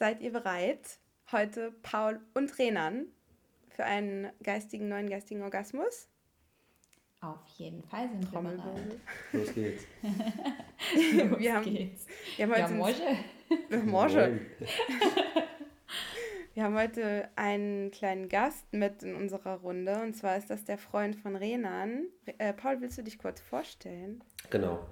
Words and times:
seid 0.00 0.22
ihr 0.22 0.32
bereit, 0.32 0.98
heute 1.30 1.72
Paul 1.82 2.20
und 2.32 2.58
Renan 2.58 3.04
für 3.68 3.84
einen 3.84 4.32
geistigen, 4.42 4.88
neuen 4.88 5.10
geistigen 5.10 5.42
Orgasmus? 5.42 6.08
Auf 7.20 7.46
jeden 7.58 7.82
Fall 7.82 8.08
sind 8.08 8.32
wir 8.32 8.40
bereit. 8.40 8.98
Los 9.32 9.52
geht's. 9.52 9.84
Los 10.02 11.38
wir 11.38 11.54
haben, 11.54 11.64
geht's. 11.64 12.06
Wir 12.36 12.46
haben 12.46 12.82
heute 12.82 13.02
ja, 13.70 13.76
Morge. 13.84 14.40
Wir 16.54 16.64
haben 16.64 16.74
heute 16.76 17.28
einen 17.36 17.92
kleinen 17.92 18.28
Gast 18.28 18.72
mit 18.72 19.04
in 19.04 19.14
unserer 19.14 19.60
Runde 19.60 20.02
und 20.02 20.14
zwar 20.14 20.36
ist 20.36 20.50
das 20.50 20.64
der 20.64 20.78
Freund 20.78 21.14
von 21.14 21.36
Renan. 21.36 22.06
Äh, 22.38 22.52
Paul, 22.54 22.80
willst 22.80 22.98
du 22.98 23.02
dich 23.02 23.18
kurz 23.18 23.40
vorstellen? 23.40 24.24
Genau. 24.50 24.84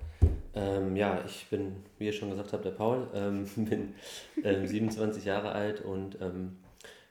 Ähm, 0.55 0.97
ja, 0.97 1.23
ich 1.25 1.47
bin, 1.51 1.85
wie 1.99 2.07
ihr 2.07 2.13
schon 2.13 2.31
gesagt 2.31 2.53
habt, 2.53 2.65
der 2.65 2.71
Paul, 2.71 3.09
ähm, 3.15 3.47
bin 3.57 3.95
ähm, 4.43 4.67
27 4.67 5.25
Jahre 5.25 5.53
alt 5.53 5.81
und 5.81 6.21
ähm, 6.21 6.59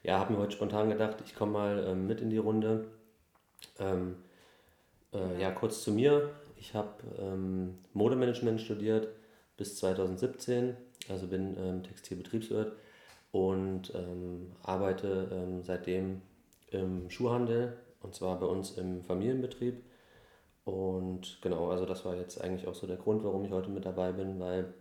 ja, 0.03 0.19
habe 0.19 0.33
mir 0.33 0.39
heute 0.39 0.53
spontan 0.53 0.89
gedacht, 0.89 1.17
ich 1.25 1.35
komme 1.35 1.53
mal 1.53 1.85
ähm, 1.87 2.07
mit 2.07 2.21
in 2.21 2.29
die 2.29 2.37
Runde. 2.37 2.87
Ähm, 3.79 4.15
äh, 5.13 5.41
ja, 5.41 5.51
kurz 5.51 5.83
zu 5.83 5.91
mir. 5.91 6.29
Ich 6.59 6.73
habe 6.73 7.03
Modemanagement 7.93 8.59
studiert 8.59 9.09
bis 9.57 9.77
2017, 9.77 10.75
also 11.07 11.27
bin 11.27 11.83
Textilbetriebswirt 11.83 12.73
und 13.31 13.93
arbeite 14.63 15.61
seitdem 15.61 16.23
im 16.71 17.11
Schuhhandel 17.11 17.77
und 18.01 18.15
zwar 18.15 18.39
bei 18.39 18.47
uns 18.47 18.71
im 18.71 19.03
Familienbetrieb 19.03 19.83
und 20.67 21.39
genau, 21.41 21.69
also 21.69 21.85
das 21.85 22.03
war 22.03 22.17
jetzt 22.17 22.41
eigentlich 22.41 22.67
auch 22.67 22.75
so 22.75 22.87
der 22.87 22.97
Grund, 22.97 23.23
warum 23.23 23.45
ich 23.45 23.51
heute 23.51 23.69
mit 23.69 23.85
dabei 23.85 24.11
bin, 24.11 24.37
weil, 24.37 24.73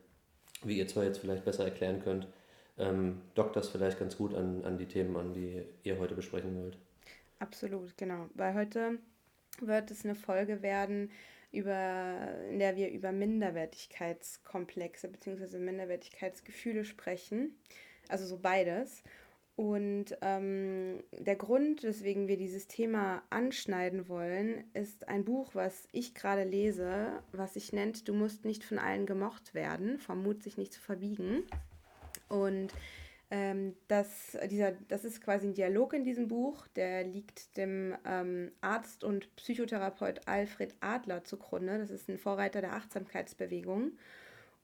wie 0.64 0.78
ihr 0.78 0.88
zwar 0.88 1.04
jetzt 1.04 1.18
vielleicht 1.18 1.44
besser 1.44 1.64
erklären 1.64 2.02
könnt, 2.02 2.26
ähm, 2.76 3.22
dockt 3.36 3.54
das 3.54 3.68
vielleicht 3.68 4.00
ganz 4.00 4.16
gut 4.16 4.34
an, 4.34 4.64
an 4.64 4.78
die 4.78 4.86
Themen 4.86 5.16
an, 5.16 5.32
die 5.32 5.62
ihr 5.84 6.00
heute 6.00 6.16
besprechen 6.16 6.60
wollt. 6.60 6.76
Absolut, 7.38 7.96
genau. 7.96 8.26
Weil 8.34 8.54
heute 8.54 8.98
wird 9.60 9.92
es 9.92 10.04
eine 10.04 10.16
Folge 10.16 10.60
werden, 10.60 11.12
über, 11.52 12.34
in 12.50 12.58
der 12.58 12.74
wir 12.76 12.90
über 12.90 13.12
Minderwertigkeitskomplexe 13.12 15.06
bzw. 15.06 15.58
Minderwertigkeitsgefühle 15.58 16.84
sprechen. 16.84 17.56
Also 18.08 18.26
so 18.26 18.38
beides. 18.38 19.04
Und 19.56 20.16
ähm, 20.20 21.02
der 21.12 21.36
Grund, 21.36 21.82
weswegen 21.82 22.28
wir 22.28 22.36
dieses 22.36 22.68
Thema 22.68 23.22
anschneiden 23.30 24.06
wollen, 24.06 24.64
ist 24.74 25.08
ein 25.08 25.24
Buch, 25.24 25.54
was 25.54 25.88
ich 25.92 26.14
gerade 26.14 26.44
lese, 26.44 27.22
was 27.32 27.54
sich 27.54 27.72
nennt 27.72 28.06
Du 28.06 28.12
musst 28.12 28.44
nicht 28.44 28.64
von 28.64 28.78
allen 28.78 29.06
gemocht 29.06 29.54
werden, 29.54 29.98
vom 29.98 30.22
Mut 30.22 30.42
sich 30.42 30.58
nicht 30.58 30.74
zu 30.74 30.80
verbiegen. 30.80 31.42
Und 32.28 32.74
ähm, 33.30 33.74
das, 33.88 34.36
dieser, 34.50 34.72
das 34.88 35.06
ist 35.06 35.22
quasi 35.22 35.46
ein 35.46 35.54
Dialog 35.54 35.94
in 35.94 36.04
diesem 36.04 36.28
Buch, 36.28 36.66
der 36.68 37.04
liegt 37.04 37.56
dem 37.56 37.96
ähm, 38.04 38.52
Arzt 38.60 39.04
und 39.04 39.34
Psychotherapeut 39.36 40.20
Alfred 40.26 40.74
Adler 40.80 41.24
zugrunde. 41.24 41.78
Das 41.78 41.90
ist 41.90 42.10
ein 42.10 42.18
Vorreiter 42.18 42.60
der 42.60 42.74
Achtsamkeitsbewegung. 42.74 43.92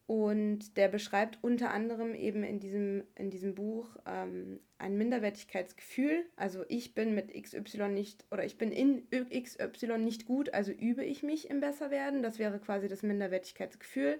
Und 0.07 0.77
der 0.77 0.89
beschreibt 0.89 1.39
unter 1.43 1.71
anderem 1.71 2.15
eben 2.15 2.43
in 2.43 2.59
diesem, 2.59 3.05
in 3.15 3.31
diesem 3.31 3.55
Buch 3.55 3.97
ähm, 4.05 4.61
ein 4.79 4.99
Minderwertigkeitsgefühl. 4.99 6.27
Also 6.37 6.65
ich 6.69 6.95
bin 6.95 7.15
mit 7.15 7.33
XY 7.33 7.89
nicht 7.89 8.25
oder 8.31 8.45
ich 8.45 8.59
bin 8.59 8.73
in 8.73 9.07
XY 9.11 9.99
nicht 9.99 10.27
gut, 10.27 10.53
also 10.53 10.73
übe 10.73 11.05
ich 11.05 11.23
mich 11.23 11.49
im 11.49 11.61
Besserwerden. 11.61 12.23
Das 12.23 12.39
wäre 12.39 12.59
quasi 12.59 12.89
das 12.89 13.03
Minderwertigkeitsgefühl. 13.03 14.19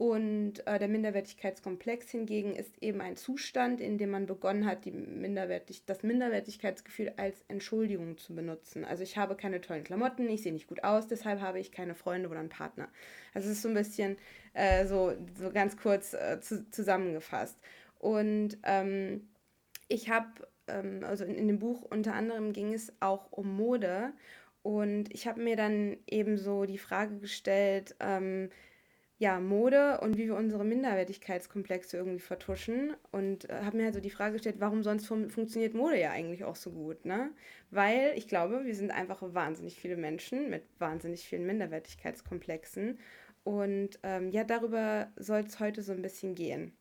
Und 0.00 0.66
äh, 0.66 0.78
der 0.78 0.88
Minderwertigkeitskomplex 0.88 2.10
hingegen 2.10 2.56
ist 2.56 2.82
eben 2.82 3.02
ein 3.02 3.16
Zustand, 3.16 3.82
in 3.82 3.98
dem 3.98 4.08
man 4.08 4.24
begonnen 4.24 4.64
hat, 4.64 4.86
die 4.86 4.92
Minderwertig 4.92 5.84
das 5.84 6.02
Minderwertigkeitsgefühl 6.02 7.12
als 7.18 7.44
Entschuldigung 7.48 8.16
zu 8.16 8.34
benutzen. 8.34 8.86
Also 8.86 9.02
ich 9.02 9.18
habe 9.18 9.36
keine 9.36 9.60
tollen 9.60 9.84
Klamotten, 9.84 10.26
ich 10.30 10.40
sehe 10.40 10.54
nicht 10.54 10.68
gut 10.68 10.84
aus, 10.84 11.06
deshalb 11.06 11.42
habe 11.42 11.60
ich 11.60 11.70
keine 11.70 11.94
Freunde 11.94 12.30
oder 12.30 12.40
einen 12.40 12.48
Partner. 12.48 12.88
Also 13.34 13.50
es 13.50 13.56
ist 13.56 13.62
so 13.62 13.68
ein 13.68 13.74
bisschen 13.74 14.16
äh, 14.54 14.86
so, 14.86 15.12
so 15.38 15.50
ganz 15.52 15.76
kurz 15.76 16.14
äh, 16.14 16.40
zu, 16.40 16.66
zusammengefasst. 16.70 17.58
Und 17.98 18.56
ähm, 18.62 19.28
ich 19.88 20.08
habe, 20.08 20.48
ähm, 20.66 21.04
also 21.04 21.26
in, 21.26 21.34
in 21.34 21.46
dem 21.46 21.58
Buch 21.58 21.82
unter 21.82 22.14
anderem 22.14 22.54
ging 22.54 22.72
es 22.72 22.90
auch 23.00 23.30
um 23.32 23.54
Mode. 23.54 24.14
Und 24.62 25.12
ich 25.12 25.26
habe 25.26 25.42
mir 25.42 25.56
dann 25.56 25.98
eben 26.06 26.38
so 26.38 26.64
die 26.64 26.78
Frage 26.78 27.18
gestellt, 27.18 27.96
ähm, 28.00 28.48
ja, 29.20 29.38
Mode 29.38 30.00
und 30.00 30.16
wie 30.16 30.28
wir 30.28 30.34
unsere 30.34 30.64
Minderwertigkeitskomplexe 30.64 31.98
irgendwie 31.98 32.20
vertuschen. 32.20 32.94
Und 33.12 33.50
äh, 33.50 33.62
habe 33.64 33.76
mir 33.76 33.84
halt 33.84 33.94
so 33.94 34.00
die 34.00 34.08
Frage 34.10 34.34
gestellt, 34.34 34.56
warum 34.60 34.82
sonst 34.82 35.06
fun 35.06 35.28
funktioniert 35.28 35.74
Mode 35.74 36.00
ja 36.00 36.10
eigentlich 36.10 36.44
auch 36.44 36.56
so 36.56 36.70
gut, 36.72 37.04
ne? 37.04 37.30
Weil 37.70 38.14
ich 38.16 38.28
glaube, 38.28 38.64
wir 38.64 38.74
sind 38.74 38.90
einfach 38.90 39.22
wahnsinnig 39.34 39.76
viele 39.78 39.98
Menschen 39.98 40.48
mit 40.48 40.62
wahnsinnig 40.78 41.22
vielen 41.28 41.46
Minderwertigkeitskomplexen. 41.46 42.98
Und 43.44 43.98
ähm, 44.04 44.30
ja, 44.30 44.44
darüber 44.44 45.12
soll 45.16 45.40
es 45.40 45.60
heute 45.60 45.82
so 45.82 45.92
ein 45.92 46.02
bisschen 46.02 46.34
gehen. 46.34 46.72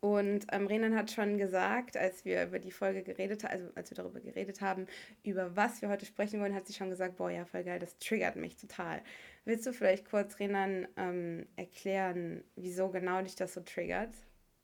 Und 0.00 0.46
ähm, 0.52 0.68
Renan 0.68 0.94
hat 0.94 1.10
schon 1.10 1.38
gesagt, 1.38 1.96
als 1.96 2.24
wir 2.24 2.44
über 2.44 2.60
die 2.60 2.70
Folge 2.70 3.02
geredet 3.02 3.42
haben, 3.42 3.52
also 3.52 3.66
als 3.74 3.90
wir 3.90 3.96
darüber 3.96 4.20
geredet 4.20 4.60
haben, 4.60 4.86
über 5.24 5.56
was 5.56 5.82
wir 5.82 5.88
heute 5.88 6.06
sprechen 6.06 6.40
wollen, 6.40 6.54
hat 6.54 6.68
sie 6.68 6.72
schon 6.72 6.90
gesagt, 6.90 7.16
boah, 7.16 7.30
ja, 7.30 7.44
voll 7.44 7.64
geil, 7.64 7.80
das 7.80 7.98
triggert 7.98 8.36
mich 8.36 8.56
total. 8.56 9.02
Willst 9.44 9.66
du 9.66 9.72
vielleicht 9.72 10.08
kurz, 10.08 10.38
Renan, 10.38 10.86
ähm, 10.96 11.46
erklären, 11.56 12.44
wieso 12.54 12.90
genau 12.90 13.22
dich 13.22 13.34
das 13.34 13.54
so 13.54 13.60
triggert? 13.60 14.14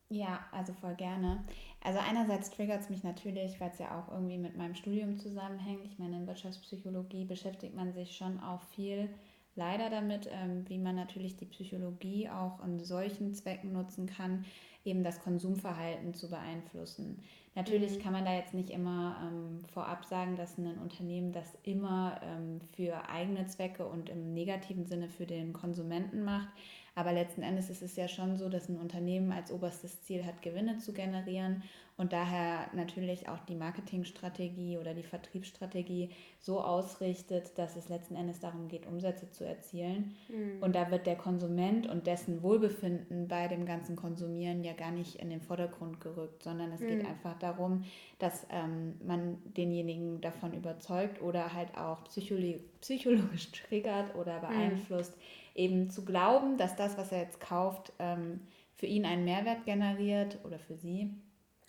Ja, 0.08 0.46
also 0.52 0.72
voll 0.74 0.94
gerne. 0.94 1.42
Also 1.82 1.98
einerseits 1.98 2.50
triggert 2.50 2.82
es 2.82 2.90
mich 2.90 3.02
natürlich, 3.02 3.60
weil 3.60 3.70
es 3.70 3.78
ja 3.78 3.98
auch 3.98 4.12
irgendwie 4.12 4.38
mit 4.38 4.56
meinem 4.56 4.76
Studium 4.76 5.18
zusammenhängt. 5.18 5.84
Ich 5.86 5.98
meine, 5.98 6.16
in 6.16 6.26
Wirtschaftspsychologie 6.28 7.24
beschäftigt 7.24 7.74
man 7.74 7.92
sich 7.92 8.16
schon 8.16 8.38
auch 8.38 8.62
viel 8.62 9.08
leider 9.56 9.90
damit, 9.90 10.28
ähm, 10.30 10.68
wie 10.68 10.78
man 10.78 10.96
natürlich 10.96 11.36
die 11.36 11.46
Psychologie 11.46 12.28
auch 12.28 12.60
an 12.60 12.78
solchen 12.80 13.34
Zwecken 13.34 13.72
nutzen 13.72 14.06
kann, 14.06 14.44
eben 14.84 15.02
das 15.02 15.20
Konsumverhalten 15.20 16.14
zu 16.14 16.28
beeinflussen. 16.28 17.22
Natürlich 17.54 17.98
mhm. 17.98 18.02
kann 18.02 18.12
man 18.12 18.24
da 18.24 18.34
jetzt 18.34 18.54
nicht 18.54 18.70
immer 18.70 19.16
ähm, 19.22 19.64
vorab 19.72 20.04
sagen, 20.04 20.36
dass 20.36 20.58
ein 20.58 20.78
Unternehmen 20.78 21.32
das 21.32 21.56
immer 21.62 22.20
ähm, 22.22 22.60
für 22.76 23.08
eigene 23.08 23.46
Zwecke 23.46 23.86
und 23.86 24.08
im 24.08 24.34
negativen 24.34 24.86
Sinne 24.86 25.08
für 25.08 25.26
den 25.26 25.52
Konsumenten 25.52 26.24
macht. 26.24 26.48
Aber 26.96 27.12
letzten 27.12 27.42
Endes 27.42 27.70
ist 27.70 27.82
es 27.82 27.96
ja 27.96 28.06
schon 28.06 28.36
so, 28.36 28.48
dass 28.48 28.68
ein 28.68 28.78
Unternehmen 28.78 29.32
als 29.32 29.50
oberstes 29.50 30.02
Ziel 30.02 30.24
hat, 30.24 30.42
Gewinne 30.42 30.78
zu 30.78 30.92
generieren 30.92 31.62
und 31.96 32.12
daher 32.12 32.66
natürlich 32.72 33.28
auch 33.28 33.38
die 33.48 33.54
Marketingstrategie 33.54 34.78
oder 34.78 34.94
die 34.94 35.04
Vertriebsstrategie 35.04 36.10
so 36.40 36.60
ausrichtet, 36.60 37.56
dass 37.56 37.76
es 37.76 37.88
letzten 37.88 38.16
Endes 38.16 38.40
darum 38.40 38.66
geht, 38.66 38.86
Umsätze 38.86 39.30
zu 39.30 39.46
erzielen. 39.46 40.16
Mhm. 40.28 40.60
Und 40.60 40.74
da 40.74 40.90
wird 40.90 41.06
der 41.06 41.14
Konsument 41.14 41.86
und 41.86 42.08
dessen 42.08 42.42
Wohlbefinden 42.42 43.28
bei 43.28 43.46
dem 43.46 43.64
ganzen 43.64 43.94
Konsumieren 43.94 44.64
ja 44.64 44.72
gar 44.72 44.90
nicht 44.90 45.16
in 45.16 45.30
den 45.30 45.40
Vordergrund 45.40 46.00
gerückt, 46.00 46.42
sondern 46.42 46.72
es 46.72 46.80
mhm. 46.80 46.88
geht 46.88 47.06
einfach 47.06 47.38
darum, 47.38 47.84
dass 48.18 48.44
ähm, 48.50 48.96
man 49.06 49.38
denjenigen 49.56 50.20
davon 50.20 50.52
überzeugt 50.52 51.22
oder 51.22 51.54
halt 51.54 51.78
auch 51.78 52.02
psychologisch, 52.04 52.60
psychologisch 52.80 53.52
triggert 53.52 54.16
oder 54.16 54.38
mhm. 54.38 54.48
beeinflusst, 54.48 55.16
mhm. 55.16 55.22
eben 55.54 55.90
zu 55.90 56.04
glauben, 56.04 56.56
dass 56.56 56.74
das, 56.74 56.98
was 56.98 57.12
er 57.12 57.20
jetzt 57.20 57.38
kauft, 57.38 57.92
ähm, 58.00 58.40
für 58.74 58.86
ihn 58.86 59.06
einen 59.06 59.24
Mehrwert 59.24 59.64
generiert 59.64 60.40
oder 60.42 60.58
für 60.58 60.74
sie 60.74 61.14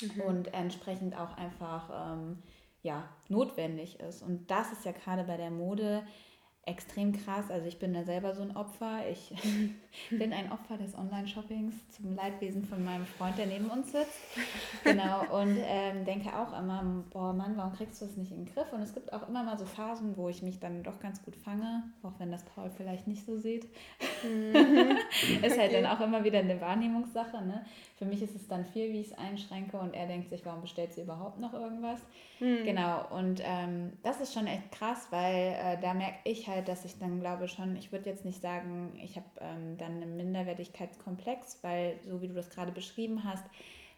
mhm. 0.02 0.22
und 0.22 0.54
entsprechend 0.54 1.18
auch 1.18 1.38
einfach 1.38 2.14
ähm, 2.14 2.44
ja, 2.82 3.08
notwendig 3.30 4.00
ist. 4.00 4.22
Und 4.22 4.50
das 4.52 4.72
ist 4.72 4.86
ja 4.86 4.92
gerade 4.92 5.24
bei 5.24 5.38
der 5.38 5.52
Mode 5.52 6.04
extrem 6.66 7.14
krass. 7.14 7.52
Also 7.52 7.68
ich 7.68 7.78
bin 7.78 7.94
da 7.94 8.04
selber 8.04 8.34
so 8.34 8.42
ein 8.42 8.56
Opfer. 8.56 9.08
Ich 9.10 9.34
bin 10.10 10.34
ein 10.34 10.52
Opfer 10.52 10.78
des 10.78 10.98
Online-Shoppings 10.98 11.74
zum 11.90 12.16
Leidwesen 12.16 12.66
von 12.66 12.84
meinem 12.84 13.06
Freund, 13.06 13.38
der 13.38 13.46
neben 13.46 13.70
uns 13.70 13.92
sitzt. 13.92 14.20
Genau. 14.84 15.22
Und 15.42 15.58
ähm, 15.62 16.06
denke 16.06 16.30
auch 16.36 16.58
immer, 16.58 17.04
boah 17.12 17.34
Mann, 17.34 17.56
warum 17.56 17.74
kriegst 17.74 18.02
du 18.02 18.06
das 18.06 18.18
nicht 18.18 18.32
in 18.32 18.46
den 18.46 18.54
Griff? 18.54 18.72
Und 18.74 18.82
es 18.82 18.94
gibt 18.94 19.14
auch 19.14 19.28
immer 19.28 19.44
mal 19.44 19.58
so 19.58 19.66
Phasen, 19.66 20.18
wo 20.18 20.28
ich 20.30 20.42
mich 20.42 20.60
dann 20.60 20.82
doch 20.84 21.00
ganz 21.00 21.24
gut 21.24 21.36
fange, 21.36 21.84
auch 22.02 22.14
wenn 22.20 22.32
das 22.32 22.44
Paul 22.44 22.72
vielleicht 22.72 23.08
nicht 23.08 23.26
so 23.26 23.38
sieht. 23.38 23.68
Mhm. 24.24 24.98
ist 25.44 25.60
halt 25.60 25.74
dann 25.74 25.86
auch 25.86 26.00
immer 26.02 26.24
wieder 26.24 26.40
eine 26.40 26.60
Wahrnehmungssache. 26.60 27.44
Ne? 27.46 27.64
Für 27.98 28.06
mich 28.06 28.22
ist 28.22 28.36
es 28.36 28.48
dann 28.48 28.66
viel, 28.66 28.92
wie 28.92 29.00
ich 29.00 29.08
es 29.08 29.18
einschränke 29.18 29.78
und 29.78 29.94
er 29.94 30.06
denkt 30.06 30.30
sich, 30.30 30.46
warum 30.46 30.62
bestellt 30.62 30.94
sie 30.94 31.02
überhaupt 31.02 31.40
noch 31.40 31.54
irgendwas? 31.54 32.00
Mhm. 32.42 32.66
Genau. 32.66 33.08
Und 33.10 33.42
ähm, 33.44 33.94
das 34.04 34.20
ist 34.20 34.34
schon 34.34 34.48
echt 34.48 34.70
krass, 34.74 35.08
weil 35.12 35.56
äh, 35.58 35.80
da 35.80 35.94
merke 35.94 36.18
ich 36.26 36.48
halt, 36.50 36.68
dass 36.68 36.84
ich 36.84 37.00
dann 37.00 37.22
glaube 37.22 37.48
schon, 37.48 37.78
ich 37.78 37.94
würde 37.94 38.10
jetzt 38.10 38.26
nicht 38.26 38.42
sagen, 38.42 39.00
ich 39.02 39.16
habe 39.16 39.28
ähm, 39.40 39.78
dann 39.78 40.02
einen 40.02 40.18
Minderwertigkeitskomplex, 40.18 41.60
weil 41.62 41.98
so 42.06 42.22
wie 42.22 42.28
du 42.28 42.34
das 42.34 42.50
gerade 42.50 42.74
beschrieben 42.74 43.24
hast, 43.24 43.46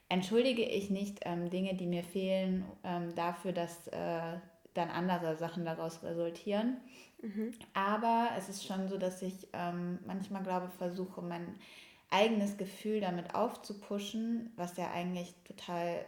entschuldige 0.09 0.63
ich 0.63 0.91
nicht 0.91 1.21
ähm, 1.25 1.49
Dinge, 1.49 1.73
die 1.73 1.87
mir 1.87 2.03
fehlen, 2.03 2.65
ähm, 2.83 3.15
dafür, 3.15 3.51
dass 3.51 3.87
äh, 3.87 4.37
dann 4.75 4.89
andere 4.89 5.35
Sachen 5.37 5.65
daraus 5.65 6.03
resultieren. 6.03 6.77
Mhm. 7.21 7.51
Aber 7.73 8.29
es 8.37 8.47
ist 8.47 8.63
schon 8.63 8.87
so, 8.87 8.97
dass 8.97 9.23
ich 9.23 9.47
ähm, 9.53 9.97
manchmal 10.05 10.43
glaube, 10.43 10.69
versuche, 10.69 11.21
mein 11.21 11.55
eigenes 12.09 12.57
Gefühl 12.57 13.01
damit 13.01 13.35
aufzupuschen, 13.35 14.51
was 14.55 14.77
ja 14.77 14.91
eigentlich 14.91 15.33
total 15.45 16.05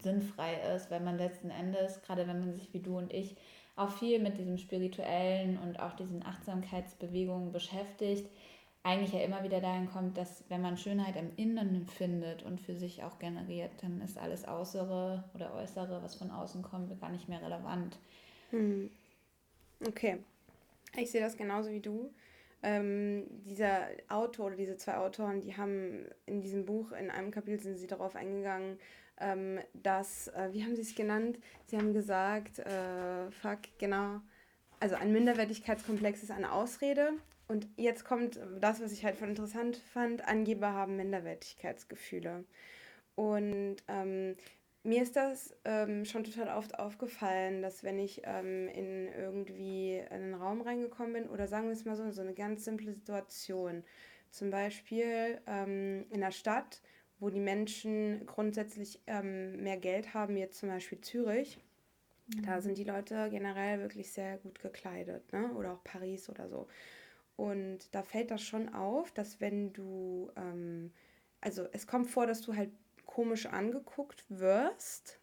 sinnfrei 0.00 0.54
ist, 0.74 0.90
weil 0.90 1.00
man 1.00 1.18
letzten 1.18 1.50
Endes, 1.50 2.02
gerade 2.02 2.26
wenn 2.26 2.40
man 2.40 2.52
sich 2.52 2.72
wie 2.74 2.80
du 2.80 2.98
und 2.98 3.12
ich 3.12 3.36
auch 3.76 3.90
viel 3.90 4.18
mit 4.18 4.36
diesem 4.36 4.58
spirituellen 4.58 5.58
und 5.58 5.80
auch 5.80 5.94
diesen 5.94 6.24
Achtsamkeitsbewegungen 6.24 7.52
beschäftigt, 7.52 8.28
eigentlich 8.84 9.12
ja 9.12 9.20
immer 9.20 9.44
wieder 9.44 9.60
dahin 9.60 9.88
kommt, 9.88 10.18
dass 10.18 10.44
wenn 10.48 10.60
man 10.60 10.76
Schönheit 10.76 11.16
im 11.16 11.30
Inneren 11.36 11.86
findet 11.86 12.42
und 12.42 12.60
für 12.60 12.74
sich 12.74 13.04
auch 13.04 13.18
generiert, 13.18 13.70
dann 13.80 14.00
ist 14.00 14.18
alles 14.18 14.46
Äußere 14.46 15.24
oder 15.34 15.54
Äußere, 15.54 16.02
was 16.02 16.16
von 16.16 16.30
außen 16.30 16.62
kommt, 16.62 17.00
gar 17.00 17.10
nicht 17.10 17.28
mehr 17.28 17.40
relevant. 17.40 17.96
Hm. 18.50 18.90
Okay, 19.86 20.18
ich 20.96 21.10
sehe 21.10 21.20
das 21.20 21.36
genauso 21.36 21.70
wie 21.70 21.80
du. 21.80 22.12
Ähm, 22.62 23.26
dieser 23.44 23.88
Autor 24.08 24.46
oder 24.46 24.56
diese 24.56 24.76
zwei 24.76 24.96
Autoren, 24.96 25.40
die 25.40 25.56
haben 25.56 26.06
in 26.26 26.40
diesem 26.40 26.64
Buch, 26.64 26.92
in 26.92 27.10
einem 27.10 27.30
Kapitel 27.30 27.60
sind 27.60 27.76
sie 27.76 27.88
darauf 27.88 28.14
eingegangen, 28.14 28.78
ähm, 29.20 29.58
dass, 29.74 30.28
äh, 30.28 30.50
wie 30.52 30.64
haben 30.64 30.76
sie 30.76 30.82
es 30.82 30.94
genannt? 30.94 31.38
Sie 31.66 31.76
haben 31.76 31.92
gesagt, 31.92 32.60
äh, 32.60 33.30
fuck, 33.30 33.60
genau, 33.78 34.20
also 34.80 34.96
ein 34.96 35.12
Minderwertigkeitskomplex 35.12 36.22
ist 36.22 36.30
eine 36.30 36.52
Ausrede. 36.52 37.12
Und 37.48 37.68
jetzt 37.76 38.04
kommt 38.04 38.40
das, 38.60 38.80
was 38.80 38.92
ich 38.92 39.04
halt 39.04 39.16
voll 39.16 39.28
interessant 39.28 39.76
fand, 39.76 40.26
Angeber 40.26 40.72
haben 40.72 40.96
Minderwertigkeitsgefühle. 40.96 42.44
Und 43.14 43.76
ähm, 43.88 44.36
mir 44.84 45.02
ist 45.02 45.14
das 45.16 45.54
ähm, 45.64 46.04
schon 46.04 46.24
total 46.24 46.56
oft 46.56 46.78
aufgefallen, 46.78 47.62
dass 47.62 47.84
wenn 47.84 47.98
ich 47.98 48.22
ähm, 48.24 48.68
in 48.68 49.08
irgendwie 49.08 50.02
einen 50.10 50.34
Raum 50.34 50.60
reingekommen 50.60 51.12
bin, 51.12 51.28
oder 51.28 51.46
sagen 51.46 51.66
wir 51.66 51.72
es 51.72 51.84
mal 51.84 51.96
so, 51.96 52.10
so 52.10 52.20
eine 52.20 52.34
ganz 52.34 52.64
simple 52.64 52.92
Situation, 52.92 53.84
zum 54.30 54.50
Beispiel 54.50 55.40
ähm, 55.46 56.06
in 56.10 56.20
der 56.20 56.32
Stadt, 56.32 56.82
wo 57.20 57.30
die 57.30 57.40
Menschen 57.40 58.26
grundsätzlich 58.26 59.00
ähm, 59.06 59.62
mehr 59.62 59.76
Geld 59.76 60.14
haben, 60.14 60.36
jetzt 60.36 60.58
zum 60.58 60.68
Beispiel 60.68 61.00
Zürich, 61.00 61.60
mhm. 62.34 62.42
da 62.42 62.60
sind 62.60 62.76
die 62.76 62.84
Leute 62.84 63.28
generell 63.30 63.78
wirklich 63.80 64.10
sehr 64.10 64.38
gut 64.38 64.58
gekleidet, 64.58 65.32
ne? 65.32 65.52
oder 65.52 65.74
auch 65.74 65.84
Paris 65.84 66.28
oder 66.28 66.48
so. 66.48 66.66
Und 67.36 67.94
da 67.94 68.02
fällt 68.02 68.32
das 68.32 68.42
schon 68.42 68.74
auf, 68.74 69.12
dass 69.12 69.40
wenn 69.40 69.72
du, 69.72 70.32
ähm, 70.36 70.92
also 71.40 71.68
es 71.72 71.86
kommt 71.86 72.10
vor, 72.10 72.26
dass 72.26 72.40
du 72.40 72.56
halt 72.56 72.70
komisch 73.12 73.46
angeguckt 73.46 74.24
wirst, 74.28 75.20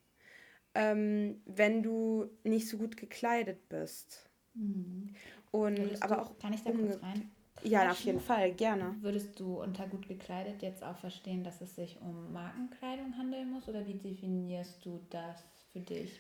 ähm, 0.76 1.42
wenn 1.46 1.82
du 1.82 2.30
nicht 2.44 2.70
so 2.70 2.78
gut 2.78 2.98
gekleidet 2.98 3.68
bist. 3.68 4.30
Mhm. 4.54 5.16
Und 5.52 6.02
aber 6.04 6.16
du, 6.16 6.22
auch. 6.22 6.40
Kann 6.40 6.54
ich 6.54 6.64
da 6.64 6.72
kurz 6.72 7.02
rein? 7.02 7.32
Ja, 7.64 7.92
auf 7.92 8.00
jeden 8.02 8.20
Fall, 8.22 8.54
gerne. 8.54 8.96
Würdest 9.02 9.40
du 9.40 9.62
unter 9.62 9.88
gut 9.88 10.08
gekleidet 10.08 10.62
jetzt 10.62 10.84
auch 10.84 10.98
verstehen, 10.98 11.44
dass 11.44 11.62
es 11.62 11.76
sich 11.76 12.00
um 12.00 12.32
Markenkleidung 12.32 13.18
handeln 13.18 13.52
muss 13.52 13.68
oder 13.68 13.86
wie 13.86 13.96
definierst 13.96 14.86
du 14.86 15.02
das 15.10 15.44
für 15.74 15.80
dich? 15.80 16.20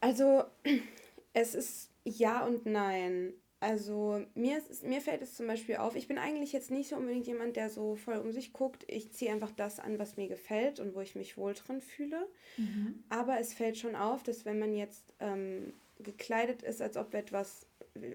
Also, 0.00 0.44
es 1.32 1.54
ist 1.54 1.90
ja 2.04 2.44
und 2.44 2.66
nein. 2.66 3.32
Also 3.66 4.24
mir, 4.36 4.58
ist, 4.58 4.84
mir 4.84 5.00
fällt 5.00 5.22
es 5.22 5.34
zum 5.34 5.48
Beispiel 5.48 5.74
auf, 5.78 5.96
ich 5.96 6.06
bin 6.06 6.18
eigentlich 6.18 6.52
jetzt 6.52 6.70
nicht 6.70 6.88
so 6.88 6.94
unbedingt 6.94 7.26
jemand, 7.26 7.56
der 7.56 7.68
so 7.68 7.96
voll 7.96 8.18
um 8.18 8.30
sich 8.30 8.52
guckt. 8.52 8.84
Ich 8.86 9.10
ziehe 9.10 9.32
einfach 9.32 9.50
das 9.50 9.80
an, 9.80 9.98
was 9.98 10.16
mir 10.16 10.28
gefällt 10.28 10.78
und 10.78 10.94
wo 10.94 11.00
ich 11.00 11.16
mich 11.16 11.36
wohl 11.36 11.52
drin 11.52 11.80
fühle. 11.80 12.28
Mhm. 12.58 13.02
Aber 13.08 13.40
es 13.40 13.54
fällt 13.54 13.76
schon 13.76 13.96
auf, 13.96 14.22
dass 14.22 14.44
wenn 14.44 14.60
man 14.60 14.72
jetzt 14.72 15.12
ähm, 15.18 15.72
gekleidet 15.98 16.62
ist, 16.62 16.80
als 16.80 16.96
ob 16.96 17.12
etwas, 17.12 17.66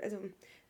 also 0.01 0.19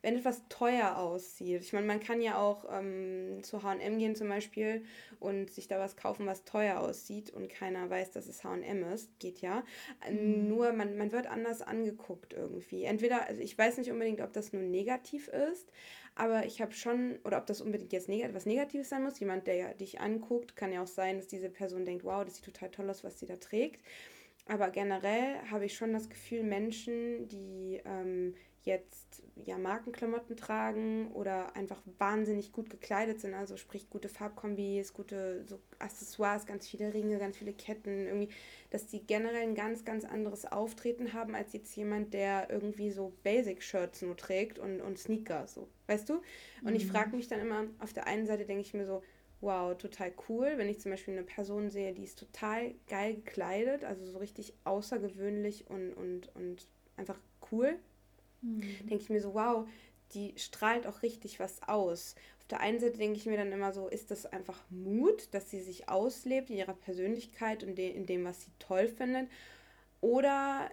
wenn 0.02 0.16
etwas 0.16 0.42
teuer 0.48 0.96
aussieht. 0.98 1.62
Ich 1.62 1.72
meine, 1.72 1.86
man 1.86 2.00
kann 2.00 2.20
ja 2.20 2.36
auch 2.36 2.66
ähm, 2.70 3.42
zu 3.42 3.62
HM 3.62 3.98
gehen 3.98 4.16
zum 4.16 4.28
Beispiel 4.28 4.84
und 5.20 5.50
sich 5.50 5.68
da 5.68 5.78
was 5.78 5.96
kaufen, 5.96 6.26
was 6.26 6.44
teuer 6.44 6.80
aussieht 6.80 7.30
und 7.30 7.48
keiner 7.48 7.88
weiß, 7.88 8.10
dass 8.10 8.26
es 8.26 8.42
HM 8.42 8.82
ist. 8.92 9.18
Geht 9.20 9.38
ja. 9.40 9.62
Mhm. 10.10 10.48
Nur 10.48 10.72
man, 10.72 10.98
man 10.98 11.12
wird 11.12 11.28
anders 11.28 11.62
angeguckt 11.62 12.34
irgendwie. 12.34 12.84
Entweder, 12.84 13.28
also 13.28 13.40
ich 13.40 13.56
weiß 13.56 13.78
nicht 13.78 13.92
unbedingt, 13.92 14.20
ob 14.20 14.32
das 14.32 14.52
nur 14.52 14.62
negativ 14.62 15.28
ist, 15.28 15.70
aber 16.16 16.44
ich 16.46 16.60
habe 16.60 16.72
schon, 16.72 17.18
oder 17.24 17.38
ob 17.38 17.46
das 17.46 17.60
unbedingt 17.60 17.92
jetzt 17.92 18.08
neg 18.08 18.28
was 18.34 18.44
Negatives 18.44 18.88
sein 18.88 19.04
muss. 19.04 19.20
Jemand, 19.20 19.46
der 19.46 19.74
dich 19.74 20.00
anguckt, 20.00 20.56
kann 20.56 20.72
ja 20.72 20.82
auch 20.82 20.88
sein, 20.88 21.16
dass 21.16 21.28
diese 21.28 21.48
Person 21.48 21.84
denkt, 21.84 22.04
wow, 22.04 22.24
das 22.24 22.36
sieht 22.36 22.44
total 22.44 22.70
toll 22.70 22.90
aus, 22.90 23.04
was 23.04 23.20
sie 23.20 23.26
da 23.26 23.36
trägt. 23.36 23.80
Aber 24.46 24.70
generell 24.70 25.36
habe 25.50 25.66
ich 25.66 25.76
schon 25.76 25.92
das 25.92 26.10
Gefühl, 26.10 26.42
Menschen, 26.42 27.28
die 27.28 27.80
ähm, 27.84 28.34
jetzt 28.64 29.22
ja 29.34 29.58
Markenklamotten 29.58 30.36
tragen 30.36 31.10
oder 31.12 31.56
einfach 31.56 31.80
wahnsinnig 31.98 32.52
gut 32.52 32.70
gekleidet 32.70 33.20
sind, 33.20 33.34
also 33.34 33.56
sprich 33.56 33.90
gute 33.90 34.08
Farbkombis, 34.08 34.92
gute 34.92 35.44
so 35.44 35.58
Accessoires, 35.78 36.46
ganz 36.46 36.68
viele 36.68 36.94
Ringe, 36.94 37.18
ganz 37.18 37.36
viele 37.36 37.52
Ketten, 37.52 38.06
irgendwie, 38.06 38.28
dass 38.70 38.86
die 38.86 39.04
generell 39.04 39.42
ein 39.42 39.54
ganz, 39.54 39.84
ganz 39.84 40.04
anderes 40.04 40.44
Auftreten 40.50 41.12
haben 41.12 41.34
als 41.34 41.52
jetzt 41.52 41.74
jemand, 41.76 42.14
der 42.14 42.50
irgendwie 42.50 42.90
so 42.90 43.12
Basic-Shirts 43.24 44.02
nur 44.02 44.16
trägt 44.16 44.58
und, 44.58 44.80
und 44.80 44.98
Sneaker, 44.98 45.46
so, 45.46 45.68
weißt 45.88 46.08
du? 46.08 46.14
Und 46.62 46.70
mhm. 46.70 46.76
ich 46.76 46.86
frage 46.86 47.16
mich 47.16 47.28
dann 47.28 47.40
immer, 47.40 47.64
auf 47.80 47.92
der 47.92 48.06
einen 48.06 48.26
Seite 48.26 48.44
denke 48.44 48.62
ich 48.62 48.74
mir 48.74 48.86
so, 48.86 49.02
wow, 49.40 49.76
total 49.76 50.12
cool, 50.28 50.52
wenn 50.56 50.68
ich 50.68 50.80
zum 50.80 50.92
Beispiel 50.92 51.14
eine 51.14 51.24
Person 51.24 51.68
sehe, 51.68 51.92
die 51.92 52.04
ist 52.04 52.18
total 52.18 52.74
geil 52.88 53.14
gekleidet, 53.14 53.84
also 53.84 54.06
so 54.06 54.18
richtig 54.18 54.54
außergewöhnlich 54.62 55.68
und, 55.68 55.92
und, 55.94 56.34
und 56.36 56.68
einfach 56.96 57.18
cool, 57.50 57.76
mhm. 58.42 58.62
denke 58.88 59.02
ich 59.02 59.10
mir 59.10 59.20
so, 59.20 59.34
wow, 59.34 59.66
die 60.14 60.34
strahlt 60.36 60.86
auch 60.86 61.02
richtig 61.02 61.40
was 61.40 61.62
aus. 61.62 62.14
Auf 62.38 62.46
der 62.48 62.60
einen 62.60 62.80
Seite 62.80 62.98
denke 62.98 63.18
ich 63.18 63.26
mir 63.26 63.36
dann 63.36 63.52
immer 63.52 63.72
so, 63.72 63.88
ist 63.88 64.10
das 64.10 64.26
einfach 64.26 64.58
Mut, 64.68 65.28
dass 65.32 65.50
sie 65.50 65.60
sich 65.60 65.88
auslebt 65.88 66.50
in 66.50 66.56
ihrer 66.56 66.74
Persönlichkeit 66.74 67.64
und 67.64 67.78
in 67.78 68.06
dem, 68.06 68.24
was 68.24 68.42
sie 68.42 68.50
toll 68.58 68.88
findet? 68.88 69.28
Oder 70.00 70.70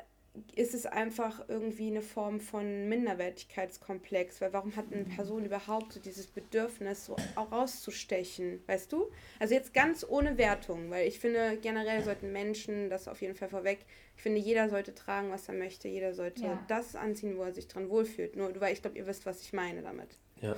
ist 0.55 0.73
es 0.73 0.85
einfach 0.85 1.47
irgendwie 1.47 1.87
eine 1.87 2.01
Form 2.01 2.39
von 2.39 2.87
Minderwertigkeitskomplex, 2.89 4.41
weil 4.41 4.53
warum 4.53 4.75
hat 4.75 4.85
eine. 4.91 5.15
Person 5.15 5.45
überhaupt 5.45 5.93
so 5.93 5.99
dieses 5.99 6.27
Bedürfnis, 6.27 7.05
so 7.05 7.15
auch 7.35 7.51
rauszustechen, 7.51 8.61
weißt 8.67 8.91
du? 8.91 9.09
Also 9.39 9.53
jetzt 9.53 9.73
ganz 9.73 10.05
ohne 10.07 10.37
Wertung, 10.37 10.89
weil 10.89 11.07
ich 11.07 11.19
finde, 11.19 11.57
generell 11.61 12.03
sollten 12.03 12.31
Menschen, 12.31 12.89
das 12.89 13.07
auf 13.07 13.21
jeden 13.21 13.35
Fall 13.35 13.49
vorweg, 13.49 13.79
ich 14.15 14.23
finde, 14.23 14.39
jeder 14.39 14.69
sollte 14.69 14.93
tragen, 14.93 15.31
was 15.31 15.47
er 15.47 15.55
möchte, 15.55 15.87
jeder 15.87 16.13
sollte 16.13 16.43
ja. 16.43 16.65
das 16.67 16.95
anziehen, 16.95 17.37
wo 17.37 17.43
er 17.43 17.53
sich 17.53 17.67
dran 17.67 17.89
wohlfühlt. 17.89 18.35
Nur, 18.35 18.51
weil 18.59 18.73
ich 18.73 18.81
glaube, 18.81 18.97
ihr 18.97 19.07
wisst, 19.07 19.25
was 19.25 19.41
ich 19.41 19.53
meine 19.53 19.81
damit. 19.81 20.09
Ja, 20.41 20.55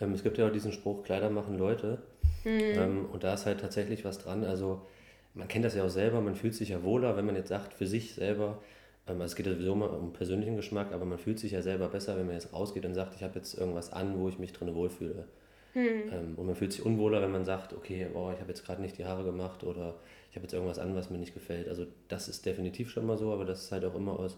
ähm, 0.00 0.12
es 0.12 0.22
gibt 0.22 0.38
ja 0.38 0.46
auch 0.46 0.52
diesen 0.52 0.72
Spruch, 0.72 1.02
Kleider 1.02 1.28
machen 1.28 1.58
Leute. 1.58 2.02
Mhm. 2.44 2.60
Ähm, 2.60 3.06
und 3.12 3.22
da 3.24 3.34
ist 3.34 3.46
halt 3.46 3.60
tatsächlich 3.60 4.04
was 4.04 4.18
dran. 4.18 4.44
Also 4.44 4.86
man 5.34 5.48
kennt 5.48 5.64
das 5.64 5.74
ja 5.74 5.84
auch 5.84 5.90
selber, 5.90 6.20
man 6.20 6.34
fühlt 6.34 6.54
sich 6.54 6.70
ja 6.70 6.82
wohler, 6.82 7.16
wenn 7.16 7.26
man 7.26 7.36
jetzt 7.36 7.48
sagt, 7.48 7.74
für 7.74 7.86
sich 7.86 8.14
selber, 8.14 8.62
ähm, 9.06 9.20
es 9.20 9.34
geht 9.34 9.46
ja 9.46 9.52
sowieso 9.52 9.74
mal 9.74 9.88
um 9.88 10.12
persönlichen 10.12 10.56
Geschmack, 10.56 10.92
aber 10.92 11.04
man 11.04 11.18
fühlt 11.18 11.38
sich 11.38 11.52
ja 11.52 11.62
selber 11.62 11.88
besser, 11.88 12.16
wenn 12.16 12.26
man 12.26 12.34
jetzt 12.34 12.52
rausgeht 12.52 12.84
und 12.84 12.94
sagt, 12.94 13.14
ich 13.14 13.22
habe 13.22 13.34
jetzt 13.36 13.54
irgendwas 13.54 13.92
an, 13.92 14.18
wo 14.18 14.28
ich 14.28 14.38
mich 14.38 14.52
drin 14.52 14.74
wohlfühle. 14.74 15.26
Hm. 15.74 16.34
und 16.36 16.44
man 16.44 16.54
fühlt 16.54 16.70
sich 16.70 16.84
unwohler, 16.84 17.22
wenn 17.22 17.32
man 17.32 17.46
sagt, 17.46 17.72
okay, 17.72 18.06
oh, 18.12 18.30
ich 18.30 18.40
habe 18.40 18.50
jetzt 18.50 18.66
gerade 18.66 18.82
nicht 18.82 18.98
die 18.98 19.06
Haare 19.06 19.24
gemacht 19.24 19.64
oder 19.64 19.94
ich 20.28 20.36
habe 20.36 20.44
jetzt 20.44 20.52
irgendwas 20.52 20.78
an, 20.78 20.94
was 20.94 21.08
mir 21.08 21.16
nicht 21.16 21.32
gefällt. 21.32 21.66
Also 21.66 21.86
das 22.08 22.28
ist 22.28 22.44
definitiv 22.44 22.90
schon 22.90 23.06
mal 23.06 23.16
so, 23.16 23.32
aber 23.32 23.46
das 23.46 23.64
ist 23.64 23.72
halt 23.72 23.86
auch 23.86 23.94
immer 23.94 24.18
aus 24.18 24.36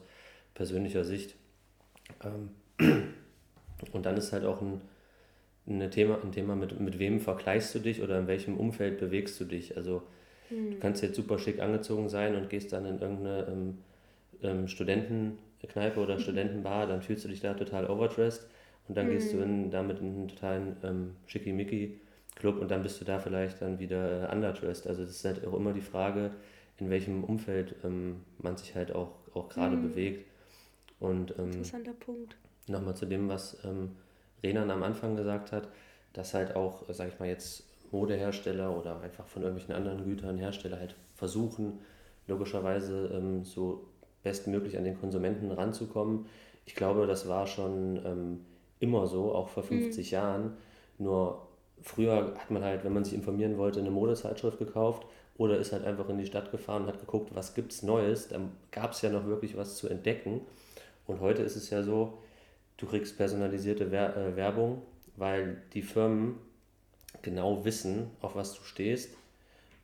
persönlicher 0.55 1.05
Sicht. 1.05 1.35
Ähm, 2.23 2.51
und 3.93 4.07
dann 4.07 4.17
ist 4.17 4.33
halt 4.33 4.45
auch 4.45 4.61
ein, 4.61 4.81
ein 5.67 5.91
Thema, 5.91 6.21
ein 6.23 6.31
Thema 6.31 6.55
mit, 6.55 6.79
mit 6.79 7.01
wem 7.01 7.19
vergleichst 7.19 7.75
du 7.75 7.81
dich 7.81 8.01
oder 8.01 8.17
in 8.17 8.29
welchem 8.29 8.57
Umfeld 8.57 8.99
bewegst 8.99 9.41
du 9.41 9.45
dich. 9.45 9.77
Also 9.77 10.03
hm. 10.51 10.71
du 10.71 10.79
kannst 10.79 11.03
jetzt 11.03 11.17
super 11.17 11.41
schick 11.41 11.61
angezogen 11.61 12.09
sein 12.09 12.37
und 12.37 12.49
gehst 12.49 12.73
dann 12.73 12.87
in 12.87 13.01
irgendeine 13.01 13.75
ähm, 14.43 14.69
Studentenkneipe 14.69 16.01
oder 16.01 16.19
Studentenbar, 16.19 16.87
dann 16.87 17.03
fühlst 17.03 17.25
du 17.25 17.29
dich 17.29 17.41
da 17.41 17.55
total 17.55 17.89
overdressed 17.89 18.49
und 18.89 18.97
dann 18.97 19.07
mhm. 19.07 19.11
gehst 19.11 19.33
du 19.33 19.39
in, 19.39 19.71
damit 19.71 20.01
in 20.01 20.07
einen 20.07 20.29
totalen 20.29 20.77
ähm, 20.83 21.17
Schickimicki-Club 21.27 22.61
und 22.61 22.71
dann 22.71 22.83
bist 22.83 23.01
du 23.01 23.05
da 23.05 23.19
vielleicht 23.19 23.63
dann 23.63 23.79
wieder 23.79 24.31
underdressed. 24.33 24.87
Also 24.87 25.03
das 25.03 25.13
ist 25.13 25.25
halt 25.25 25.47
auch 25.47 25.55
immer 25.55 25.73
die 25.73 25.81
Frage, 25.81 26.31
in 26.79 26.91
welchem 26.91 27.25
Umfeld 27.25 27.77
ähm, 27.85 28.23
man 28.39 28.57
sich 28.57 28.75
halt 28.75 28.95
auch, 28.95 29.13
auch 29.35 29.49
gerade 29.49 29.77
mhm. 29.77 29.91
bewegt. 29.91 30.27
Und, 31.01 31.39
ähm, 31.39 31.47
Interessanter 31.47 31.93
Punkt. 31.93 32.37
Nochmal 32.67 32.97
zu 32.97 33.07
dem, 33.07 33.29
was 33.29 33.59
ähm, 33.65 33.91
Renan 34.43 34.71
am 34.71 34.83
Anfang 34.83 35.17
gesagt 35.17 35.53
hat, 35.53 35.69
dass 36.13 36.35
halt 36.35 36.57
auch, 36.57 36.85
sag 36.89 37.09
ich 37.09 37.19
mal 37.19 37.29
jetzt, 37.29 37.65
Modehersteller 37.91 38.77
oder 38.77 39.01
einfach 39.01 39.27
von 39.27 39.43
irgendwelchen 39.43 39.75
anderen 39.75 40.05
Gütern 40.05 40.39
Hersteller 40.39 40.79
halt 40.79 40.97
versuchen, 41.15 41.79
logischerweise 42.27 43.11
ähm, 43.15 43.45
so 43.45 43.87
bestmöglich 44.25 44.77
an 44.77 44.85
den 44.85 44.99
Konsumenten 44.99 45.53
ranzukommen. 45.53 46.27
Ich 46.67 46.75
glaube, 46.75 47.07
das 47.07 47.29
war 47.29 47.47
schon 47.47 48.01
ähm, 48.05 48.41
immer 48.81 49.07
so, 49.07 49.33
auch 49.33 49.49
vor 49.49 49.63
50 49.63 50.07
mhm. 50.07 50.13
Jahren. 50.13 50.57
Nur 50.99 51.47
früher 51.83 52.35
hat 52.37 52.51
man 52.51 52.65
halt, 52.65 52.85
wenn 52.85 52.93
man 52.93 53.05
sich 53.05 53.15
informieren 53.15 53.57
wollte, 53.59 53.79
eine 53.79 53.91
Modezeitschrift 53.91 54.59
gekauft 54.59 55.07
oder 55.37 55.59
ist 55.59 55.73
halt 55.73 55.85
einfach 55.85 56.09
in 56.09 56.19
die 56.19 56.27
Stadt 56.27 56.51
gefahren 56.51 56.83
und 56.83 56.89
hat 56.89 57.01
geguckt, 57.01 57.35
was 57.35 57.55
gibt 57.55 57.73
es 57.73 57.83
Neues. 57.83 58.29
Dann 58.29 58.51
gab 58.73 58.93
es 58.93 59.03
ja 59.03 59.11
noch 59.11 59.27
wirklich 59.27 59.57
was 59.57 59.77
zu 59.77 59.89
entdecken. 59.89 60.41
Und 61.07 61.21
heute 61.21 61.43
ist 61.43 61.57
es 61.57 61.71
ja 61.71 61.83
so, 61.83 62.19
du 62.79 62.87
kriegst 62.87 63.17
personalisierte 63.17 63.91
Wer 63.91 64.17
äh, 64.17 64.37
Werbung, 64.37 64.83
weil 65.17 65.63
die 65.75 65.83
Firmen 65.83 66.37
genau 67.23 67.65
wissen, 67.65 68.11
auf 68.21 68.35
was 68.35 68.55
du 68.55 68.63
stehst 68.63 69.15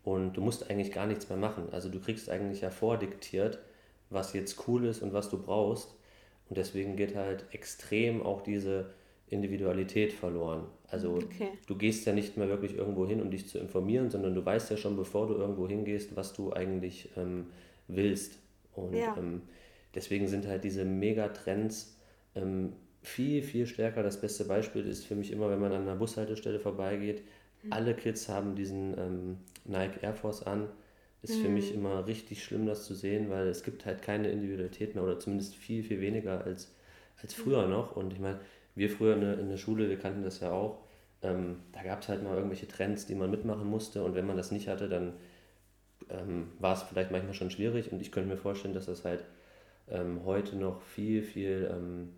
und 0.05 0.35
du 0.35 0.41
musst 0.41 0.71
eigentlich 0.71 0.93
gar 0.93 1.07
nichts 1.07 1.29
mehr 1.29 1.39
machen. 1.39 1.69
Also 1.73 1.89
du 1.89 2.01
kriegst 2.01 2.31
eigentlich 2.31 2.63
ja 2.63 2.71
vordiktiert, 2.71 3.59
was 4.11 4.33
jetzt 4.33 4.69
cool 4.69 4.85
ist 4.85 5.03
und 5.03 5.13
was 5.13 5.31
du 5.31 5.41
brauchst. 5.41 5.95
Und 6.49 6.59
deswegen 6.59 6.97
geht 6.97 7.15
halt 7.15 7.47
extrem 7.53 8.23
auch 8.23 8.43
diese 8.43 8.91
Individualität 9.29 10.13
verloren. 10.13 10.67
Also 10.89 11.15
okay. 11.15 11.51
du 11.67 11.77
gehst 11.77 12.05
ja 12.07 12.13
nicht 12.13 12.37
mehr 12.37 12.49
wirklich 12.49 12.77
irgendwo 12.77 13.07
hin, 13.07 13.23
um 13.23 13.31
dich 13.31 13.49
zu 13.49 13.59
informieren, 13.59 14.11
sondern 14.11 14.35
du 14.35 14.45
weißt 14.45 14.71
ja 14.71 14.77
schon, 14.77 14.97
bevor 14.97 15.29
du 15.29 15.35
irgendwo 15.35 15.69
hingehst, 15.69 16.17
was 16.17 16.33
du 16.33 16.53
eigentlich 16.53 17.11
ähm, 17.17 17.47
willst. 17.87 18.39
Und 18.75 18.95
ja. 18.95 19.17
ähm, 19.17 19.43
deswegen 19.95 20.27
sind 20.27 20.49
halt 20.49 20.65
diese 20.65 20.85
Megatrends 20.85 21.97
ähm, 22.35 22.73
viel, 23.03 23.43
viel 23.43 23.67
stärker. 23.67 24.03
Das 24.03 24.21
beste 24.21 24.45
Beispiel 24.45 24.87
ist 24.87 25.07
für 25.07 25.15
mich 25.15 25.31
immer, 25.31 25.49
wenn 25.49 25.61
man 25.61 25.73
an 25.73 25.83
einer 25.83 25.97
Bushaltestelle 25.97 26.59
vorbeigeht, 26.59 27.23
mhm. 27.63 27.73
alle 27.73 27.95
Kids 27.95 28.29
haben 28.29 28.57
diesen 28.57 28.99
ähm, 28.99 29.37
Nike 29.65 30.03
Air 30.03 30.15
Force 30.15 30.43
an. 30.43 30.69
Ist 31.23 31.39
mhm. 31.39 31.43
für 31.43 31.49
mich 31.49 31.71
mhm. 31.71 31.79
immer 31.79 32.07
richtig 32.07 32.43
schlimm, 32.45 32.67
das 32.67 32.85
zu 32.85 32.95
sehen, 32.95 33.31
weil 33.31 33.49
es 33.49 33.63
gibt 33.63 33.85
halt 33.87 34.03
keine 34.03 34.31
Individualität 34.31 34.95
mehr 34.95 35.05
oder 35.05 35.19
zumindest 35.19 35.55
viel, 35.55 35.83
viel 35.83 36.01
weniger 36.01 36.45
als, 36.45 36.73
als 37.23 37.35
früher 37.35 37.65
mhm. 37.65 37.71
noch. 37.71 37.97
Und 37.97 38.13
ich 38.13 38.19
meine, 38.19 38.41
wir 38.75 38.91
früher 38.91 39.15
in 39.15 39.21
der, 39.21 39.39
in 39.39 39.49
der 39.49 39.57
Schule, 39.57 39.89
wir 39.89 39.99
kannten 39.99 40.23
das 40.23 40.41
ja 40.41 40.51
auch, 40.51 40.79
ähm, 41.23 41.57
da 41.73 41.83
gab 41.83 42.03
es 42.03 42.09
halt 42.09 42.23
mal 42.23 42.37
irgendwelche 42.37 42.69
Trends, 42.69 43.07
die 43.07 43.15
man 43.15 43.31
mitmachen 43.31 43.69
musste 43.69 44.03
und 44.03 44.15
wenn 44.15 44.27
man 44.27 44.37
das 44.37 44.51
nicht 44.51 44.69
hatte, 44.69 44.89
dann 44.89 45.13
ähm, 46.09 46.49
war 46.59 46.75
es 46.75 46.83
vielleicht 46.83 47.11
manchmal 47.11 47.35
schon 47.35 47.51
schwierig 47.51 47.93
und 47.93 48.01
ich 48.01 48.11
könnte 48.11 48.31
mir 48.31 48.39
vorstellen, 48.39 48.75
dass 48.75 48.87
das 48.87 49.05
halt 49.05 49.25
ähm, 49.91 50.25
heute 50.25 50.57
noch 50.57 50.81
viel, 50.83 51.23
viel, 51.23 51.71
ähm, 51.71 52.11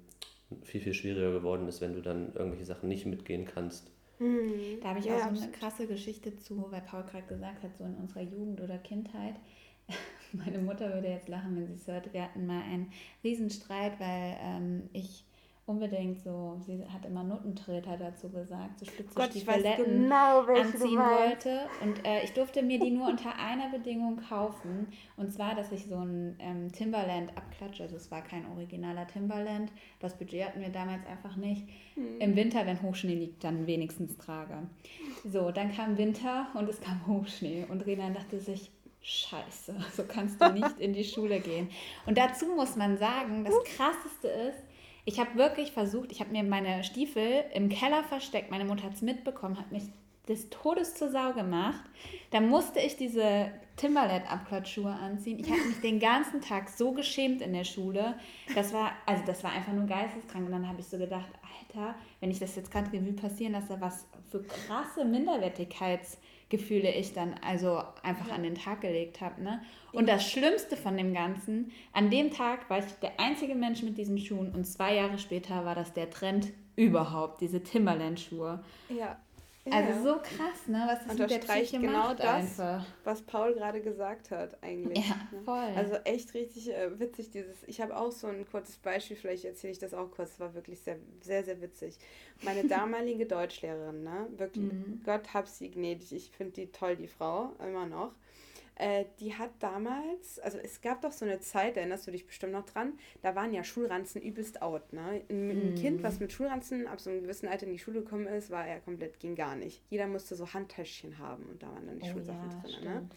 viel, 0.62 0.80
viel 0.80 0.94
schwieriger 0.94 1.32
geworden 1.32 1.66
ist, 1.68 1.80
wenn 1.80 1.94
du 1.94 2.00
dann 2.00 2.32
irgendwelche 2.35 2.66
Sachen 2.66 2.88
nicht 2.88 3.06
mitgehen 3.06 3.44
kannst. 3.44 3.90
Mhm. 4.23 4.81
Da 4.81 4.91
habe 4.91 5.00
ich 5.00 5.07
ja, 5.07 5.17
auch 5.17 5.35
so 5.35 5.43
eine 5.43 5.52
krasse 5.52 5.87
Geschichte 5.87 6.38
zu, 6.38 6.71
weil 6.71 6.83
Paul 6.83 7.02
gerade 7.05 7.26
gesagt 7.26 7.62
hat, 7.62 7.76
so 7.76 7.85
in 7.85 7.97
unserer 7.97 8.23
Jugend 8.23 8.61
oder 8.61 8.79
Kindheit. 8.79 9.35
Meine 10.33 10.59
Mutter 10.59 10.93
würde 10.95 11.09
jetzt 11.09 11.29
lachen, 11.29 11.57
wenn 11.57 11.67
sie 11.67 11.75
es 11.75 11.87
hört. 11.87 12.12
Wir 12.12 12.23
hatten 12.23 12.47
mal 12.47 12.62
einen 12.62 12.93
Riesenstreit, 13.25 13.99
weil 13.99 14.37
ähm, 14.41 14.88
ich 14.93 15.25
unbedingt 15.64 16.21
so, 16.21 16.61
sie 16.66 16.85
hat 16.92 17.04
immer 17.07 17.23
Nuttentreter 17.23 17.97
dazu 17.97 18.28
gesagt, 18.28 18.81
so 18.81 18.87
spitze 18.87 19.14
Gott, 19.14 19.31
Stiefeletten 19.31 19.85
genau, 19.85 20.40
anziehen 20.40 20.99
wollte. 20.99 21.69
Und 21.81 22.04
äh, 22.04 22.25
ich 22.25 22.33
durfte 22.33 22.62
mir 22.62 22.81
die 22.81 22.90
nur 22.90 23.09
unter 23.09 23.37
einer 23.38 23.69
Bedingung 23.71 24.16
kaufen. 24.16 24.88
Und 25.16 25.33
zwar, 25.33 25.54
dass 25.54 25.71
ich 25.71 25.87
so 25.87 25.97
ein 25.97 26.37
ähm, 26.40 26.73
Timberland 26.73 27.31
abklatsche. 27.37 27.85
Also 27.85 27.97
es 27.97 28.11
war 28.11 28.23
kein 28.23 28.45
originaler 28.50 29.07
Timberland. 29.07 29.71
Das 30.00 30.19
Budget 30.19 30.47
hatten 30.47 30.61
wir 30.61 30.71
damals 30.71 31.07
einfach 31.07 31.37
nicht. 31.37 31.69
Hm. 31.95 32.21
Im 32.21 32.37
Winter, 32.37 32.66
wenn 32.66 32.83
Hochschnee 32.83 33.14
liegt, 33.14 33.45
dann 33.45 33.66
wenigstens 33.69 34.19
trage. 34.19 34.66
So, 35.25 35.52
dann 35.52 35.73
kam 35.73 35.97
Winter 35.97 36.49
und 36.54 36.69
es 36.69 36.81
kam 36.81 37.07
Hochschnee. 37.07 37.66
Und 37.69 37.87
Renan 37.87 38.14
dachte 38.14 38.40
sich, 38.40 38.73
Scheiße, 39.04 39.75
so 39.97 40.04
kannst 40.04 40.40
du 40.40 40.52
nicht 40.52 40.78
in 40.78 40.92
die 40.92 41.04
Schule 41.04 41.40
gehen. 41.40 41.71
Und 42.07 42.19
dazu 42.19 42.47
muss 42.47 42.76
man 42.76 42.99
sagen, 42.99 43.45
das 43.45 43.54
Krasseste 43.64 44.28
ist, 44.28 44.59
ich 45.04 45.18
habe 45.18 45.37
wirklich 45.37 45.73
versucht, 45.73 46.12
ich 46.12 46.21
habe 46.21 46.30
mir 46.30 46.42
meine 46.42 46.85
Stiefel 46.85 47.44
im 47.54 47.68
Keller 47.68 48.04
versteckt. 48.04 48.50
Meine 48.50 48.64
Mutter 48.64 48.85
hat 48.85 48.94
es 48.94 49.02
mitbekommen, 49.02 49.59
hat 49.59 49.73
mich 49.73 49.85
des 50.28 50.50
Todes 50.50 50.94
zur 50.94 51.11
Sau 51.11 51.32
gemacht. 51.32 51.82
Da 52.30 52.40
musste 52.40 52.78
ich 52.78 52.97
diese 52.97 53.50
Timberland-Abklattschuhe 53.76 54.92
anziehen. 54.92 55.40
Ich 55.40 55.50
habe 55.50 55.61
mich 55.64 55.80
den 55.80 55.99
ganzen 55.99 56.40
Tag 56.40 56.68
so 56.68 56.92
geschämt 56.92 57.42
in 57.42 57.52
der 57.52 57.64
Schule. 57.64 58.14
Das 58.54 58.73
war, 58.73 58.92
also 59.06 59.25
das 59.26 59.42
war 59.42 59.50
einfach 59.50 59.73
nur 59.73 59.87
geisteskrank. 59.87 60.47
Und 60.47 60.52
dann 60.52 60.68
habe 60.68 60.80
ich 60.80 60.87
so 60.87 60.99
gedacht, 60.99 61.30
Alter, 61.59 61.97
wenn 62.21 62.30
ich 62.30 62.38
das 62.38 62.54
jetzt 62.54 62.71
gerade 62.71 62.92
Revue 62.92 63.14
passieren 63.14 63.52
lasse, 63.52 63.80
was 63.80 64.06
für 64.30 64.42
krasse 64.42 65.02
Minderwertigkeits- 65.04 66.18
Gefühle 66.52 66.92
ich 66.92 67.14
dann 67.14 67.35
also 67.42 67.82
einfach 68.02 68.28
ja. 68.28 68.35
an 68.35 68.42
den 68.42 68.54
Tag 68.54 68.82
gelegt 68.82 69.23
habe. 69.23 69.42
Ne? 69.42 69.62
Und 69.90 70.06
das 70.06 70.30
Schlimmste 70.30 70.76
von 70.76 70.99
dem 70.99 71.14
Ganzen, 71.14 71.73
an 71.94 72.11
dem 72.11 72.30
Tag 72.30 72.68
war 72.68 72.80
ich 72.80 72.85
der 73.00 73.18
einzige 73.18 73.54
Mensch 73.54 73.82
mit 73.82 73.97
diesen 73.97 74.18
Schuhen 74.18 74.52
und 74.54 74.66
zwei 74.66 74.94
Jahre 74.94 75.16
später 75.18 75.64
war 75.64 75.75
das 75.75 75.94
der 75.94 76.11
Trend 76.11 76.52
überhaupt, 76.76 77.40
diese 77.40 77.62
Timberland-Schuhe. 77.62 78.62
Ja. 78.90 79.16
Also 79.71 80.02
so 80.02 80.14
krass, 80.16 80.66
ne? 80.66 80.83
Was 80.87 81.04
das 81.04 81.12
unterstreicht 81.12 81.73
genau 81.73 82.09
macht 82.09 82.19
das, 82.19 82.59
einfach. 82.59 82.85
was 83.04 83.23
Paul 83.23 83.54
gerade 83.54 83.81
gesagt 83.81 84.33
hat, 84.33 84.61
eigentlich. 84.61 85.07
Ja, 85.07 85.14
ne? 85.31 85.42
voll. 85.45 85.71
Also 85.76 85.95
echt 86.04 86.35
richtig 86.35 86.73
äh, 86.73 86.99
witzig, 86.99 87.31
dieses. 87.31 87.62
Ich 87.69 87.81
habe 87.81 87.97
auch 87.97 88.11
so 88.11 88.26
ein 88.26 88.45
kurzes 88.50 88.76
Beispiel, 88.78 89.16
vielleicht 89.16 89.45
erzähle 89.45 89.73
ich 89.73 89.78
das 89.78 89.95
auch 89.95 90.11
kurz. 90.11 90.33
Es 90.33 90.40
war 90.40 90.54
wirklich 90.54 90.81
sehr, 90.81 90.97
sehr, 91.21 91.45
sehr 91.45 91.61
witzig. 91.61 91.97
Meine 92.42 92.64
damalige 92.69 93.26
Deutschlehrerin, 93.26 94.02
ne? 94.02 94.26
Wirklich, 94.37 94.73
mhm. 94.73 95.00
Gott 95.04 95.33
hab 95.33 95.47
sie 95.47 95.71
gnädig. 95.71 96.12
Ich 96.12 96.31
finde 96.31 96.54
die 96.54 96.73
toll, 96.73 96.97
die 96.97 97.07
Frau, 97.09 97.52
immer 97.64 97.87
noch. 97.87 98.12
Äh, 98.76 99.05
die 99.21 99.35
hat 99.35 99.50
damals, 99.61 100.38
also 100.38 100.59
es 100.59 100.81
gab 100.81 101.02
doch 101.02 101.12
so 101.12 101.25
eine 101.25 101.41
Zeit, 101.41 101.76
erinnerst 101.76 102.07
du 102.07 102.11
dich 102.11 102.26
bestimmt 102.26 102.52
noch 102.52 102.64
dran, 102.64 102.95
da 103.21 103.35
waren 103.35 103.52
ja 103.52 103.64
Schulranzen 103.64 104.23
übelst 104.23 104.62
out. 104.62 104.93
Ne? 104.93 105.23
Ein, 105.29 105.73
mm. 105.73 105.75
Kind, 105.75 106.02
was 106.02 106.21
mit 106.21 106.33
Schulranzen 106.33 106.87
ab 106.87 107.00
so 107.00 107.11
einem 107.11 107.23
gewissen 107.23 107.49
Alter 107.49 107.67
in 107.67 107.73
die 107.73 107.79
Schule 107.79 108.02
gekommen 108.02 108.26
ist, 108.26 108.50
war 108.50 108.67
ja 108.67 108.81
komplett, 108.81 109.21
ging 109.21 109.35
gar 109.35 109.57
nicht. 109.57 109.83
Jeder 109.91 110.07
musste 110.07 110.37
so 110.37 110.52
Handtäschchen 110.52 111.19
haben 111.19 111.45
und 111.45 111.62
da 111.62 111.69
waren 111.69 111.87
dann 111.87 111.99
die 111.99 112.09
oh, 112.09 112.12
Schulsachen 112.12 112.50
ja, 112.50 112.62
drin. 112.62 112.85
Ne? 112.85 113.09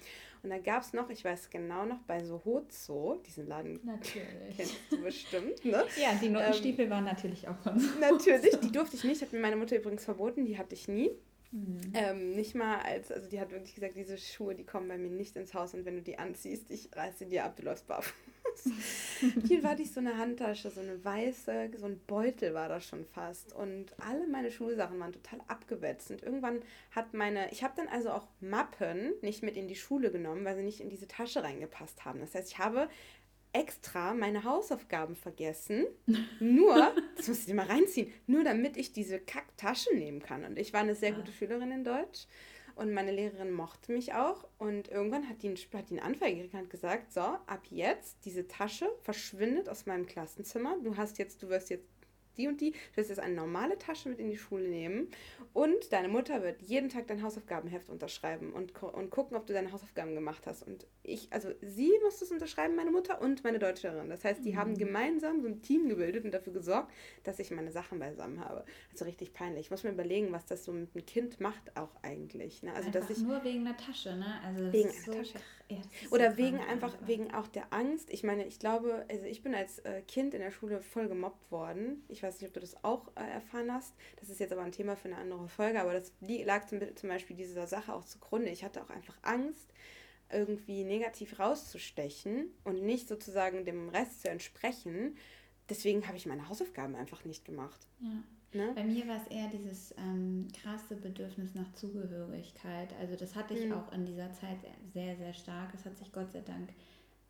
Und 0.44 0.52
dann 0.52 0.62
gab 0.62 0.84
es 0.84 0.94
noch, 0.94 1.10
ich 1.10 1.26
weiß 1.26 1.50
genau 1.50 1.86
noch, 1.86 2.02
bei 2.02 2.24
Sohozo, 2.24 3.20
diesen 3.26 3.48
Laden 3.48 3.80
natürlich. 3.84 4.58
kennst 4.58 4.76
du 4.92 5.02
bestimmt, 5.02 5.66
ne? 5.66 5.86
Ja, 6.00 6.14
die 6.22 6.30
Notenstiefel 6.30 6.86
ähm, 6.86 6.92
waren 6.92 7.06
natürlich 7.06 7.48
auch 7.48 7.58
von 7.58 7.80
Sohozo. 7.80 8.00
Natürlich, 8.00 8.60
die 8.60 8.72
durfte 8.72 8.96
ich 8.98 9.04
nicht, 9.06 9.22
hat 9.24 9.34
mir 9.34 9.40
meine 9.40 9.56
Mutter 9.56 9.78
übrigens 9.78 10.06
verboten, 10.06 10.46
die 10.46 10.58
hatte 10.58 10.76
ich 10.76 10.88
nie. 10.88 11.10
Mhm. 11.56 11.80
Ähm, 11.94 12.36
nicht 12.36 12.54
mal 12.54 12.80
als, 12.80 13.12
also 13.14 13.30
die 13.30 13.40
hat 13.40 13.52
wirklich 13.52 13.76
gesagt, 13.76 13.96
diese 13.96 14.18
Schuhe, 14.18 14.56
die 14.56 14.66
kommen 14.66 14.90
bei 14.90 14.98
mir 14.98 15.10
nicht 15.10 15.38
ins 15.38 15.54
Haus 15.54 15.74
und 15.74 15.86
wenn 15.86 15.96
du 15.96 16.02
die 16.02 16.20
anziehst, 16.20 16.70
ich 16.70 16.90
reiße 16.94 17.28
dir 17.28 17.46
ab, 17.46 17.56
du 17.56 17.64
läufst 17.64 17.88
barfuß. 17.88 18.14
Hier 19.48 19.64
war 19.64 19.80
ich 19.80 19.94
so 19.94 20.02
eine 20.02 20.18
Handtasche, 20.18 20.70
so 20.70 20.82
eine 20.82 21.04
weiße, 21.04 21.72
so 21.78 21.86
ein 21.86 22.00
Beutel 22.08 22.54
war 22.54 22.68
das 22.68 22.86
schon 22.86 23.06
fast 23.06 23.54
und 23.54 23.96
alle 24.00 24.28
meine 24.28 24.52
Schulsachen 24.52 25.00
waren 25.00 25.14
total 25.14 25.40
abgewetzt 25.48 26.12
und 26.12 26.24
irgendwann 26.24 26.62
hat 26.92 27.14
meine, 27.14 27.50
ich 27.52 27.64
habe 27.64 27.74
dann 27.78 27.88
also 27.88 28.10
auch 28.10 28.28
Mappen 28.42 29.14
nicht 29.22 29.42
mit 29.42 29.56
in 29.56 29.70
die 29.70 29.76
Schule 29.76 30.12
genommen, 30.12 30.44
weil 30.44 30.58
sie 30.58 30.64
nicht 30.64 30.82
in 30.82 30.90
diese 30.90 31.08
Tasche 31.08 31.42
reingepasst 31.42 32.04
haben. 32.04 32.20
Das 32.20 32.36
heißt, 32.36 32.52
ich 32.52 32.60
habe 32.60 32.90
extra 33.56 34.14
meine 34.14 34.44
Hausaufgaben 34.44 35.16
vergessen. 35.16 35.86
Nur, 36.40 36.94
das 37.16 37.28
muss 37.28 37.40
ich 37.40 37.46
dir 37.46 37.56
mal 37.56 37.68
reinziehen, 37.68 38.12
nur 38.28 38.44
damit 38.44 38.76
ich 38.76 38.92
diese 38.92 39.20
Kacktasche 39.20 39.96
nehmen 39.96 40.22
kann. 40.22 40.44
Und 40.44 40.60
ich 40.60 40.74
war 40.74 40.82
eine 40.82 40.96
sehr 40.96 41.14
gute 41.14 41.32
Schülerin 41.32 41.72
in 41.72 41.84
Deutsch. 41.84 42.28
Und 42.76 42.94
meine 42.94 43.12
Lehrerin 43.12 43.52
mochte 43.52 43.94
mich 43.94 44.14
auch. 44.14 44.46
Und 44.58 44.90
irgendwann 44.90 45.30
hat 45.30 45.42
die, 45.42 45.56
hat 45.56 45.90
die 45.90 45.94
eine 45.94 46.04
Anzeige 46.04 46.36
gekriegt 46.36 46.64
und 46.64 46.70
gesagt, 46.70 47.14
so, 47.14 47.22
ab 47.22 47.62
jetzt, 47.70 48.18
diese 48.26 48.48
Tasche 48.50 48.90
verschwindet 49.02 49.70
aus 49.70 49.86
meinem 49.86 50.06
Klassenzimmer. 50.06 50.78
Du 50.84 50.98
hast 50.98 51.18
jetzt, 51.18 51.42
du 51.42 51.48
wirst 51.48 51.70
jetzt 51.70 51.88
die 52.38 52.48
und 52.48 52.62
die. 52.62 52.72
Du 52.72 52.98
wirst 52.98 53.10
jetzt 53.10 53.20
eine 53.20 53.36
normale 53.36 53.78
Tasche 53.78 54.10
mit 54.10 54.20
in 54.20 54.30
die 54.30 54.38
Schule 54.38 54.68
nehmen 54.68 55.10
und 55.54 55.92
deine 55.92 56.08
Mutter 56.08 56.42
wird 56.44 56.62
jeden 56.62 56.90
Tag 56.90 57.08
dein 57.08 57.24
Hausaufgabenheft 57.24 57.90
unterschreiben 57.90 58.54
und, 58.54 58.82
und 58.82 59.10
gucken, 59.10 59.38
ob 59.38 59.46
du 59.46 59.54
deine 59.54 59.72
Hausaufgaben 59.72 60.14
gemacht 60.16 60.46
hast. 60.48 60.64
Und 60.64 60.86
ich, 61.04 61.32
also 61.32 61.50
sie 61.62 61.92
musste 62.04 62.26
es 62.26 62.32
unterschreiben, 62.32 62.76
meine 62.76 62.92
Mutter 62.92 63.22
und 63.22 63.44
meine 63.44 63.60
Deutscherin. 63.60 64.10
Das 64.10 64.24
heißt, 64.24 64.44
die 64.44 64.54
mhm. 64.54 64.58
haben 64.58 64.78
gemeinsam 64.78 65.42
so 65.42 65.48
ein 65.48 65.62
Team 65.62 65.88
gebildet 65.88 66.26
und 66.26 66.32
dafür 66.32 66.54
gesorgt, 66.54 66.92
dass 67.24 67.40
ich 67.40 67.52
meine 67.52 67.72
Sachen 67.72 68.00
beisammen 68.00 68.40
habe. 68.44 68.66
Also 68.92 69.06
richtig 69.06 69.34
peinlich. 69.34 69.66
Ich 69.66 69.72
muss 69.72 69.84
mir 69.84 69.92
überlegen, 69.92 70.32
was 70.32 70.46
das 70.46 70.66
so 70.66 70.72
mit 70.72 70.90
einem 70.94 71.06
Kind 71.06 71.40
macht 71.40 71.76
auch 71.78 71.96
eigentlich. 72.02 72.64
Ne? 72.64 72.74
Also, 72.74 72.88
einfach 72.88 73.08
dass 73.08 73.18
ich, 73.18 73.24
nur 73.24 73.44
wegen 73.44 73.66
der 73.66 73.78
Tasche, 73.78 74.16
ne? 74.16 74.42
Also 74.44 74.72
wegen 74.72 74.90
einer 74.90 75.02
so 75.06 75.14
Tasche. 75.14 75.40
Ja, 75.68 75.78
Oder 76.12 76.38
wegen 76.38 76.60
einfach, 76.60 76.94
einfach, 76.94 77.08
wegen 77.08 77.34
auch 77.34 77.48
der 77.48 77.74
Angst. 77.74 78.12
Ich 78.12 78.24
meine, 78.24 78.46
ich 78.46 78.60
glaube, 78.60 79.04
also 79.10 79.26
ich 79.26 79.42
bin 79.42 79.56
als 79.56 79.80
äh, 79.80 80.04
Kind 80.04 80.36
in 80.36 80.42
der 80.42 80.52
Schule 80.52 80.82
voll 80.82 81.08
gemobbt 81.08 81.52
worden. 81.52 82.04
Ich 82.08 82.22
weiß 82.22 82.40
nicht, 82.40 82.48
ob 82.48 82.54
du 82.54 82.60
das 82.60 82.84
auch 82.84 83.08
äh, 83.16 83.28
erfahren 83.28 83.74
hast. 83.74 83.96
Das 84.20 84.30
ist 84.30 84.40
jetzt 84.40 84.54
aber 84.54 84.62
ein 84.62 84.72
Thema 84.72 84.96
für 84.96 85.08
eine 85.08 85.18
andere 85.18 85.48
Folge, 85.48 85.82
aber 85.82 85.94
das 85.94 86.12
lag 86.22 86.68
zum, 86.68 86.82
zum 86.96 87.10
Beispiel 87.10 87.36
dieser 87.36 87.66
Sache 87.66 87.94
auch 87.94 88.06
zugrunde. 88.06 88.52
Ich 88.52 88.64
hatte 88.64 88.84
auch 88.84 88.92
einfach 88.92 89.18
Angst, 89.24 89.74
irgendwie 90.32 90.84
negativ 90.84 91.40
rauszustechen 91.40 92.52
und 92.64 92.84
nicht 92.84 93.08
sozusagen 93.08 93.66
dem 93.66 93.90
Rest 93.90 94.22
zu 94.22 94.30
entsprechen. 94.30 95.18
Deswegen 95.70 96.08
habe 96.08 96.18
ich 96.18 96.28
meine 96.28 96.48
Hausaufgaben 96.48 96.96
einfach 96.96 97.26
nicht 97.26 97.44
gemacht. 97.44 97.88
Ja. 98.02 98.24
Ne? 98.56 98.72
Bei 98.74 98.84
mir 98.84 99.08
war 99.08 99.18
es 99.18 99.28
eher 99.28 99.50
dieses 99.50 99.94
ähm, 99.98 100.48
krasse 100.62 100.96
Bedürfnis 100.96 101.54
nach 101.56 101.72
Zugehörigkeit. 101.74 102.94
Also 103.00 103.16
das 103.16 103.36
hatte 103.36 103.54
ich 103.54 103.66
mhm. 103.66 103.74
auch 103.74 103.92
in 103.92 104.06
dieser 104.06 104.32
Zeit 104.32 104.58
sehr, 104.94 105.16
sehr 105.18 105.34
stark. 105.34 105.74
Es 105.74 105.86
hat 105.86 105.98
sich 105.98 106.12
Gott 106.12 106.32
sei 106.32 106.42
Dank 106.42 106.70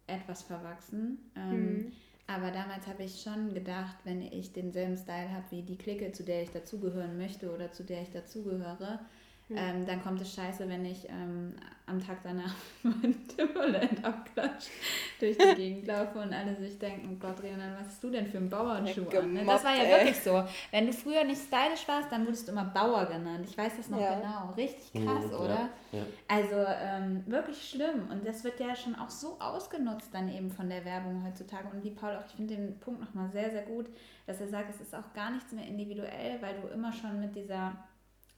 etwas 0.07 0.43
verwachsen. 0.43 1.17
Ähm, 1.35 1.73
mhm. 1.73 1.91
Aber 2.27 2.51
damals 2.51 2.87
habe 2.87 3.03
ich 3.03 3.21
schon 3.21 3.53
gedacht, 3.53 3.97
wenn 4.03 4.21
ich 4.21 4.53
denselben 4.53 4.97
Style 4.97 5.31
habe 5.31 5.45
wie 5.51 5.61
die 5.61 5.77
Clique, 5.77 6.11
zu 6.11 6.23
der 6.23 6.43
ich 6.43 6.51
dazugehören 6.51 7.17
möchte 7.17 7.53
oder 7.53 7.71
zu 7.71 7.83
der 7.83 8.01
ich 8.01 8.11
dazugehöre, 8.11 8.99
Mhm. 9.47 9.57
Ähm, 9.57 9.85
dann 9.85 10.01
kommt 10.01 10.19
es 10.21 10.33
scheiße, 10.33 10.67
wenn 10.67 10.83
ich 10.85 11.07
ähm, 11.07 11.53
am 11.85 12.03
Tag 12.03 12.17
danach 12.23 12.55
mein 12.83 13.15
Timberland 13.27 14.03
abklatscht, 14.03 14.71
durch 15.19 15.37
die 15.37 15.55
Gegend 15.55 15.87
laufe 15.87 16.17
und 16.17 16.33
alle 16.33 16.55
sich 16.55 16.79
denken, 16.79 17.11
oh 17.13 17.19
Gott, 17.19 17.43
Rianan, 17.43 17.75
was 17.79 17.87
hast 17.89 18.03
du 18.03 18.09
denn 18.09 18.25
für 18.25 18.37
einen 18.37 18.49
Bauernschuh 18.49 19.07
an? 19.09 19.33
Ne? 19.33 19.45
Das 19.45 19.63
war 19.63 19.75
ja 19.75 19.83
ey. 19.83 19.99
wirklich 19.99 20.19
so. 20.19 20.43
Wenn 20.71 20.87
du 20.87 20.93
früher 20.93 21.23
nicht 21.23 21.41
stylisch 21.41 21.87
warst, 21.87 22.11
dann 22.11 22.25
wurdest 22.25 22.47
du 22.47 22.53
immer 22.53 22.65
Bauer 22.65 23.05
genannt. 23.05 23.45
Ich 23.47 23.55
weiß 23.55 23.73
das 23.77 23.87
noch 23.89 24.01
ja. 24.01 24.15
genau. 24.15 24.53
Richtig 24.57 24.93
krass, 24.93 25.25
mhm, 25.25 25.33
oder? 25.33 25.69
Ja, 25.91 25.99
ja. 25.99 26.05
Also 26.27 26.55
ähm, 26.55 27.23
wirklich 27.27 27.69
schlimm. 27.69 28.09
Und 28.09 28.25
das 28.25 28.43
wird 28.43 28.59
ja 28.59 28.75
schon 28.75 28.95
auch 28.95 29.11
so 29.11 29.37
ausgenutzt 29.39 30.09
dann 30.11 30.27
eben 30.33 30.49
von 30.49 30.69
der 30.69 30.83
Werbung 30.85 31.23
heutzutage. 31.23 31.67
Und 31.71 31.83
wie 31.83 31.91
Paul 31.91 32.15
auch, 32.15 32.25
ich 32.25 32.33
finde 32.33 32.55
den 32.55 32.79
Punkt 32.79 32.99
nochmal 32.99 33.29
sehr, 33.29 33.51
sehr 33.51 33.63
gut, 33.63 33.85
dass 34.25 34.41
er 34.41 34.47
sagt, 34.47 34.71
es 34.71 34.81
ist 34.81 34.95
auch 34.95 35.13
gar 35.13 35.29
nichts 35.29 35.51
mehr 35.51 35.67
individuell, 35.67 36.41
weil 36.41 36.55
du 36.59 36.67
immer 36.69 36.91
schon 36.91 37.19
mit 37.19 37.35
dieser 37.35 37.73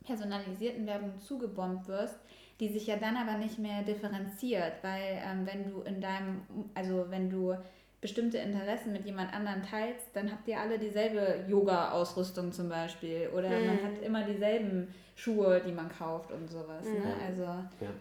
personalisierten 0.07 0.87
Werbung 0.87 1.19
zugebombt 1.19 1.87
wirst, 1.87 2.17
die 2.59 2.69
sich 2.69 2.87
ja 2.87 2.95
dann 2.95 3.15
aber 3.15 3.37
nicht 3.37 3.59
mehr 3.59 3.83
differenziert, 3.83 4.73
weil 4.81 5.21
ähm, 5.23 5.45
wenn 5.45 5.71
du 5.71 5.81
in 5.81 6.01
deinem, 6.01 6.41
also 6.73 7.05
wenn 7.09 7.29
du 7.29 7.55
bestimmte 8.01 8.37
Interessen 8.37 8.93
mit 8.93 9.05
jemand 9.05 9.33
anderem 9.33 9.63
teilst, 9.63 10.07
dann 10.13 10.31
habt 10.31 10.47
ihr 10.47 10.59
alle 10.59 10.79
dieselbe 10.79 11.45
Yoga-Ausrüstung 11.47 12.51
zum 12.51 12.69
Beispiel 12.69 13.29
oder 13.33 13.49
mhm. 13.49 13.67
man 13.67 13.83
hat 13.83 14.01
immer 14.01 14.23
dieselben 14.23 14.93
Schuhe, 15.15 15.61
die 15.65 15.71
man 15.71 15.89
kauft 15.89 16.31
und 16.31 16.49
sowas. 16.49 16.85
Ne? 16.85 16.91
Mhm. 16.91 17.05
Ne? 17.05 17.13
Also 17.27 17.43
ja. 17.43 17.93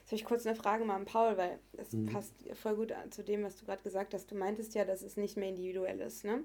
Jetzt 0.00 0.08
habe 0.08 0.16
ich 0.16 0.24
kurz 0.24 0.46
eine 0.46 0.56
Frage 0.56 0.84
mal 0.84 0.96
an 0.96 1.04
Paul, 1.04 1.36
weil 1.36 1.58
es 1.76 1.92
mhm. 1.92 2.06
passt 2.06 2.34
voll 2.54 2.76
gut 2.76 2.92
zu 3.10 3.22
dem, 3.22 3.42
was 3.42 3.56
du 3.56 3.66
gerade 3.66 3.82
gesagt 3.82 4.14
hast. 4.14 4.30
Du 4.30 4.36
meintest 4.36 4.74
ja, 4.74 4.84
dass 4.84 5.02
es 5.02 5.16
nicht 5.16 5.36
mehr 5.36 5.48
individuell 5.48 6.00
ist, 6.00 6.24
ne? 6.24 6.44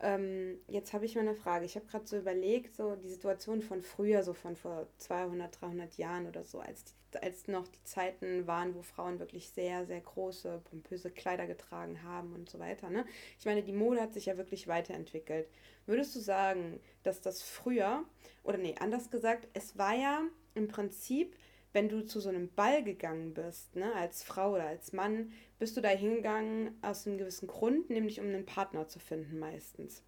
Ähm, 0.00 0.58
jetzt 0.66 0.92
habe 0.92 1.04
ich 1.04 1.14
mal 1.14 1.22
eine 1.22 1.34
Frage. 1.34 1.64
Ich 1.64 1.76
habe 1.76 1.86
gerade 1.86 2.06
so 2.06 2.18
überlegt, 2.18 2.76
so 2.76 2.96
die 2.96 3.08
Situation 3.08 3.62
von 3.62 3.80
früher, 3.80 4.22
so 4.22 4.34
von 4.34 4.56
vor 4.56 4.88
200, 4.98 5.60
300 5.60 5.96
Jahren 5.96 6.26
oder 6.26 6.44
so, 6.44 6.60
als, 6.60 6.84
die, 6.84 7.18
als 7.22 7.46
noch 7.46 7.68
die 7.68 7.82
Zeiten 7.84 8.46
waren, 8.46 8.74
wo 8.74 8.82
Frauen 8.82 9.18
wirklich 9.18 9.48
sehr, 9.50 9.86
sehr 9.86 10.00
große, 10.00 10.62
pompöse 10.64 11.10
Kleider 11.10 11.46
getragen 11.46 12.02
haben 12.02 12.34
und 12.34 12.50
so 12.50 12.58
weiter. 12.58 12.90
Ne? 12.90 13.04
Ich 13.38 13.46
meine, 13.46 13.62
die 13.62 13.72
Mode 13.72 14.00
hat 14.00 14.14
sich 14.14 14.26
ja 14.26 14.36
wirklich 14.36 14.66
weiterentwickelt. 14.66 15.48
Würdest 15.86 16.14
du 16.16 16.20
sagen, 16.20 16.80
dass 17.02 17.20
das 17.20 17.42
früher, 17.42 18.04
oder 18.42 18.58
nee, 18.58 18.74
anders 18.80 19.10
gesagt, 19.10 19.48
es 19.52 19.78
war 19.78 19.94
ja 19.94 20.22
im 20.54 20.68
Prinzip 20.68 21.36
wenn 21.74 21.88
du 21.88 22.06
zu 22.06 22.20
so 22.20 22.28
einem 22.30 22.48
Ball 22.54 22.82
gegangen 22.82 23.34
bist, 23.34 23.76
ne, 23.76 23.92
als 23.96 24.22
Frau 24.22 24.54
oder 24.54 24.66
als 24.66 24.92
Mann, 24.92 25.32
bist 25.58 25.76
du 25.76 25.80
da 25.80 25.88
hingegangen 25.88 26.78
aus 26.82 27.06
einem 27.06 27.18
gewissen 27.18 27.48
Grund, 27.48 27.90
nämlich 27.90 28.20
um 28.20 28.26
einen 28.26 28.46
Partner 28.46 28.86
zu 28.88 29.00
finden 29.00 29.38
meistens. 29.38 30.02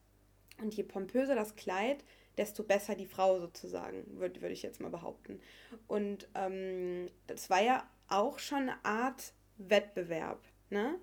Und 0.62 0.74
je 0.74 0.84
pompöser 0.84 1.34
das 1.34 1.56
Kleid, 1.56 2.04
desto 2.38 2.62
besser 2.62 2.94
die 2.94 3.06
Frau 3.06 3.40
sozusagen, 3.40 4.04
würde 4.18 4.40
würd 4.40 4.52
ich 4.52 4.62
jetzt 4.62 4.80
mal 4.80 4.90
behaupten. 4.90 5.40
Und 5.88 6.28
ähm, 6.34 7.10
das 7.26 7.50
war 7.50 7.62
ja 7.62 7.88
auch 8.08 8.38
schon 8.38 8.68
eine 8.68 8.84
Art 8.84 9.32
Wettbewerb. 9.58 10.40
Ne? 10.70 10.98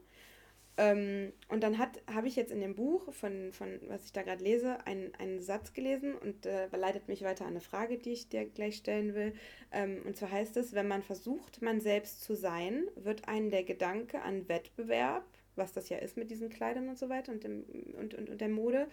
Ähm, 0.75 1.34
und 1.50 1.62
dann 1.62 1.77
habe 1.77 2.27
ich 2.27 2.36
jetzt 2.36 2.51
in 2.51 2.60
dem 2.60 2.74
Buch, 2.74 3.13
von, 3.13 3.51
von 3.51 3.80
was 3.88 4.06
ich 4.06 4.12
da 4.12 4.24
gerade 4.24 4.44
lese, 4.44 4.86
einen, 4.88 5.13
einen 5.15 5.39
Satz 5.39 5.74
gelesen 5.74 6.15
und 6.15 6.46
äh, 6.46 6.68
leitet 6.75 7.08
mich 7.08 7.22
weiter 7.24 7.46
an 7.46 7.51
eine 7.51 7.62
Frage, 7.62 8.00
die 8.00 8.13
ich 8.13 8.30
dir 8.30 8.46
gleich 8.46 8.77
stellen 8.77 9.13
will. 9.13 9.34
Ähm, 9.72 10.01
und 10.06 10.18
zwar 10.18 10.32
heißt 10.32 10.58
es, 10.58 10.74
wenn 10.74 10.88
man 10.88 11.03
versucht, 11.03 11.62
man 11.62 11.80
selbst 11.80 12.24
zu 12.24 12.34
sein, 12.34 12.86
wird 12.96 13.27
einen 13.27 13.51
der 13.51 13.63
Gedanke 13.63 14.22
an 14.22 14.48
Wettbewerb, 14.50 15.25
was 15.56 15.74
das 15.74 15.89
ja 15.89 15.98
ist 15.98 16.18
mit 16.18 16.32
diesen 16.32 16.50
Kleidern 16.50 16.89
und 16.89 16.98
so 16.98 17.08
weiter 17.08 17.32
und, 17.32 17.44
dem, 17.44 17.63
und, 18.00 18.15
und, 18.15 18.32
und 18.32 18.42
der 18.42 18.50
Mode, 18.50 18.88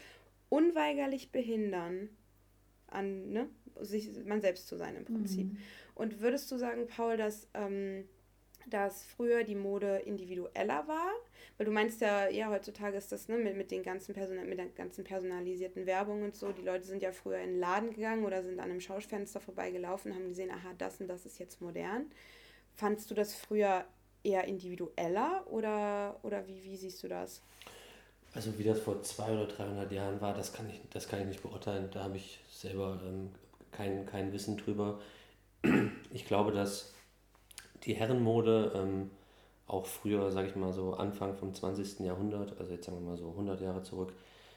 unweigerlich 0.50 1.32
behindern, 1.32 2.10
an 2.88 3.30
ne, 3.30 3.48
sich, 3.80 4.10
man 4.24 4.42
selbst 4.42 4.68
zu 4.68 4.76
sein 4.76 4.96
im 4.96 5.04
Prinzip. 5.04 5.46
Mhm. 5.46 5.58
Und 5.94 6.20
würdest 6.20 6.50
du 6.50 6.56
sagen, 6.56 6.86
Paul, 6.88 7.16
dass, 7.16 7.48
ähm, 7.54 8.04
dass 8.70 9.04
früher 9.04 9.44
die 9.44 9.54
Mode 9.54 9.98
individueller 9.98 10.86
war? 10.88 11.10
Weil 11.56 11.66
du 11.66 11.72
meinst 11.72 12.00
ja, 12.00 12.28
ja, 12.28 12.48
heutzutage 12.48 12.96
ist 12.96 13.12
das, 13.12 13.28
ne, 13.28 13.36
mit, 13.36 13.56
mit 13.56 13.70
den 13.70 13.82
ganzen 13.82 14.14
Person 14.14 14.36
mit 14.48 14.58
der 14.58 14.66
ganzen 14.66 15.04
personalisierten 15.04 15.86
Werbung 15.86 16.22
und 16.22 16.34
so. 16.34 16.52
Die 16.52 16.62
Leute 16.62 16.84
sind 16.84 17.02
ja 17.02 17.12
früher 17.12 17.38
in 17.38 17.50
den 17.50 17.60
Laden 17.60 17.90
gegangen 17.92 18.24
oder 18.24 18.42
sind 18.42 18.58
an 18.60 18.70
einem 18.70 18.80
Schaufenster 18.80 19.40
vorbeigelaufen, 19.40 20.14
haben 20.14 20.28
gesehen, 20.28 20.50
aha, 20.50 20.72
das 20.78 21.00
und 21.00 21.08
das 21.08 21.26
ist 21.26 21.38
jetzt 21.38 21.60
modern. 21.60 22.06
Fandst 22.74 23.10
du 23.10 23.14
das 23.14 23.34
früher 23.34 23.84
eher 24.22 24.44
individueller 24.44 25.44
oder, 25.50 26.18
oder 26.22 26.46
wie, 26.46 26.64
wie 26.64 26.76
siehst 26.76 27.02
du 27.02 27.08
das? 27.08 27.42
Also 28.32 28.56
wie 28.58 28.64
das 28.64 28.80
vor 28.80 29.02
200 29.02 29.44
oder 29.44 29.56
300 29.56 29.92
Jahren 29.92 30.20
war, 30.20 30.34
das 30.34 30.52
kann 30.52 30.68
ich, 30.70 30.80
das 30.90 31.08
kann 31.08 31.20
ich 31.20 31.26
nicht 31.26 31.42
beurteilen. 31.42 31.88
Da 31.90 32.04
habe 32.04 32.16
ich 32.16 32.40
selber 32.48 33.00
ähm, 33.04 33.30
kein, 33.72 34.06
kein 34.06 34.32
Wissen 34.32 34.56
drüber. 34.56 35.00
Ich 36.12 36.26
glaube, 36.26 36.52
dass 36.52 36.94
die 37.84 37.94
Herrenmode 37.94 38.72
ähm, 38.74 39.10
auch 39.66 39.86
früher, 39.86 40.30
sage 40.32 40.48
ich 40.48 40.56
mal 40.56 40.72
so 40.72 40.94
Anfang 40.94 41.34
vom 41.34 41.54
20. 41.54 42.00
Jahrhundert, 42.00 42.58
also 42.58 42.72
jetzt 42.72 42.86
sagen 42.86 42.98
wir 42.98 43.10
mal 43.10 43.16
so 43.16 43.30
100 43.30 43.60
Jahre 43.60 43.82
zurück, 43.82 44.12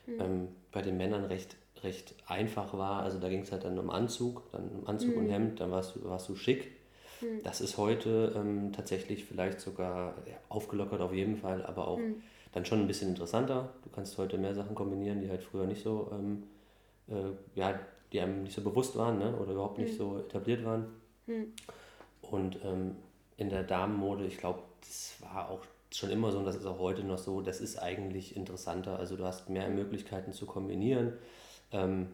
mhm. 0.07 0.21
ähm, 0.21 0.47
bei 0.71 0.81
den 0.81 0.97
Männern 0.97 1.25
recht, 1.25 1.55
recht 1.83 2.15
einfach 2.27 2.75
war. 2.77 3.03
Also 3.03 3.19
da 3.19 3.29
ging 3.29 3.41
es 3.41 3.51
halt 3.51 3.63
dann 3.63 3.77
um 3.77 3.89
Anzug, 3.89 4.43
dann 4.51 4.69
um 4.69 4.87
Anzug 4.87 5.15
mhm. 5.15 5.23
und 5.23 5.29
Hemd, 5.29 5.59
dann 5.59 5.71
warst 5.71 5.95
du, 5.95 6.03
warst 6.05 6.29
du 6.29 6.35
schick. 6.35 6.71
Mhm. 7.21 7.43
Das 7.43 7.61
ist 7.61 7.77
heute 7.77 8.33
ähm, 8.35 8.71
tatsächlich 8.73 9.25
vielleicht 9.25 9.59
sogar 9.59 10.15
ja, 10.27 10.35
aufgelockert 10.49 11.01
auf 11.01 11.13
jeden 11.13 11.37
Fall, 11.37 11.63
aber 11.65 11.87
auch 11.87 11.99
mhm. 11.99 12.23
dann 12.51 12.65
schon 12.65 12.79
ein 12.79 12.87
bisschen 12.87 13.09
interessanter. 13.09 13.69
Du 13.83 13.89
kannst 13.89 14.17
heute 14.17 14.37
mehr 14.37 14.55
Sachen 14.55 14.75
kombinieren, 14.75 15.21
die 15.21 15.29
halt 15.29 15.43
früher 15.43 15.65
nicht 15.65 15.83
so, 15.83 16.11
ähm, 16.11 16.43
äh, 17.07 17.59
ja, 17.59 17.79
die 18.11 18.19
einem 18.19 18.43
nicht 18.43 18.55
so 18.55 18.61
bewusst 18.61 18.95
waren 18.95 19.19
ne? 19.19 19.35
oder 19.37 19.53
überhaupt 19.53 19.77
nicht 19.77 19.93
mhm. 19.93 19.97
so 19.97 20.17
etabliert 20.19 20.65
waren. 20.65 20.87
Mhm. 21.27 21.53
Und 22.21 22.57
ähm, 22.63 22.95
in 23.37 23.49
der 23.49 23.63
Damenmode, 23.63 24.25
ich 24.25 24.37
glaube, 24.37 24.61
das 24.81 25.15
war 25.21 25.49
auch 25.49 25.61
schon 25.91 26.09
immer 26.09 26.31
so 26.31 26.39
und 26.39 26.45
das 26.45 26.55
ist 26.55 26.65
auch 26.65 26.79
heute 26.79 27.03
noch 27.03 27.17
so, 27.17 27.41
das 27.41 27.61
ist 27.61 27.77
eigentlich 27.77 28.35
interessanter. 28.35 28.97
Also 28.97 29.15
du 29.15 29.25
hast 29.25 29.49
mehr 29.49 29.69
Möglichkeiten 29.69 30.33
zu 30.33 30.45
kombinieren. 30.45 31.13
Ähm, 31.71 32.07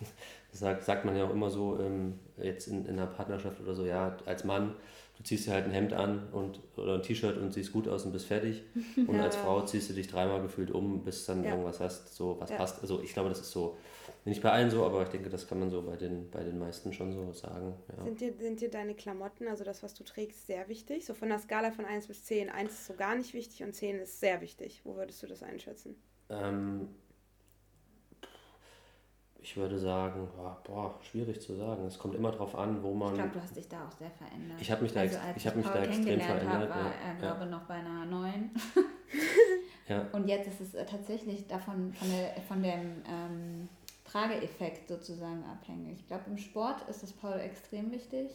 sagt, 0.52 0.84
sagt 0.84 1.04
man 1.04 1.16
ja 1.16 1.24
auch 1.24 1.30
immer 1.30 1.50
so, 1.50 1.78
ähm, 1.80 2.18
jetzt 2.36 2.68
in, 2.68 2.84
in 2.86 2.98
einer 2.98 3.06
Partnerschaft 3.06 3.60
oder 3.60 3.74
so, 3.74 3.84
ja, 3.84 4.16
als 4.26 4.44
Mann, 4.44 4.74
du 5.16 5.24
ziehst 5.24 5.46
dir 5.46 5.52
halt 5.52 5.64
ein 5.64 5.72
Hemd 5.72 5.92
an 5.92 6.28
und, 6.32 6.60
oder 6.76 6.94
ein 6.94 7.02
T-Shirt 7.02 7.38
und 7.38 7.52
siehst 7.52 7.72
gut 7.72 7.88
aus 7.88 8.04
und 8.04 8.12
bist 8.12 8.26
fertig. 8.26 8.62
Und 8.96 9.16
ja. 9.16 9.22
als 9.22 9.36
Frau 9.36 9.62
ziehst 9.62 9.90
du 9.90 9.94
dich 9.94 10.08
dreimal 10.08 10.42
gefühlt 10.42 10.70
um, 10.70 11.02
bis 11.02 11.26
dann 11.26 11.42
ja. 11.42 11.50
irgendwas 11.50 11.80
hast, 11.80 12.14
so 12.14 12.36
was 12.38 12.50
ja. 12.50 12.56
passt. 12.56 12.80
Also 12.82 13.00
ich 13.02 13.12
glaube, 13.12 13.28
das 13.28 13.40
ist 13.40 13.50
so 13.50 13.76
nicht 14.24 14.40
bei 14.40 14.52
allen 14.52 14.70
so, 14.70 14.84
aber 14.84 15.02
ich 15.02 15.08
denke, 15.08 15.28
das 15.30 15.48
kann 15.48 15.58
man 15.58 15.70
so 15.70 15.82
bei 15.82 15.96
den, 15.96 16.30
bei 16.30 16.44
den 16.44 16.58
meisten 16.58 16.92
schon 16.92 17.12
so 17.12 17.32
sagen. 17.32 17.74
Ja. 17.96 18.04
Sind, 18.04 18.20
dir, 18.20 18.32
sind 18.38 18.60
dir 18.60 18.70
deine 18.70 18.94
Klamotten, 18.94 19.48
also 19.48 19.64
das, 19.64 19.82
was 19.82 19.94
du 19.94 20.04
trägst, 20.04 20.46
sehr 20.46 20.68
wichtig? 20.68 21.04
So 21.04 21.14
von 21.14 21.28
der 21.28 21.40
Skala 21.40 21.72
von 21.72 21.84
1 21.84 22.06
bis 22.06 22.24
10. 22.24 22.48
1 22.48 22.72
ist 22.72 22.86
so 22.86 22.94
gar 22.94 23.16
nicht 23.16 23.34
wichtig 23.34 23.64
und 23.64 23.74
10 23.74 23.98
ist 23.98 24.20
sehr 24.20 24.40
wichtig. 24.40 24.82
Wo 24.84 24.94
würdest 24.94 25.22
du 25.24 25.26
das 25.26 25.42
einschätzen? 25.42 25.96
Ähm, 26.30 26.88
ich 29.40 29.56
würde 29.56 29.76
sagen, 29.76 30.28
boah, 30.36 30.62
boah, 30.62 31.00
schwierig 31.02 31.40
zu 31.40 31.56
sagen. 31.56 31.84
Es 31.84 31.98
kommt 31.98 32.14
immer 32.14 32.30
darauf 32.30 32.54
an, 32.54 32.80
wo 32.80 32.94
man. 32.94 33.08
Ich 33.08 33.18
glaube, 33.18 33.32
du 33.32 33.42
hast 33.42 33.56
dich 33.56 33.68
da 33.68 33.88
auch 33.88 33.90
sehr 33.90 34.10
verändert. 34.12 34.60
Ich 34.60 34.70
habe 34.70 34.82
mich 34.82 34.92
da, 34.92 35.00
also, 35.00 35.18
ich 35.34 35.46
hab 35.48 35.56
mich 35.56 35.66
da 35.66 35.82
extrem 35.82 36.20
verändert. 36.20 36.70
Hab, 36.70 36.84
war 36.84 36.92
er, 36.94 37.12
ja. 37.12 37.18
glaube 37.18 37.46
noch 37.46 37.62
bei 37.62 37.74
einer 37.74 38.06
neuen. 38.06 38.52
ja. 39.88 40.06
Und 40.12 40.28
jetzt 40.28 40.46
ist 40.46 40.60
es 40.60 40.74
äh, 40.74 40.86
tatsächlich 40.86 41.48
davon, 41.48 41.92
von, 41.92 42.08
der, 42.08 42.40
von 42.42 42.62
dem. 42.62 43.02
Ähm, 43.04 43.68
Trageeffekt 44.12 44.88
sozusagen 44.88 45.42
abhängig. 45.44 46.00
Ich 46.00 46.06
glaube, 46.06 46.24
im 46.28 46.38
Sport 46.38 46.88
ist 46.88 47.02
es 47.02 47.12
Paul 47.12 47.38
extrem 47.40 47.90
wichtig, 47.90 48.30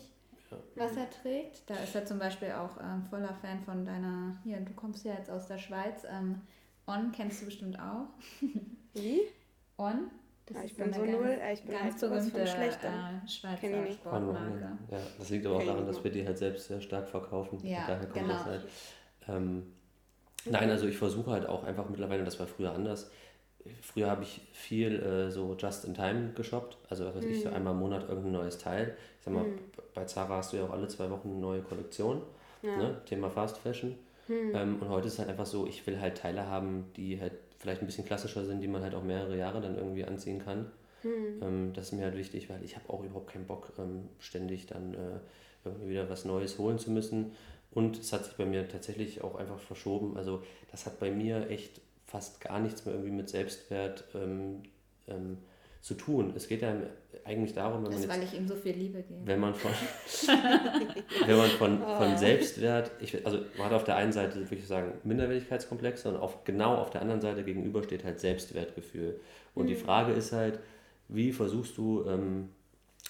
ja. 0.50 0.58
was 0.76 0.98
er 0.98 1.10
trägt. 1.10 1.70
Da 1.70 1.76
ist 1.76 1.94
er 1.94 2.06
zum 2.06 2.18
Beispiel 2.18 2.52
auch 2.52 2.78
ähm, 2.82 3.04
voller 3.10 3.34
Fan 3.42 3.62
von 3.62 3.86
deiner, 3.86 4.36
hier, 4.44 4.60
du 4.60 4.74
kommst 4.74 5.06
ja 5.06 5.13
jetzt 5.13 5.30
aus 5.30 5.48
der 5.48 5.60
Schweiz, 5.60 6.04
ähm, 6.10 6.42
On 6.88 7.12
kennst 7.12 7.42
du 7.42 7.46
bestimmt 7.46 7.78
auch. 7.80 8.08
Wie? 8.94 9.22
On. 9.78 10.10
Das 10.46 10.56
ja, 10.56 10.63
ich 10.63 10.76
bin 10.78 10.94
so 10.94 11.02
ganz, 11.02 11.12
null, 11.12 11.38
ich 11.54 11.62
bin 11.63 11.72
ganz 11.74 12.02
halt 12.02 12.12
berühmte 12.12 12.40
äh, 12.40 12.48
Schweizer 13.28 13.92
Sportmarke. 13.92 14.78
Ja, 14.90 14.98
das 15.20 15.30
liegt 15.30 15.46
aber 15.46 15.58
auch 15.58 15.66
daran, 15.66 15.86
dass 15.86 16.02
wir 16.02 16.10
die 16.10 16.26
halt 16.26 16.38
selbst 16.38 16.70
sehr 16.70 16.80
stark 16.80 17.10
verkaufen. 17.10 17.60
Ja, 17.68 17.86
daher 17.86 18.08
kommt 18.08 18.13
genau. 18.13 18.34
das 18.34 18.46
halt. 18.46 18.68
Ähm, 19.28 19.74
nein, 20.46 20.70
also 20.70 20.88
ich 20.88 20.98
versuche 20.98 21.32
halt 21.32 21.46
auch 21.46 21.66
einfach 21.66 21.90
mittlerweile, 21.90 22.24
das 22.24 22.40
war 22.40 22.48
früher 22.48 22.72
anders, 22.72 23.12
früher 23.82 24.10
habe 24.10 24.23
ich 24.23 24.41
viel 24.51 25.01
äh, 25.01 25.32
so 25.32 25.56
just 25.58 25.86
in 25.86 25.93
time 25.93 26.32
geshoppt. 26.36 26.77
Also 26.89 27.06
was 27.06 27.15
weiß 27.15 27.25
mhm. 27.25 27.32
ich, 27.32 27.41
so 27.41 27.49
mhm. 27.49 27.56
einmal 27.56 27.73
im 27.73 27.80
Monat 27.80 28.08
irgendein 28.08 28.34
neues 28.34 28.58
Teil. 28.58 28.95
Ich 29.19 29.25
sag 29.25 29.34
mal, 29.34 29.43
mhm. 29.43 29.60
bei 29.93 30.06
Zara 30.06 30.38
hast 30.38 30.53
du 30.53 30.58
ja 30.58 30.65
auch 30.65 30.71
alle 30.71 30.88
zwei 30.88 31.10
Wochen 31.10 31.30
eine 31.30 31.39
neue 31.39 31.62
Kollektion. 31.62 32.21
Ja. 32.62 32.75
Ne? 32.77 33.01
Thema 33.06 33.30
Fast 33.30 33.58
Fashion. 33.58 33.95
Mhm. 34.27 34.51
Ähm, 34.53 34.77
und 34.82 34.89
heute 34.89 35.08
ist 35.08 35.13
es 35.13 35.19
halt 35.19 35.30
einfach 35.30 35.45
so, 35.45 35.67
ich 35.67 35.86
will 35.88 35.99
halt 35.99 36.17
Teile 36.17 36.47
haben, 36.47 36.86
die 36.95 37.19
halt 37.19 37.34
vielleicht 37.58 37.82
ein 37.82 37.88
bisschen 37.88 38.06
klassischer 38.06 38.45
sind, 38.45 38.62
die 38.62 38.67
man 38.67 38.82
halt 38.82 38.93
auch 38.93 39.03
mehrere 39.03 39.38
Jahre 39.38 39.62
dann 39.62 39.75
irgendwie 39.75 40.06
anziehen 40.06 40.43
kann. 40.43 40.71
Mhm. 41.03 41.41
Ähm, 41.41 41.73
das 41.73 41.88
ist 41.88 41.91
mir 41.93 42.03
halt 42.03 42.17
wichtig, 42.17 42.49
weil 42.49 42.63
ich 42.63 42.75
habe 42.75 42.89
auch 42.89 43.03
überhaupt 43.03 43.32
keinen 43.32 43.45
Bock, 43.45 43.73
ähm, 43.77 44.10
ständig 44.19 44.67
dann 44.67 44.93
äh, 44.93 45.19
irgendwie 45.65 45.89
wieder 45.89 46.10
was 46.10 46.25
Neues 46.25 46.58
holen 46.58 46.80
zu 46.80 46.91
müssen. 46.91 47.32
Und 47.71 47.99
es 47.99 48.12
hat 48.13 48.25
sich 48.25 48.36
bei 48.36 48.45
mir 48.45 48.67
tatsächlich 48.67 49.23
auch 49.23 49.36
einfach 49.36 49.60
verschoben. 49.60 50.17
Also 50.17 50.41
das 50.71 50.86
hat 50.86 50.99
bei 50.99 51.12
mir 51.12 51.49
echt 51.49 51.82
fast 52.08 52.41
gar 52.41 52.60
nichts 52.60 52.86
mehr 52.86 52.96
irgendwie 52.96 53.13
mit 53.13 53.30
Selbstwert 53.30 54.06
ähm, 54.15 54.63
ähm, 55.08 55.38
zu 55.82 55.93
tun. 55.93 56.34
Es 56.36 56.48
geht 56.48 56.62
ja 56.62 56.76
eigentlich 57.24 57.54
darum, 57.54 57.84
wenn 57.84 57.91
das 57.91 58.08
man 58.08 58.22
jetzt, 58.22 58.34
weil 58.34 58.39
ich 58.39 58.39
ihm 58.41 58.48
so 58.48 58.56
viel 58.56 58.74
Liebe 58.74 59.04
gebe. 59.04 59.26
Wenn 59.26 59.39
man 59.39 59.54
von, 59.54 59.72
wenn 61.26 61.38
man 61.38 61.50
von, 61.52 61.80
von 61.80 62.13
oh. 62.13 62.17
Selbstwert, 62.17 62.91
ich, 63.00 63.26
also 63.26 63.39
man 63.58 63.67
hat 63.67 63.74
auf 63.74 63.84
der 63.84 63.98
einen 63.98 64.12
Seite, 64.12 64.39
würde 64.39 64.56
ich 64.56 64.67
sagen, 64.67 64.93
Minderwertigkeitskomplexe 65.04 66.10
und 66.10 66.17
auf, 66.17 66.43
genau 66.46 66.76
auf 66.76 66.89
der 66.89 67.02
anderen 67.02 67.22
Seite 67.22 67.43
gegenüber 67.43 67.84
steht 67.84 68.04
halt 68.04 68.20
Selbstwertgefühl. 68.20 69.20
Und 69.54 69.65
mhm. 69.65 69.67
die 69.70 69.76
Frage 69.76 70.13
ist 70.13 70.32
halt, 70.32 70.60
wie 71.10 71.32
versuchst 71.32 71.78
du 71.78 72.06
ähm, 72.08 72.50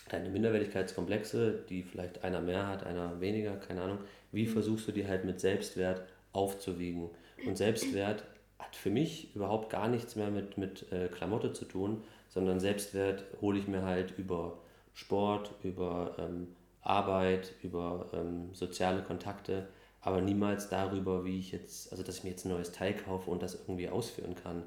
deine 0.10 0.30
Minderwertigkeitskomplexe, 0.30 1.64
die 1.70 1.84
vielleicht 1.84 2.24
einer 2.24 2.42
mehr 2.42 2.68
hat, 2.68 2.86
einer 2.86 3.20
weniger, 3.22 3.56
keine 3.58 3.82
Ahnung, 3.82 4.00
wie 4.32 4.46
mhm. 4.46 4.52
versuchst 4.52 4.88
du 4.88 4.92
die 4.92 5.08
halt 5.08 5.26
mit 5.26 5.40
Selbstwert 5.40 6.04
aufzuwiegen? 6.32 7.10
Und 7.46 7.58
Selbstwert 7.58 8.24
hat 8.60 8.76
für 8.76 8.90
mich 8.90 9.36
überhaupt 9.36 9.70
gar 9.70 9.88
nichts 9.88 10.16
mehr 10.16 10.30
mit, 10.30 10.58
mit 10.58 10.92
äh, 10.92 11.08
Klamotte 11.08 11.54
zu 11.54 11.66
tun, 11.66 12.04
sondern 12.30 12.60
Selbstwert 12.60 13.24
hole 13.42 13.60
ich 13.60 13.68
mir 13.68 13.84
halt 13.84 14.18
über 14.18 14.60
Sport, 14.94 15.54
über 15.64 16.16
ähm, 16.18 16.48
Arbeit, 16.82 17.54
über 17.64 18.10
ähm, 18.14 18.54
soziale 18.54 19.04
Kontakte, 19.04 19.68
aber 20.02 20.22
niemals 20.22 20.70
darüber, 20.70 21.26
wie 21.26 21.40
ich 21.40 21.52
jetzt, 21.52 21.92
also 21.92 22.04
dass 22.04 22.20
ich 22.20 22.24
mir 22.24 22.32
jetzt 22.32 22.46
ein 22.46 22.52
neues 22.52 22.72
Teil 22.72 22.94
kaufe 22.94 23.30
und 23.30 23.44
das 23.44 23.56
irgendwie 23.56 23.90
ausführen 23.90 24.36
kann. 24.36 24.64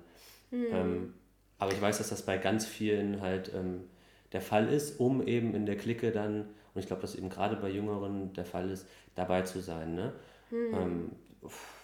Mhm. 0.50 0.66
Ähm, 0.70 1.14
aber 1.58 1.72
ich 1.72 1.80
weiß, 1.80 1.98
dass 1.98 2.10
das 2.10 2.22
bei 2.22 2.38
ganz 2.38 2.66
vielen 2.66 3.20
halt 3.20 3.52
ähm, 3.54 3.84
der 4.32 4.40
Fall 4.40 4.68
ist, 4.68 5.00
um 5.00 5.26
eben 5.26 5.54
in 5.54 5.66
der 5.66 5.76
Clique 5.76 6.12
dann, 6.12 6.42
und 6.74 6.80
ich 6.80 6.86
glaube, 6.86 7.02
dass 7.02 7.14
eben 7.14 7.28
gerade 7.28 7.56
bei 7.56 7.68
Jüngeren 7.68 8.32
der 8.34 8.44
Fall 8.44 8.70
ist, 8.70 8.86
dabei 9.14 9.42
zu 9.42 9.60
sein. 9.60 9.94
Ne? 9.94 10.12
Mhm. 10.50 11.12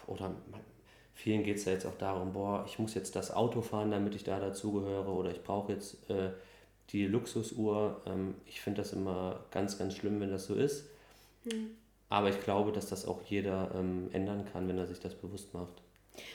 oder 0.06 0.34
vielen 1.16 1.42
geht 1.42 1.56
es 1.56 1.64
ja 1.64 1.72
jetzt 1.72 1.86
auch 1.86 1.96
darum, 1.98 2.34
boah, 2.34 2.64
ich 2.68 2.78
muss 2.78 2.94
jetzt 2.94 3.16
das 3.16 3.32
Auto 3.32 3.62
fahren, 3.62 3.90
damit 3.90 4.14
ich 4.14 4.22
da 4.22 4.38
dazugehöre, 4.38 5.08
oder 5.08 5.30
ich 5.30 5.42
brauche 5.42 5.72
jetzt 5.72 6.08
äh, 6.10 6.30
die 6.90 7.06
Luxusuhr. 7.06 8.02
Ähm, 8.06 8.34
ich 8.44 8.60
finde 8.60 8.82
das 8.82 8.92
immer 8.92 9.40
ganz, 9.50 9.78
ganz 9.78 9.94
schlimm, 9.94 10.20
wenn 10.20 10.30
das 10.30 10.46
so 10.46 10.54
ist. 10.54 10.84
Mhm. 11.44 11.70
Aber 12.10 12.28
ich 12.28 12.40
glaube, 12.42 12.70
dass 12.70 12.88
das 12.88 13.06
auch 13.06 13.22
jeder 13.22 13.72
ähm, 13.74 14.10
ändern 14.12 14.44
kann, 14.52 14.68
wenn 14.68 14.78
er 14.78 14.86
sich 14.86 15.00
das 15.00 15.14
bewusst 15.14 15.54
macht. 15.54 15.82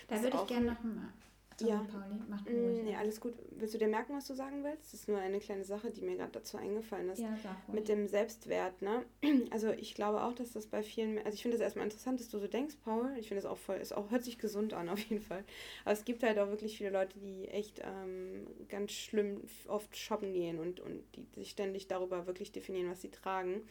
Da 0.08 0.22
würde 0.22 0.38
ich 0.42 0.48
gerne 0.48 0.72
noch 0.72 0.84
mal 0.84 1.14
Sorry, 1.62 1.72
ja. 1.72 1.78
Pauli, 1.80 2.20
mach 2.28 2.42
du. 2.42 2.52
Mm, 2.52 2.84
nee, 2.84 2.96
alles 2.96 3.20
gut. 3.20 3.34
Willst 3.52 3.74
du 3.74 3.78
dir 3.78 3.88
merken, 3.88 4.14
was 4.16 4.28
du 4.28 4.34
sagen 4.34 4.64
willst? 4.64 4.86
Das 4.86 4.94
ist 4.94 5.08
nur 5.08 5.18
eine 5.18 5.40
kleine 5.40 5.64
Sache, 5.64 5.92
die 5.92 6.02
mir 6.02 6.18
gerade 6.18 6.32
dazu 6.32 6.58
eingefallen 6.58 7.10
ist. 7.10 7.20
Ja. 7.20 7.38
Mit 7.72 7.88
dem 7.88 8.08
Selbstwert, 8.08 8.82
ne? 8.82 9.06
Also 9.52 9.72
ich 9.72 9.96
glaube 9.96 10.24
auch, 10.24 10.34
dass 10.34 10.52
das 10.52 10.68
bei 10.68 10.82
vielen, 10.84 11.18
also 11.20 11.34
ich 11.34 11.42
finde 11.42 11.58
das 11.58 11.64
erstmal 11.64 11.86
interessant, 11.86 12.20
dass 12.20 12.30
du 12.30 12.40
so 12.40 12.48
denkst, 12.48 12.76
Paul. 12.84 13.14
Ich 13.20 13.28
finde 13.28 13.42
das 13.42 13.52
auch 13.52 13.58
voll, 13.58 13.78
ist 13.78 13.94
auch, 13.94 14.12
hört 14.12 14.24
sich 14.24 14.38
gesund 14.38 14.74
an, 14.74 14.90
auf 14.90 15.00
jeden 15.00 15.22
Fall. 15.22 15.44
Aber 15.86 15.94
es 15.94 16.06
gibt 16.06 16.24
halt 16.24 16.40
auch 16.40 16.50
wirklich 16.50 16.78
viele 16.78 16.90
Leute, 16.90 17.20
die 17.20 17.48
echt 17.48 17.82
ähm, 17.84 18.48
ganz 18.70 18.92
schlimm 18.92 19.42
oft 19.68 19.96
shoppen 19.96 20.34
gehen 20.34 20.60
und, 20.60 20.80
und 20.80 21.04
die 21.16 21.26
sich 21.36 21.52
ständig 21.52 21.88
darüber 21.88 22.28
wirklich 22.28 22.52
definieren, 22.52 22.90
was 22.90 23.02
sie 23.02 23.12
tragen. 23.12 23.62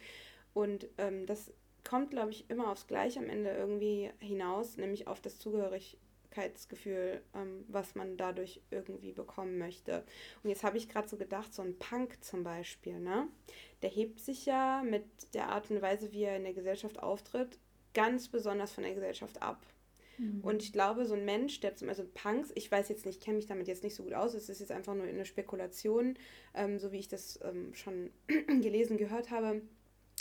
Und 0.53 0.87
ähm, 0.97 1.25
das 1.25 1.51
kommt, 1.83 2.11
glaube 2.11 2.31
ich, 2.31 2.49
immer 2.49 2.71
aufs 2.71 2.87
Gleiche 2.87 3.19
am 3.19 3.29
Ende 3.29 3.51
irgendwie 3.51 4.11
hinaus, 4.19 4.77
nämlich 4.77 5.07
auf 5.07 5.21
das 5.21 5.39
Zugehörig 5.39 5.97
Gerechtigkeitsgefühl, 6.31 7.21
ähm, 7.35 7.65
was 7.67 7.95
man 7.95 8.17
dadurch 8.17 8.61
irgendwie 8.71 9.11
bekommen 9.11 9.57
möchte. 9.57 10.03
Und 10.43 10.49
jetzt 10.49 10.63
habe 10.63 10.77
ich 10.77 10.89
gerade 10.89 11.07
so 11.07 11.17
gedacht, 11.17 11.53
so 11.53 11.61
ein 11.61 11.77
Punk 11.77 12.23
zum 12.23 12.43
Beispiel, 12.43 12.99
ne? 12.99 13.27
Der 13.81 13.89
hebt 13.89 14.19
sich 14.19 14.45
ja 14.45 14.83
mit 14.83 15.05
der 15.33 15.49
Art 15.49 15.69
und 15.69 15.81
Weise, 15.81 16.11
wie 16.11 16.23
er 16.23 16.37
in 16.37 16.43
der 16.43 16.53
Gesellschaft 16.53 17.01
auftritt, 17.01 17.57
ganz 17.93 18.27
besonders 18.27 18.71
von 18.71 18.83
der 18.83 18.93
Gesellschaft 18.93 19.41
ab. 19.41 19.65
Mhm. 20.17 20.41
Und 20.41 20.63
ich 20.63 20.71
glaube, 20.71 21.05
so 21.05 21.15
ein 21.15 21.25
Mensch, 21.25 21.59
der 21.59 21.75
zum 21.75 21.87
Beispiel 21.87 22.09
Punks, 22.13 22.51
ich 22.55 22.71
weiß 22.71 22.89
jetzt 22.89 23.05
nicht, 23.05 23.21
kenne 23.21 23.37
mich 23.37 23.47
damit 23.47 23.67
jetzt 23.67 23.83
nicht 23.83 23.95
so 23.95 24.03
gut 24.03 24.13
aus, 24.13 24.33
es 24.33 24.49
ist 24.49 24.59
jetzt 24.59 24.71
einfach 24.71 24.93
nur 24.93 25.05
eine 25.05 25.25
Spekulation, 25.25 26.17
ähm, 26.53 26.79
so 26.79 26.91
wie 26.91 26.99
ich 26.99 27.07
das 27.07 27.39
ähm, 27.43 27.73
schon 27.73 28.11
gelesen, 28.61 28.97
gehört 28.97 29.31
habe, 29.31 29.61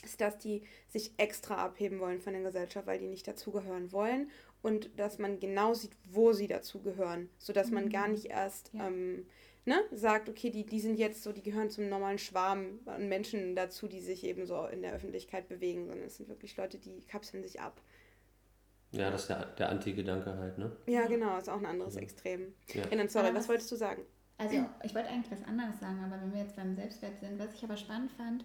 ist, 0.03 0.21
dass 0.21 0.39
die 0.39 0.63
sich 0.89 1.13
extra 1.19 1.57
abheben 1.57 2.01
wollen 2.01 2.21
von 2.21 2.33
der 2.33 2.43
Gesellschaft, 2.43 2.87
weil 2.87 2.99
die 2.99 3.09
nicht 3.09 3.29
dazugehören 3.29 3.93
wollen 3.93 4.31
und 4.63 4.91
dass 4.99 5.19
man 5.19 5.41
genau 5.41 5.75
sieht, 5.75 5.93
wo 6.05 6.33
sie 6.33 6.47
dazugehören, 6.47 7.29
sodass 7.39 7.71
man 7.71 7.89
gar 7.89 8.07
mhm. 8.07 8.15
nicht 8.15 8.27
erst 8.27 8.71
ja. 8.75 8.89
ähm, 8.89 9.27
ne, 9.65 9.81
sagt, 9.93 10.29
okay, 10.29 10.51
die, 10.51 10.65
die 10.65 10.81
sind 10.81 10.99
jetzt 10.99 11.23
so, 11.23 11.33
die 11.33 11.43
gehören 11.43 11.71
zum 11.71 11.89
normalen 11.89 12.19
Schwarm 12.19 12.81
an 12.87 13.09
Menschen 13.09 13.55
dazu, 13.55 13.89
die 13.89 14.01
sich 14.01 14.25
eben 14.25 14.47
so 14.47 14.67
in 14.67 14.83
der 14.83 14.93
Öffentlichkeit 14.93 15.49
bewegen, 15.49 15.87
sondern 15.87 16.07
es 16.07 16.17
sind 16.17 16.29
wirklich 16.29 16.57
Leute, 16.57 16.79
die 16.79 17.01
kapseln 17.03 17.43
sich 17.43 17.61
ab. 17.61 17.81
Ja, 18.93 19.11
das 19.11 19.23
ist 19.23 19.29
der, 19.29 19.47
der 19.47 19.69
Anti-Gedanke 19.69 20.37
halt, 20.37 20.59
ne? 20.59 20.73
Ja, 20.87 21.07
genau, 21.07 21.39
ist 21.39 21.49
auch 21.49 21.59
ein 21.59 21.67
anderes 21.67 21.95
ja. 21.95 22.01
Extrem. 22.01 22.53
Ja. 22.75 22.83
ja 22.91 23.09
sorry, 23.09 23.29
aber 23.29 23.39
was 23.39 23.49
wolltest 23.49 23.71
du 23.71 23.77
sagen? 23.77 24.03
Also, 24.37 24.57
ich 24.83 24.95
wollte 24.95 25.11
eigentlich 25.11 25.31
was 25.31 25.47
anderes 25.47 25.79
sagen, 25.79 26.03
aber 26.03 26.21
wenn 26.21 26.33
wir 26.33 26.41
jetzt 26.41 26.57
beim 26.57 26.75
Selbstwert 26.75 27.21
sind, 27.21 27.39
was 27.39 27.55
ich 27.55 27.63
aber 27.63 27.77
spannend 27.77 28.11
fand, 28.13 28.45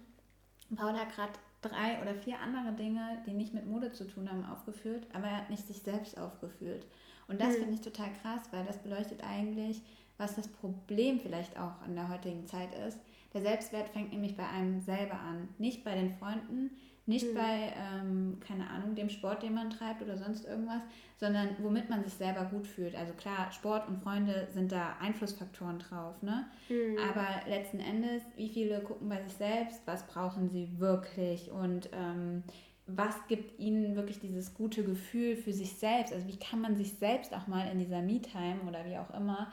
Paul 0.76 0.92
hat 0.92 1.14
gerade 1.14 1.32
drei 1.68 2.00
oder 2.02 2.14
vier 2.14 2.40
andere 2.40 2.74
Dinge, 2.74 3.22
die 3.26 3.32
nicht 3.32 3.54
mit 3.54 3.66
Mode 3.66 3.92
zu 3.92 4.06
tun 4.06 4.30
haben, 4.30 4.44
aufgeführt, 4.44 5.06
aber 5.12 5.26
er 5.26 5.38
hat 5.38 5.50
nicht 5.50 5.66
sich 5.66 5.82
selbst 5.82 6.18
aufgeführt. 6.18 6.86
Und 7.28 7.40
das 7.40 7.50
mhm. 7.50 7.60
finde 7.60 7.74
ich 7.74 7.80
total 7.80 8.12
krass, 8.22 8.42
weil 8.50 8.64
das 8.64 8.78
beleuchtet 8.78 9.22
eigentlich, 9.24 9.82
was 10.18 10.34
das 10.34 10.48
Problem 10.48 11.20
vielleicht 11.20 11.58
auch 11.58 11.86
in 11.86 11.94
der 11.94 12.08
heutigen 12.08 12.46
Zeit 12.46 12.74
ist. 12.86 12.98
Der 13.34 13.42
Selbstwert 13.42 13.88
fängt 13.90 14.12
nämlich 14.12 14.36
bei 14.36 14.48
einem 14.48 14.80
selber 14.80 15.20
an, 15.20 15.48
nicht 15.58 15.84
bei 15.84 15.94
den 15.94 16.14
Freunden, 16.14 16.70
nicht 17.06 17.32
mhm. 17.32 17.34
bei, 17.34 17.72
ähm, 17.76 18.38
keine 18.46 18.68
Ahnung, 18.68 18.94
dem 18.94 19.08
Sport, 19.08 19.42
den 19.42 19.54
man 19.54 19.70
treibt 19.70 20.02
oder 20.02 20.18
sonst 20.18 20.44
irgendwas, 20.44 20.82
sondern 21.18 21.48
womit 21.60 21.88
man 21.88 22.02
sich 22.02 22.12
selber 22.14 22.44
gut 22.44 22.66
fühlt. 22.66 22.96
Also 22.96 23.12
klar, 23.14 23.50
Sport 23.52 23.88
und 23.88 24.02
Freunde 24.02 24.48
sind 24.52 24.72
da 24.72 24.96
Einflussfaktoren 25.00 25.78
drauf, 25.78 26.22
ne? 26.22 26.46
Mhm. 26.68 26.98
Aber 26.98 27.48
letzten 27.48 27.78
Endes, 27.78 28.22
wie 28.36 28.48
viele 28.48 28.80
gucken 28.80 29.08
bei 29.08 29.22
sich 29.22 29.34
selbst, 29.34 29.80
was 29.86 30.06
brauchen 30.06 30.48
sie 30.50 30.68
wirklich 30.78 31.50
und 31.50 31.88
ähm, 31.92 32.42
was 32.86 33.14
gibt 33.26 33.58
ihnen 33.58 33.96
wirklich 33.96 34.20
dieses 34.20 34.54
gute 34.54 34.84
Gefühl 34.84 35.36
für 35.36 35.52
sich 35.52 35.72
selbst? 35.74 36.12
Also 36.12 36.26
wie 36.28 36.38
kann 36.38 36.60
man 36.60 36.76
sich 36.76 36.92
selbst 36.94 37.34
auch 37.34 37.46
mal 37.46 37.68
in 37.70 37.78
dieser 37.78 38.02
Me-Time 38.02 38.60
oder 38.66 38.84
wie 38.84 38.96
auch 38.96 39.12
immer 39.14 39.50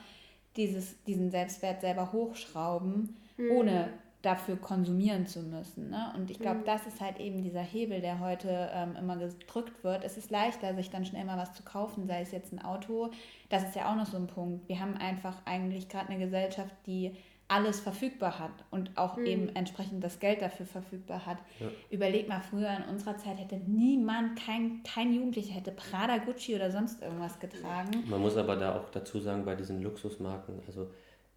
dieses, 0.56 1.02
diesen 1.06 1.32
Selbstwert 1.32 1.82
selber 1.82 2.12
hochschrauben, 2.12 3.16
mhm. 3.38 3.52
ohne 3.52 3.90
dafür 4.24 4.56
konsumieren 4.56 5.28
zu 5.28 5.42
müssen. 5.44 5.90
Ne? 5.90 6.14
Und 6.16 6.32
ich 6.32 6.40
glaube, 6.40 6.62
mhm. 6.62 6.66
das 6.66 6.88
ist 6.88 7.02
halt 7.02 7.20
eben 7.20 7.44
dieser 7.44 7.62
Hebel, 7.62 8.00
der 8.00 8.22
heute 8.22 8.70
ähm, 8.74 8.96
immer 8.96 9.18
gedrückt 9.18 9.84
wird. 9.84 10.04
Es 10.06 10.18
ist 10.18 10.32
leichter, 10.32 10.74
sich 10.76 10.90
dann 10.90 11.06
schnell 11.06 11.26
mal 11.26 11.38
was 11.38 11.54
zu 11.54 11.62
kaufen, 11.62 12.08
sei 12.08 12.22
es 12.22 12.32
jetzt 12.32 12.54
ein 12.54 12.64
Auto. 12.64 13.12
Das 13.50 13.64
ist 13.64 13.76
ja 13.76 13.92
auch 13.92 13.98
noch 13.98 14.06
so 14.06 14.16
ein 14.16 14.28
Punkt. 14.28 14.68
Wir 14.70 14.80
haben 14.80 14.96
einfach 14.96 15.36
eigentlich 15.44 15.90
gerade 15.90 16.08
eine 16.08 16.20
Gesellschaft, 16.20 16.74
die 16.88 17.12
alles 17.50 17.82
verfügbar 17.82 18.40
hat 18.40 18.54
und 18.72 18.92
auch 18.96 19.18
mhm. 19.18 19.26
eben 19.26 19.56
entsprechend 19.56 20.02
das 20.02 20.22
Geld 20.22 20.42
dafür 20.42 20.66
verfügbar 20.66 21.26
hat. 21.26 21.38
Ja. 21.60 21.68
Überleg 21.90 22.30
mal, 22.30 22.40
früher 22.40 22.70
in 22.70 22.90
unserer 22.90 23.18
Zeit 23.18 23.38
hätte 23.38 23.58
niemand, 23.58 24.40
kein, 24.40 24.82
kein 24.84 25.14
Jugendlicher 25.14 25.54
hätte 25.54 25.72
Prada, 25.72 26.18
Gucci 26.20 26.56
oder 26.56 26.72
sonst 26.72 27.02
irgendwas 27.02 27.40
getragen. 27.40 28.06
Man 28.08 28.22
muss 28.22 28.38
aber 28.38 28.56
da 28.56 28.80
auch 28.80 28.90
dazu 28.90 29.20
sagen, 29.20 29.44
bei 29.44 29.56
diesen 29.56 29.84
Luxusmarken, 29.84 30.62
also 30.66 30.88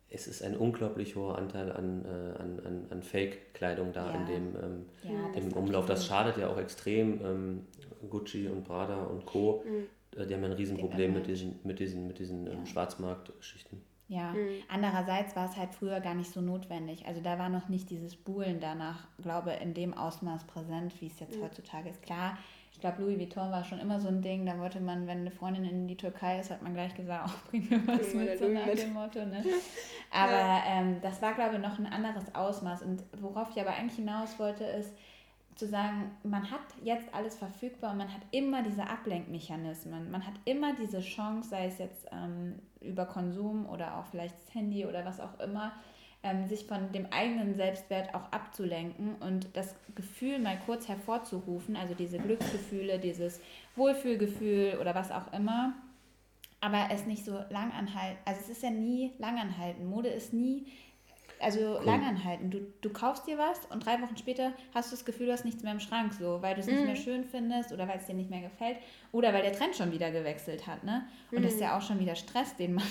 es 0.08 0.26
ist 0.26 0.42
ein 0.42 0.56
unglaublich 0.56 1.16
hoher 1.16 1.36
Anteil 1.36 1.72
an, 1.72 2.04
äh, 2.04 2.38
an, 2.40 2.60
an, 2.64 2.86
an 2.90 3.02
Fake-Kleidung 3.02 3.92
da 3.92 4.12
ja. 4.12 4.20
in 4.20 4.26
dem 4.26 4.56
ähm, 4.56 4.86
ja, 5.02 5.40
im 5.40 5.52
Umlauf. 5.52 5.86
Das 5.86 6.06
schadet 6.06 6.36
ja 6.36 6.48
auch 6.48 6.58
extrem 6.58 7.20
ähm, 7.24 7.66
Gucci 8.08 8.48
und 8.48 8.64
Prada 8.64 9.02
und 9.04 9.26
Co. 9.26 9.64
Mhm. 9.66 10.20
Äh, 10.20 10.26
die 10.26 10.34
haben 10.34 10.42
ja 10.42 10.48
ein 10.48 10.54
Riesenproblem 10.54 11.12
mit 11.12 11.26
diesen, 11.26 11.60
mit 11.64 11.80
diesen, 11.80 12.06
mit 12.06 12.18
diesen 12.18 12.46
ähm, 12.46 12.66
Schwarzmarktgeschichten. 12.66 13.82
Ja, 14.08 14.32
mhm. 14.32 14.62
andererseits 14.68 15.34
war 15.34 15.50
es 15.50 15.56
halt 15.56 15.74
früher 15.74 15.98
gar 16.00 16.14
nicht 16.14 16.30
so 16.30 16.40
notwendig. 16.40 17.06
Also 17.06 17.20
da 17.20 17.38
war 17.40 17.48
noch 17.48 17.68
nicht 17.68 17.90
dieses 17.90 18.14
Buhlen 18.14 18.60
danach, 18.60 19.08
glaube 19.20 19.50
in 19.54 19.74
dem 19.74 19.94
Ausmaß 19.94 20.44
präsent, 20.44 21.00
wie 21.00 21.08
es 21.08 21.18
jetzt 21.18 21.36
mhm. 21.36 21.42
heutzutage 21.42 21.88
ist. 21.88 22.02
Klar, 22.02 22.38
ich 22.55 22.55
glaube, 22.86 23.02
Louis 23.02 23.18
Vuitton 23.18 23.50
war 23.50 23.64
schon 23.64 23.78
immer 23.78 23.98
so 23.98 24.08
ein 24.08 24.22
Ding. 24.22 24.46
Da 24.46 24.58
wollte 24.58 24.80
man, 24.80 25.06
wenn 25.06 25.20
eine 25.20 25.30
Freundin 25.30 25.64
in 25.64 25.88
die 25.88 25.96
Türkei 25.96 26.38
ist, 26.40 26.50
hat 26.50 26.62
man 26.62 26.74
gleich 26.74 26.94
gesagt, 26.94 27.28
oh, 27.28 27.50
bring 27.50 27.68
mir 27.68 27.86
was 27.86 28.12
bring 28.12 28.24
mit, 28.24 28.38
so 28.38 28.48
nach 28.48 28.66
dem 28.66 28.92
Motto. 28.92 29.24
Ne? 29.24 29.44
Aber 30.10 30.32
ja. 30.32 30.62
ähm, 30.66 31.00
das 31.02 31.20
war, 31.20 31.34
glaube 31.34 31.56
ich, 31.56 31.60
noch 31.60 31.78
ein 31.78 31.86
anderes 31.86 32.34
Ausmaß. 32.34 32.82
Und 32.82 33.02
worauf 33.20 33.50
ich 33.50 33.60
aber 33.60 33.70
eigentlich 33.70 33.96
hinaus 33.96 34.38
wollte, 34.38 34.64
ist 34.64 34.92
zu 35.56 35.66
sagen, 35.66 36.10
man 36.22 36.50
hat 36.50 36.60
jetzt 36.84 37.12
alles 37.12 37.36
verfügbar 37.36 37.92
und 37.92 37.98
man 37.98 38.12
hat 38.12 38.20
immer 38.30 38.62
diese 38.62 38.88
Ablenkmechanismen. 38.88 40.10
Man 40.10 40.24
hat 40.24 40.34
immer 40.44 40.74
diese 40.76 41.00
Chance, 41.00 41.48
sei 41.48 41.66
es 41.66 41.78
jetzt 41.78 42.06
ähm, 42.12 42.60
über 42.80 43.06
Konsum 43.06 43.66
oder 43.66 43.98
auch 43.98 44.06
vielleicht 44.06 44.36
das 44.38 44.54
Handy 44.54 44.86
oder 44.86 45.04
was 45.04 45.18
auch 45.18 45.40
immer, 45.40 45.72
ähm, 46.22 46.46
sich 46.46 46.66
von 46.66 46.92
dem 46.92 47.06
eigenen 47.12 47.54
Selbstwert 47.54 48.14
auch 48.14 48.32
abzulenken 48.32 49.14
und 49.16 49.48
das 49.54 49.74
Gefühl 49.94 50.38
mal 50.38 50.58
kurz 50.66 50.88
hervorzurufen, 50.88 51.76
also 51.76 51.94
diese 51.94 52.18
Glücksgefühle, 52.18 52.98
dieses 52.98 53.40
Wohlfühlgefühl 53.76 54.78
oder 54.80 54.94
was 54.94 55.10
auch 55.10 55.32
immer, 55.32 55.74
aber 56.60 56.88
es 56.90 57.06
nicht 57.06 57.24
so 57.24 57.32
lang 57.50 57.70
anhalten. 57.72 58.18
Also 58.24 58.40
es 58.40 58.48
ist 58.48 58.62
ja 58.62 58.70
nie 58.70 59.12
lang 59.18 59.38
anhalten. 59.38 59.86
Mode 59.86 60.08
ist 60.08 60.32
nie, 60.32 60.66
also 61.38 61.76
cool. 61.78 61.84
lang 61.84 62.04
anhalten. 62.04 62.50
Du, 62.50 62.60
du 62.80 62.90
kaufst 62.90 63.26
dir 63.26 63.38
was 63.38 63.66
und 63.66 63.84
drei 63.84 64.00
Wochen 64.00 64.16
später 64.16 64.52
hast 64.74 64.90
du 64.90 64.96
das 64.96 65.04
Gefühl, 65.04 65.26
du 65.26 65.32
hast 65.32 65.44
nichts 65.44 65.62
mehr 65.62 65.72
im 65.72 65.80
Schrank, 65.80 66.14
so, 66.14 66.40
weil 66.42 66.54
du 66.54 66.60
es 66.60 66.66
mhm. 66.66 66.74
nicht 66.74 66.86
mehr 66.86 66.96
schön 66.96 67.24
findest 67.24 67.72
oder 67.72 67.86
weil 67.86 67.98
es 67.98 68.06
dir 68.06 68.14
nicht 68.14 68.30
mehr 68.30 68.40
gefällt 68.40 68.78
oder 69.12 69.32
weil 69.32 69.42
der 69.42 69.52
Trend 69.52 69.76
schon 69.76 69.92
wieder 69.92 70.10
gewechselt 70.10 70.66
hat, 70.66 70.82
ne? 70.82 71.06
Und 71.30 71.38
mhm. 71.38 71.42
das 71.42 71.54
ist 71.54 71.60
ja 71.60 71.76
auch 71.76 71.82
schon 71.82 72.00
wieder 72.00 72.16
Stress, 72.16 72.56
den 72.56 72.74
man 72.74 72.84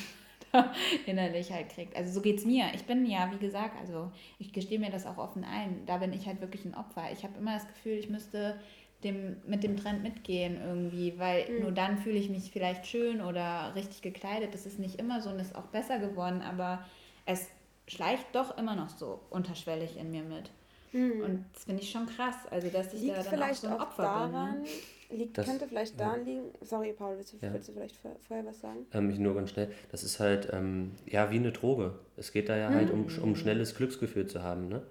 innerlich 1.05 1.51
halt 1.51 1.69
kriegt. 1.69 1.95
Also 1.95 2.11
so 2.11 2.21
geht 2.21 2.39
es 2.39 2.45
mir. 2.45 2.65
Ich 2.73 2.83
bin 2.85 3.05
ja, 3.05 3.31
wie 3.31 3.37
gesagt, 3.37 3.77
also 3.79 4.11
ich 4.39 4.53
gestehe 4.53 4.79
mir 4.79 4.89
das 4.89 5.05
auch 5.05 5.17
offen 5.17 5.43
ein. 5.43 5.85
Da 5.85 5.97
bin 5.97 6.13
ich 6.13 6.25
halt 6.27 6.41
wirklich 6.41 6.65
ein 6.65 6.75
Opfer. 6.75 7.11
Ich 7.11 7.23
habe 7.23 7.37
immer 7.37 7.53
das 7.53 7.67
Gefühl, 7.67 7.93
ich 7.93 8.09
müsste 8.09 8.59
dem, 9.03 9.37
mit 9.45 9.63
dem 9.63 9.77
Trend 9.77 10.03
mitgehen 10.03 10.59
irgendwie, 10.61 11.17
weil 11.17 11.49
mhm. 11.49 11.61
nur 11.61 11.71
dann 11.71 11.97
fühle 11.97 12.17
ich 12.17 12.29
mich 12.29 12.51
vielleicht 12.51 12.87
schön 12.87 13.21
oder 13.21 13.73
richtig 13.75 14.01
gekleidet. 14.01 14.53
Das 14.53 14.65
ist 14.65 14.79
nicht 14.79 14.99
immer 14.99 15.21
so 15.21 15.29
und 15.29 15.39
ist 15.39 15.55
auch 15.55 15.67
besser 15.67 15.99
geworden, 15.99 16.41
aber 16.41 16.85
es 17.25 17.47
schleicht 17.87 18.27
doch 18.33 18.57
immer 18.57 18.75
noch 18.75 18.89
so 18.89 19.19
unterschwellig 19.29 19.97
in 19.97 20.11
mir 20.11 20.23
mit. 20.23 20.49
Mhm. 20.91 21.21
Und 21.21 21.45
das 21.53 21.65
finde 21.65 21.83
ich 21.83 21.91
schon 21.91 22.07
krass, 22.07 22.35
also 22.49 22.69
dass 22.69 22.93
ich 22.93 23.01
Liegt 23.01 23.17
da 23.17 23.23
dann 23.23 23.43
auch 23.43 23.53
so 23.53 23.67
ein 23.67 23.73
Opfer 23.73 24.03
daran, 24.03 24.63
bin. 24.63 24.71
Liegt, 25.09 25.37
das, 25.37 25.45
könnte 25.45 25.67
vielleicht 25.67 25.99
ja. 25.99 26.05
daran 26.05 26.25
liegen, 26.25 26.43
sorry 26.61 26.93
Paul, 26.93 27.17
willst 27.17 27.33
du, 27.33 27.37
ja. 27.45 27.53
willst 27.53 27.69
du 27.69 27.73
vielleicht 27.73 27.95
vorher 27.95 28.45
was 28.45 28.59
sagen? 28.59 28.85
Ähm, 28.93 29.09
ich 29.09 29.19
nur 29.19 29.35
ganz 29.35 29.51
schnell, 29.51 29.69
das 29.91 30.03
ist 30.03 30.19
halt 30.19 30.49
ähm, 30.51 30.91
ja 31.05 31.29
wie 31.31 31.35
eine 31.35 31.51
Droge. 31.51 31.93
Es 32.17 32.31
geht 32.31 32.49
da 32.49 32.57
ja 32.57 32.69
mhm. 32.69 32.75
halt 32.75 32.91
um, 32.91 33.07
um 33.21 33.35
schnelles 33.35 33.75
Glücksgefühl 33.75 34.27
zu 34.27 34.41
haben, 34.41 34.67
ne? 34.67 34.81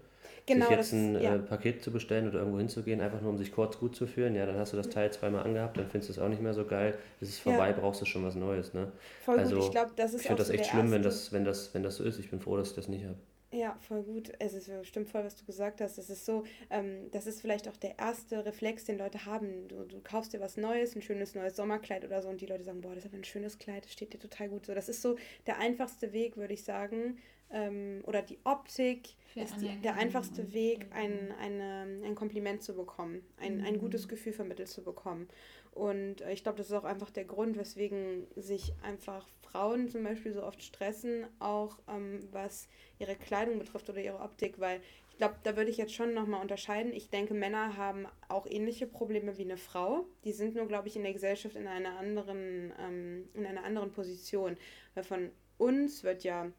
Genau, 0.46 0.66
sich 0.66 0.76
jetzt 0.76 0.92
ein 0.92 1.20
ja. 1.20 1.36
äh, 1.36 1.38
Paket 1.38 1.82
zu 1.82 1.90
bestellen 1.90 2.28
oder 2.28 2.40
irgendwo 2.40 2.58
hinzugehen, 2.58 3.00
einfach 3.00 3.22
nur 3.22 3.30
um 3.30 3.38
sich 3.38 3.50
kurz 3.50 3.78
gut 3.78 3.96
zu 3.96 4.06
fühlen, 4.06 4.34
ja, 4.34 4.44
dann 4.44 4.56
hast 4.56 4.74
du 4.74 4.76
das 4.76 4.90
Teil 4.90 5.10
zweimal 5.10 5.42
angehabt, 5.42 5.78
dann 5.78 5.88
findest 5.88 6.10
du 6.10 6.12
es 6.12 6.18
auch 6.18 6.28
nicht 6.28 6.42
mehr 6.42 6.52
so 6.52 6.66
geil, 6.66 6.98
ist 7.20 7.30
es 7.30 7.38
vorbei, 7.38 7.70
ja. 7.70 7.72
brauchst 7.72 8.02
du 8.02 8.04
schon 8.04 8.24
was 8.24 8.34
Neues, 8.34 8.74
ne? 8.74 8.92
Voll 9.24 9.38
also, 9.38 9.56
gut, 9.56 9.64
ich 9.64 9.70
glaube, 9.70 9.92
das 9.96 10.12
ist 10.12 10.20
Ich 10.20 10.26
finde 10.26 10.40
das 10.40 10.48
so 10.48 10.52
echt 10.52 10.66
schlimm, 10.66 10.90
wenn 10.90 11.02
das, 11.02 11.32
wenn, 11.32 11.44
das, 11.46 11.72
wenn 11.72 11.82
das 11.82 11.96
so 11.96 12.04
ist. 12.04 12.18
Ich 12.18 12.30
bin 12.30 12.40
froh, 12.40 12.58
dass 12.58 12.70
ich 12.70 12.74
das 12.74 12.88
nicht 12.88 13.04
habe. 13.04 13.16
Ja, 13.54 13.78
voll 13.80 14.02
gut. 14.02 14.32
Es 14.40 14.52
ist 14.52 14.68
stimmt 14.84 15.08
voll, 15.08 15.22
was 15.22 15.36
du 15.36 15.44
gesagt 15.44 15.80
hast. 15.80 15.96
Es 15.96 16.10
ist 16.10 16.26
so, 16.26 16.42
ähm, 16.70 17.08
das 17.12 17.28
ist 17.28 17.40
vielleicht 17.40 17.68
auch 17.68 17.76
der 17.76 17.96
erste 18.00 18.44
Reflex, 18.44 18.84
den 18.84 18.98
Leute 18.98 19.26
haben. 19.26 19.68
Du, 19.68 19.84
du 19.84 20.00
kaufst 20.00 20.32
dir 20.32 20.40
was 20.40 20.56
Neues, 20.56 20.96
ein 20.96 21.02
schönes 21.02 21.36
neues 21.36 21.54
Sommerkleid 21.54 22.04
oder 22.04 22.20
so, 22.20 22.28
und 22.28 22.40
die 22.40 22.46
Leute 22.46 22.64
sagen, 22.64 22.80
boah, 22.80 22.96
das 22.96 23.04
ist 23.04 23.10
aber 23.10 23.18
ein 23.18 23.24
schönes 23.24 23.58
Kleid, 23.58 23.84
das 23.84 23.92
steht 23.92 24.12
dir 24.12 24.18
total 24.18 24.48
gut. 24.48 24.66
So, 24.66 24.74
das 24.74 24.88
ist 24.88 25.02
so 25.02 25.16
der 25.46 25.58
einfachste 25.58 26.12
Weg, 26.12 26.36
würde 26.36 26.52
ich 26.52 26.64
sagen, 26.64 27.18
ähm, 27.52 28.02
oder 28.06 28.22
die 28.22 28.38
Optik 28.42 29.10
ist 29.36 29.60
die, 29.60 29.80
der 29.82 29.94
einfachste 29.94 30.52
Weg, 30.52 30.86
ein, 30.90 31.32
eine, 31.40 31.86
ein 32.04 32.14
Kompliment 32.16 32.62
zu 32.64 32.74
bekommen, 32.74 33.24
ein, 33.36 33.58
mhm. 33.58 33.64
ein 33.64 33.78
gutes 33.78 34.08
Gefühl 34.08 34.32
vermittelt 34.32 34.68
zu 34.68 34.82
bekommen. 34.82 35.28
Und 35.70 36.22
äh, 36.22 36.32
ich 36.32 36.42
glaube, 36.42 36.58
das 36.58 36.66
ist 36.66 36.72
auch 36.72 36.84
einfach 36.84 37.10
der 37.10 37.24
Grund, 37.24 37.56
weswegen 37.56 38.26
sich 38.34 38.72
einfach 38.82 39.28
Frauen 39.54 39.88
zum 39.88 40.02
Beispiel 40.02 40.32
so 40.32 40.42
oft 40.42 40.64
stressen, 40.64 41.26
auch 41.38 41.78
ähm, 41.86 42.26
was 42.32 42.66
ihre 42.98 43.14
Kleidung 43.14 43.60
betrifft 43.60 43.88
oder 43.88 44.02
ihre 44.02 44.18
Optik, 44.18 44.58
weil 44.58 44.80
ich 45.10 45.18
glaube, 45.18 45.36
da 45.44 45.56
würde 45.56 45.70
ich 45.70 45.76
jetzt 45.76 45.94
schon 45.94 46.12
nochmal 46.12 46.42
unterscheiden. 46.42 46.92
Ich 46.92 47.08
denke, 47.08 47.34
Männer 47.34 47.76
haben 47.76 48.08
auch 48.28 48.46
ähnliche 48.46 48.88
Probleme 48.88 49.38
wie 49.38 49.44
eine 49.44 49.56
Frau. 49.56 50.06
Die 50.24 50.32
sind 50.32 50.56
nur, 50.56 50.66
glaube 50.66 50.88
ich, 50.88 50.96
in 50.96 51.04
der 51.04 51.12
Gesellschaft 51.12 51.54
in 51.54 51.68
einer 51.68 51.96
anderen, 51.96 52.72
ähm, 52.80 53.28
in 53.32 53.46
einer 53.46 53.62
anderen 53.62 53.92
Position. 53.92 54.56
Weil 54.94 55.04
von 55.04 55.30
uns 55.56 56.02
wird 56.02 56.24
ja 56.24 56.50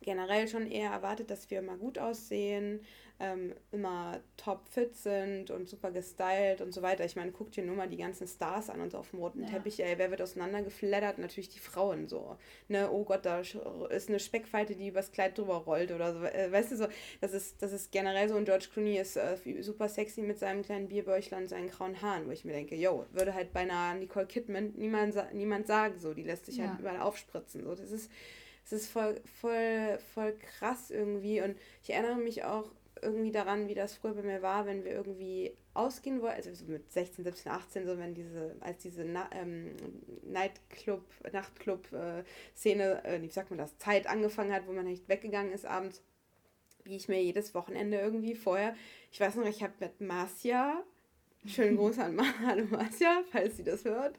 generell 0.00 0.46
schon 0.46 0.70
eher 0.70 0.92
erwartet, 0.92 1.28
dass 1.28 1.50
wir 1.50 1.58
immer 1.58 1.76
gut 1.76 1.98
aussehen, 1.98 2.84
ähm, 3.22 3.54
immer 3.70 4.20
top 4.36 4.66
fit 4.68 4.96
sind 4.96 5.52
und 5.52 5.68
super 5.68 5.92
gestylt 5.92 6.60
und 6.60 6.74
so 6.74 6.82
weiter. 6.82 7.04
Ich 7.04 7.14
meine, 7.14 7.30
guck 7.30 7.52
dir 7.52 7.62
nur 7.62 7.76
mal 7.76 7.88
die 7.88 7.96
ganzen 7.96 8.26
Stars 8.26 8.68
an 8.68 8.80
und 8.80 8.90
so 8.90 8.98
auf 8.98 9.10
dem 9.10 9.20
roten 9.20 9.42
ja. 9.42 9.48
Teppich, 9.48 9.80
ey, 9.80 9.96
wer 9.96 10.10
wird 10.10 10.20
auseinandergeflattert? 10.20 11.18
Natürlich 11.18 11.48
die 11.48 11.60
Frauen 11.60 12.08
so. 12.08 12.36
Ne, 12.66 12.90
oh 12.90 13.04
Gott, 13.04 13.24
da 13.24 13.40
ist 13.40 14.08
eine 14.08 14.18
Speckfalte, 14.18 14.74
die 14.74 14.88
übers 14.88 15.12
Kleid 15.12 15.38
drüber 15.38 15.54
rollt 15.54 15.92
oder 15.92 16.12
so. 16.12 16.24
Äh, 16.24 16.50
weißt 16.50 16.72
du 16.72 16.76
so, 16.76 16.86
das 17.20 17.32
ist, 17.32 17.62
das 17.62 17.72
ist 17.72 17.92
generell 17.92 18.28
so 18.28 18.34
und 18.34 18.44
George 18.44 18.66
Clooney 18.72 18.98
ist 18.98 19.16
äh, 19.16 19.36
super 19.60 19.88
sexy 19.88 20.22
mit 20.22 20.40
seinem 20.40 20.62
kleinen 20.62 20.88
Bierbäuchlein 20.88 21.44
und 21.44 21.48
seinen 21.48 21.70
grauen 21.70 22.02
Haaren, 22.02 22.26
wo 22.26 22.32
ich 22.32 22.44
mir 22.44 22.52
denke, 22.52 22.74
yo, 22.74 23.06
würde 23.12 23.34
halt 23.34 23.52
beinahe 23.52 23.96
Nicole 23.96 24.26
Kidman 24.26 24.72
niemand, 24.76 25.14
niemand 25.32 25.68
sagen, 25.68 26.00
so, 26.00 26.12
die 26.12 26.24
lässt 26.24 26.46
sich 26.46 26.58
halt 26.58 26.66
ja. 26.66 26.70
halt 26.72 26.80
überall 26.80 27.00
aufspritzen. 27.00 27.62
So, 27.62 27.70
das 27.70 27.92
ist 27.92 28.10
es 28.64 28.72
ist 28.72 28.86
voll, 28.90 29.20
voll, 29.40 29.98
voll 30.14 30.36
krass 30.38 30.90
irgendwie. 30.90 31.42
Und 31.42 31.56
ich 31.82 31.90
erinnere 31.90 32.16
mich 32.16 32.44
auch 32.44 32.70
irgendwie 33.02 33.32
daran, 33.32 33.68
wie 33.68 33.74
das 33.74 33.94
früher 33.94 34.14
bei 34.14 34.22
mir 34.22 34.42
war, 34.42 34.64
wenn 34.64 34.84
wir 34.84 34.92
irgendwie 34.92 35.52
ausgehen 35.74 36.22
wollten, 36.22 36.36
also 36.36 36.54
so 36.54 36.64
mit 36.70 36.90
16, 36.92 37.24
17, 37.24 37.50
18, 37.52 37.86
so 37.86 37.98
wenn 37.98 38.14
diese, 38.14 38.56
als 38.60 38.82
diese 38.82 39.04
Na 39.04 39.28
ähm, 39.32 39.74
Nightclub, 40.22 41.02
Nachtclub-Szene, 41.32 43.04
äh, 43.04 43.20
wie 43.20 43.28
sagt 43.28 43.50
man 43.50 43.58
das, 43.58 43.76
Zeit 43.78 44.06
angefangen 44.06 44.52
hat, 44.52 44.66
wo 44.66 44.72
man 44.72 44.84
nicht 44.84 45.08
weggegangen 45.08 45.52
ist 45.52 45.66
abends, 45.66 46.02
wie 46.84 46.96
ich 46.96 47.08
mir 47.08 47.22
jedes 47.22 47.54
Wochenende 47.54 47.98
irgendwie 47.98 48.34
vorher, 48.34 48.74
ich 49.10 49.20
weiß 49.20 49.36
noch, 49.36 49.46
ich 49.46 49.62
habe 49.62 49.74
mit 49.80 50.00
Marcia 50.00 50.82
Schönen 51.44 51.76
Gruß 51.76 51.98
an 51.98 52.20
Hallo 52.46 52.64
Marcia, 52.70 53.24
falls 53.32 53.56
sie 53.56 53.64
das 53.64 53.84
hört. 53.84 54.16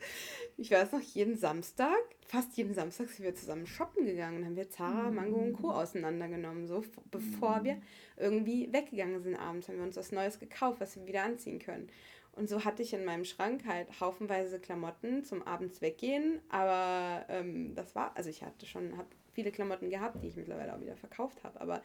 Ich 0.58 0.70
weiß 0.70 0.92
noch, 0.92 1.00
jeden 1.00 1.38
Samstag, 1.38 1.98
fast 2.28 2.58
jeden 2.58 2.74
Samstag 2.74 3.08
sind 3.08 3.24
wir 3.24 3.34
zusammen 3.34 3.66
shoppen 3.66 4.06
gegangen. 4.06 4.40
Dann 4.40 4.46
haben 4.48 4.56
wir 4.58 4.70
Zara, 4.70 5.10
Mango 5.10 5.38
und 5.38 5.54
Co. 5.54 5.72
auseinandergenommen. 5.72 6.68
So, 6.68 6.84
bevor 7.12 7.64
wir 7.64 7.78
irgendwie 8.18 8.68
weggegangen 8.74 9.24
sind 9.24 9.38
abends, 9.38 9.70
haben 9.70 9.78
wir 9.78 9.86
uns 9.86 9.96
was 9.96 10.12
Neues 10.12 10.38
gekauft, 10.38 10.82
was 10.82 10.98
wir 10.98 11.08
wieder 11.08 11.24
anziehen 11.24 11.60
können. 11.60 11.88
Und 12.34 12.50
so 12.50 12.66
hatte 12.66 12.84
ich 12.84 12.94
in 12.94 13.06
meinem 13.06 13.24
Schrank 13.24 13.64
halt 13.66 14.02
haufenweise 14.02 14.60
Klamotten 14.60 15.24
zum 15.24 15.44
abends 15.44 15.82
weggehen. 15.82 16.42
Aber 16.50 17.26
ähm, 17.30 17.74
das 17.74 17.96
war, 17.96 18.12
also 18.18 18.30
ich 18.30 18.44
hatte 18.44 18.66
schon, 18.66 18.98
habe 18.98 19.08
viele 19.32 19.52
Klamotten 19.52 19.90
gehabt, 19.90 20.22
die 20.22 20.28
ich 20.28 20.36
mittlerweile 20.36 20.76
auch 20.76 20.82
wieder 20.82 20.98
verkauft 20.98 21.42
habe. 21.46 21.62
Aber 21.62 21.82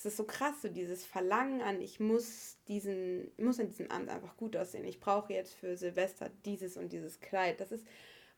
es 0.00 0.06
ist 0.06 0.16
so 0.16 0.24
krass, 0.24 0.62
so 0.62 0.68
dieses 0.68 1.04
Verlangen 1.04 1.60
an, 1.60 1.82
ich 1.82 2.00
muss 2.00 2.56
diesen, 2.68 3.30
muss 3.36 3.60
an 3.60 3.68
diesem 3.68 3.90
Abend 3.90 4.08
einfach 4.08 4.34
gut 4.38 4.56
aussehen. 4.56 4.86
Ich 4.86 4.98
brauche 4.98 5.30
jetzt 5.34 5.52
für 5.52 5.76
Silvester 5.76 6.30
dieses 6.46 6.78
und 6.78 6.90
dieses 6.90 7.20
Kleid. 7.20 7.60
Das 7.60 7.70
ist 7.70 7.86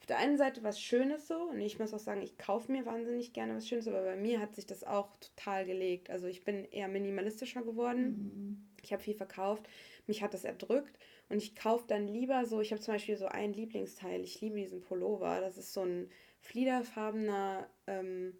auf 0.00 0.06
der 0.06 0.18
einen 0.18 0.36
Seite 0.36 0.64
was 0.64 0.80
Schönes 0.80 1.28
so 1.28 1.40
und 1.40 1.60
ich 1.60 1.78
muss 1.78 1.94
auch 1.94 2.00
sagen, 2.00 2.20
ich 2.20 2.36
kaufe 2.36 2.72
mir 2.72 2.84
wahnsinnig 2.84 3.32
gerne 3.32 3.54
was 3.54 3.68
Schönes, 3.68 3.86
aber 3.86 4.02
bei 4.02 4.16
mir 4.16 4.40
hat 4.40 4.56
sich 4.56 4.66
das 4.66 4.82
auch 4.82 5.14
total 5.20 5.64
gelegt. 5.64 6.10
Also 6.10 6.26
ich 6.26 6.42
bin 6.42 6.64
eher 6.64 6.88
minimalistischer 6.88 7.62
geworden. 7.62 8.08
Mhm. 8.08 8.68
Ich 8.82 8.92
habe 8.92 9.00
viel 9.00 9.14
verkauft. 9.14 9.68
Mich 10.08 10.20
hat 10.20 10.34
das 10.34 10.42
erdrückt 10.42 10.98
und 11.28 11.36
ich 11.36 11.54
kaufe 11.54 11.84
dann 11.86 12.08
lieber 12.08 12.44
so, 12.44 12.60
ich 12.60 12.72
habe 12.72 12.82
zum 12.82 12.94
Beispiel 12.94 13.16
so 13.16 13.26
ein 13.26 13.52
Lieblingsteil. 13.52 14.22
Ich 14.22 14.40
liebe 14.40 14.56
diesen 14.56 14.80
Pullover. 14.80 15.40
Das 15.40 15.56
ist 15.56 15.72
so 15.72 15.84
ein 15.84 16.10
fliederfarbener, 16.40 17.68
ähm, 17.86 18.34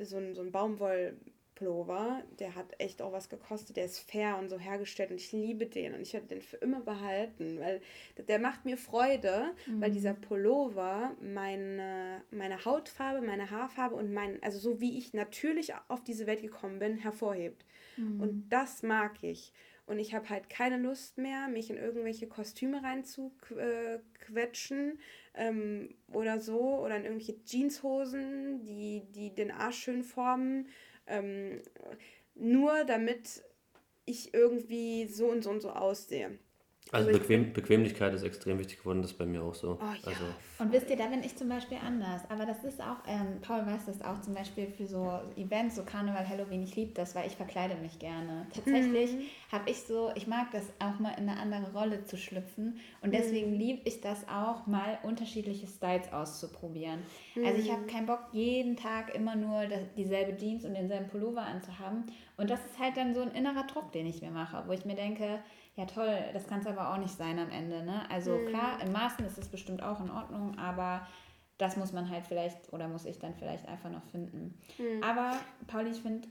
so 0.00 0.16
ein, 0.16 0.34
so 0.34 0.40
ein 0.40 0.50
Baumwoll 0.50 1.18
Pullover. 1.58 2.22
Der 2.38 2.54
hat 2.54 2.66
echt 2.78 3.02
auch 3.02 3.12
was 3.12 3.28
gekostet. 3.28 3.76
Der 3.76 3.84
ist 3.84 3.98
fair 3.98 4.38
und 4.38 4.48
so 4.48 4.58
hergestellt 4.58 5.10
und 5.10 5.16
ich 5.16 5.32
liebe 5.32 5.66
den 5.66 5.94
und 5.94 6.02
ich 6.02 6.12
werde 6.12 6.28
den 6.28 6.40
für 6.40 6.58
immer 6.58 6.80
behalten, 6.80 7.58
weil 7.58 7.80
der 8.28 8.38
macht 8.38 8.64
mir 8.64 8.76
Freude, 8.76 9.50
mhm. 9.66 9.80
weil 9.80 9.90
dieser 9.90 10.14
Pullover 10.14 11.16
meine, 11.20 12.22
meine 12.30 12.64
Hautfarbe, 12.64 13.26
meine 13.26 13.50
Haarfarbe 13.50 13.96
und 13.96 14.12
mein, 14.12 14.40
also 14.42 14.58
so 14.58 14.80
wie 14.80 14.98
ich 14.98 15.14
natürlich 15.14 15.72
auf 15.88 16.04
diese 16.04 16.26
Welt 16.26 16.42
gekommen 16.42 16.78
bin, 16.78 16.96
hervorhebt. 16.96 17.64
Mhm. 17.96 18.20
Und 18.20 18.48
das 18.50 18.82
mag 18.82 19.22
ich. 19.22 19.52
Und 19.86 19.98
ich 19.98 20.14
habe 20.14 20.28
halt 20.28 20.50
keine 20.50 20.76
Lust 20.76 21.16
mehr, 21.16 21.48
mich 21.48 21.70
in 21.70 21.78
irgendwelche 21.78 22.26
Kostüme 22.26 22.82
reinzuquetschen 22.82 24.98
ähm, 25.34 25.94
oder 26.12 26.40
so. 26.40 26.84
Oder 26.84 26.96
in 26.96 27.04
irgendwelche 27.04 27.42
Jeanshosen, 27.44 28.66
die, 28.66 29.04
die 29.14 29.34
den 29.34 29.50
Arsch 29.50 29.78
schön 29.78 30.04
formen 30.04 30.68
ähm, 31.08 31.62
nur 32.34 32.84
damit 32.84 33.42
ich 34.04 34.32
irgendwie 34.32 35.06
so 35.06 35.26
und 35.26 35.42
so 35.42 35.50
und 35.50 35.60
so 35.60 35.70
aussehe. 35.70 36.38
Also 36.92 37.10
Bequem, 37.10 37.52
Bequemlichkeit 37.52 38.14
ist 38.14 38.22
extrem 38.22 38.58
wichtig 38.58 38.78
geworden, 38.78 39.02
das 39.02 39.12
ist 39.12 39.18
bei 39.18 39.26
mir 39.26 39.42
auch 39.42 39.54
so. 39.54 39.78
Oh, 39.80 39.84
ja. 39.84 39.96
also. 40.06 40.24
Und 40.58 40.72
wisst 40.72 40.90
ihr, 40.90 40.96
da 40.96 41.06
bin 41.06 41.22
ich 41.22 41.36
zum 41.36 41.48
Beispiel 41.48 41.78
anders. 41.84 42.22
Aber 42.30 42.46
das 42.46 42.64
ist 42.64 42.80
auch, 42.80 42.96
ähm, 43.06 43.40
Paul 43.42 43.64
weiß 43.66 43.86
das 43.86 44.02
auch 44.02 44.20
zum 44.22 44.34
Beispiel 44.34 44.66
für 44.66 44.86
so 44.86 45.20
Events, 45.36 45.76
so 45.76 45.84
Karneval, 45.84 46.28
Halloween, 46.28 46.62
ich 46.62 46.74
liebe 46.74 46.92
das, 46.94 47.14
weil 47.14 47.26
ich 47.26 47.36
verkleide 47.36 47.76
mich 47.76 47.98
gerne. 47.98 48.46
Tatsächlich 48.54 49.12
mhm. 49.12 49.22
habe 49.52 49.70
ich 49.70 49.82
so, 49.82 50.10
ich 50.14 50.26
mag 50.26 50.50
das 50.52 50.64
auch 50.78 50.98
mal 50.98 51.12
in 51.18 51.28
eine 51.28 51.38
andere 51.38 51.72
Rolle 51.72 52.04
zu 52.04 52.16
schlüpfen. 52.16 52.80
Und 53.02 53.12
deswegen 53.12 53.52
mhm. 53.52 53.58
liebe 53.58 53.80
ich 53.84 54.00
das 54.00 54.26
auch, 54.28 54.66
mal 54.66 54.98
unterschiedliche 55.02 55.66
Styles 55.66 56.12
auszuprobieren. 56.12 57.00
Mhm. 57.34 57.44
Also 57.44 57.60
ich 57.60 57.70
habe 57.70 57.82
mhm. 57.82 57.86
keinen 57.86 58.06
Bock, 58.06 58.20
jeden 58.32 58.76
Tag 58.76 59.14
immer 59.14 59.36
nur 59.36 59.66
das, 59.66 59.80
dieselbe 59.96 60.36
Jeans 60.36 60.64
und 60.64 60.74
denselben 60.74 61.08
Pullover 61.08 61.42
anzuhaben. 61.42 62.04
Und 62.36 62.50
das 62.50 62.60
ist 62.64 62.78
halt 62.78 62.96
dann 62.96 63.14
so 63.14 63.20
ein 63.20 63.32
innerer 63.32 63.66
Druck, 63.66 63.92
den 63.92 64.06
ich 64.06 64.22
mir 64.22 64.30
mache, 64.30 64.64
wo 64.66 64.72
ich 64.72 64.84
mir 64.84 64.94
denke, 64.94 65.40
ja 65.78 65.86
toll, 65.86 66.18
das 66.32 66.46
kann 66.46 66.60
es 66.60 66.66
aber 66.66 66.92
auch 66.92 66.98
nicht 66.98 67.16
sein 67.16 67.38
am 67.38 67.50
Ende. 67.50 67.82
Ne? 67.82 68.02
Also 68.10 68.32
mhm. 68.32 68.46
klar, 68.48 68.82
in 68.84 68.92
Maßen 68.92 69.24
ist 69.24 69.38
es 69.38 69.48
bestimmt 69.48 69.82
auch 69.82 70.00
in 70.00 70.10
Ordnung, 70.10 70.58
aber 70.58 71.06
das 71.56 71.76
muss 71.76 71.92
man 71.92 72.10
halt 72.10 72.26
vielleicht 72.26 72.72
oder 72.72 72.88
muss 72.88 73.04
ich 73.04 73.18
dann 73.18 73.34
vielleicht 73.34 73.66
einfach 73.68 73.90
noch 73.90 74.04
finden. 74.04 74.58
Mhm. 74.76 75.02
Aber 75.02 75.32
Pauli, 75.68 75.90
ich 75.90 76.02
finde, 76.02 76.28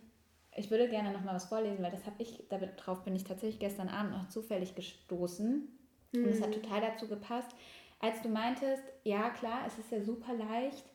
ich 0.55 0.69
würde 0.69 0.89
gerne 0.89 1.11
noch 1.11 1.23
mal 1.23 1.35
was 1.35 1.45
vorlesen, 1.45 1.83
weil 1.83 1.91
das 1.91 2.05
habe 2.05 2.21
ich, 2.21 2.43
darauf 2.49 3.03
bin 3.03 3.15
ich 3.15 3.23
tatsächlich 3.23 3.59
gestern 3.59 3.89
Abend 3.89 4.11
noch 4.11 4.27
zufällig 4.29 4.75
gestoßen. 4.75 5.67
Mhm. 6.11 6.23
Und 6.23 6.29
es 6.29 6.41
hat 6.41 6.53
total 6.53 6.81
dazu 6.81 7.07
gepasst, 7.07 7.55
als 7.99 8.21
du 8.21 8.29
meintest, 8.29 8.83
ja 9.03 9.29
klar, 9.29 9.61
es 9.65 9.77
ist 9.77 9.91
ja 9.91 10.01
super 10.01 10.33
leicht, 10.33 10.85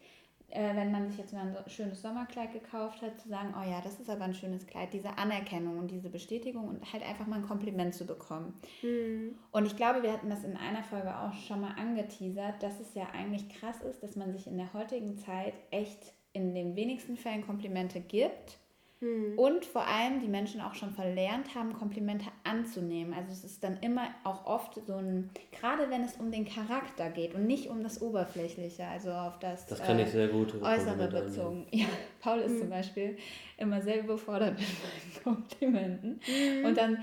äh, 0.53 0.77
wenn 0.77 0.93
man 0.93 1.09
sich 1.09 1.19
jetzt 1.19 1.33
mal 1.33 1.57
ein 1.57 1.71
schönes 1.71 2.03
Sommerkleid 2.03 2.53
gekauft 2.53 3.01
hat, 3.01 3.19
zu 3.19 3.29
sagen, 3.29 3.55
oh 3.59 3.69
ja, 3.69 3.81
das 3.81 3.99
ist 3.99 4.11
aber 4.11 4.25
ein 4.25 4.35
schönes 4.35 4.67
Kleid, 4.67 4.93
diese 4.93 5.17
Anerkennung 5.17 5.79
und 5.79 5.91
diese 5.91 6.11
Bestätigung 6.11 6.69
und 6.69 6.93
halt 6.93 7.03
einfach 7.03 7.27
mal 7.27 7.37
ein 7.37 7.47
Kompliment 7.47 7.95
zu 7.95 8.07
bekommen. 8.07 8.55
Mhm. 8.83 9.39
Und 9.51 9.67
ich 9.67 9.77
glaube, 9.77 10.03
wir 10.03 10.13
hatten 10.13 10.29
das 10.29 10.45
in 10.45 10.57
einer 10.57 10.83
Folge 10.83 11.19
auch 11.19 11.33
schon 11.33 11.63
mal 11.63 11.75
angeteasert, 11.79 12.63
dass 12.63 12.81
es 12.81 12.95
ja 12.95 13.07
eigentlich 13.15 13.49
krass 13.49 13.81
ist, 13.81 14.03
dass 14.03 14.15
man 14.15 14.33
sich 14.33 14.47
in 14.47 14.59
der 14.59 14.73
heutigen 14.75 15.17
Zeit 15.17 15.55
echt 15.71 16.13
in 16.35 16.55
den 16.55 16.77
wenigsten 16.77 17.17
Fällen 17.17 17.47
Komplimente 17.47 18.01
gibt 18.01 18.59
hm. 19.03 19.37
Und 19.37 19.65
vor 19.65 19.85
allem 19.85 20.21
die 20.21 20.29
Menschen 20.29 20.61
auch 20.61 20.75
schon 20.75 20.93
verlernt 20.93 21.57
haben, 21.57 21.73
Komplimente 21.73 22.27
anzunehmen. 22.45 23.13
Also 23.13 23.33
es 23.33 23.43
ist 23.43 23.65
dann 23.65 23.77
immer 23.81 24.07
auch 24.23 24.47
oft 24.47 24.79
so 24.87 24.95
ein, 24.95 25.29
gerade 25.51 25.91
wenn 25.91 26.05
es 26.05 26.15
um 26.19 26.31
den 26.31 26.45
Charakter 26.45 27.11
geht 27.11 27.35
und 27.35 27.49
nicht 27.49 27.69
um 27.69 27.83
das 27.83 28.01
Oberflächliche, 28.01 28.87
also 28.87 29.11
auf 29.11 29.41
das, 29.41 29.67
das 29.67 29.83
kann 29.83 29.99
äh, 29.99 30.05
ich 30.05 30.11
sehr 30.11 30.29
gut 30.29 30.55
Äußere 30.63 31.09
bezogen. 31.09 31.67
Ja, 31.73 31.87
Paul 32.21 32.39
ist 32.41 32.53
mhm. 32.53 32.59
zum 32.61 32.71
Beispiel 32.71 33.17
immer 33.57 33.83
sehr 33.83 33.99
überfordert 33.99 34.57
mit 34.59 34.69
meinen 34.69 35.37
Komplimenten. 35.37 36.21
Mhm. 36.29 36.65
Und 36.65 36.79
dann 36.79 36.99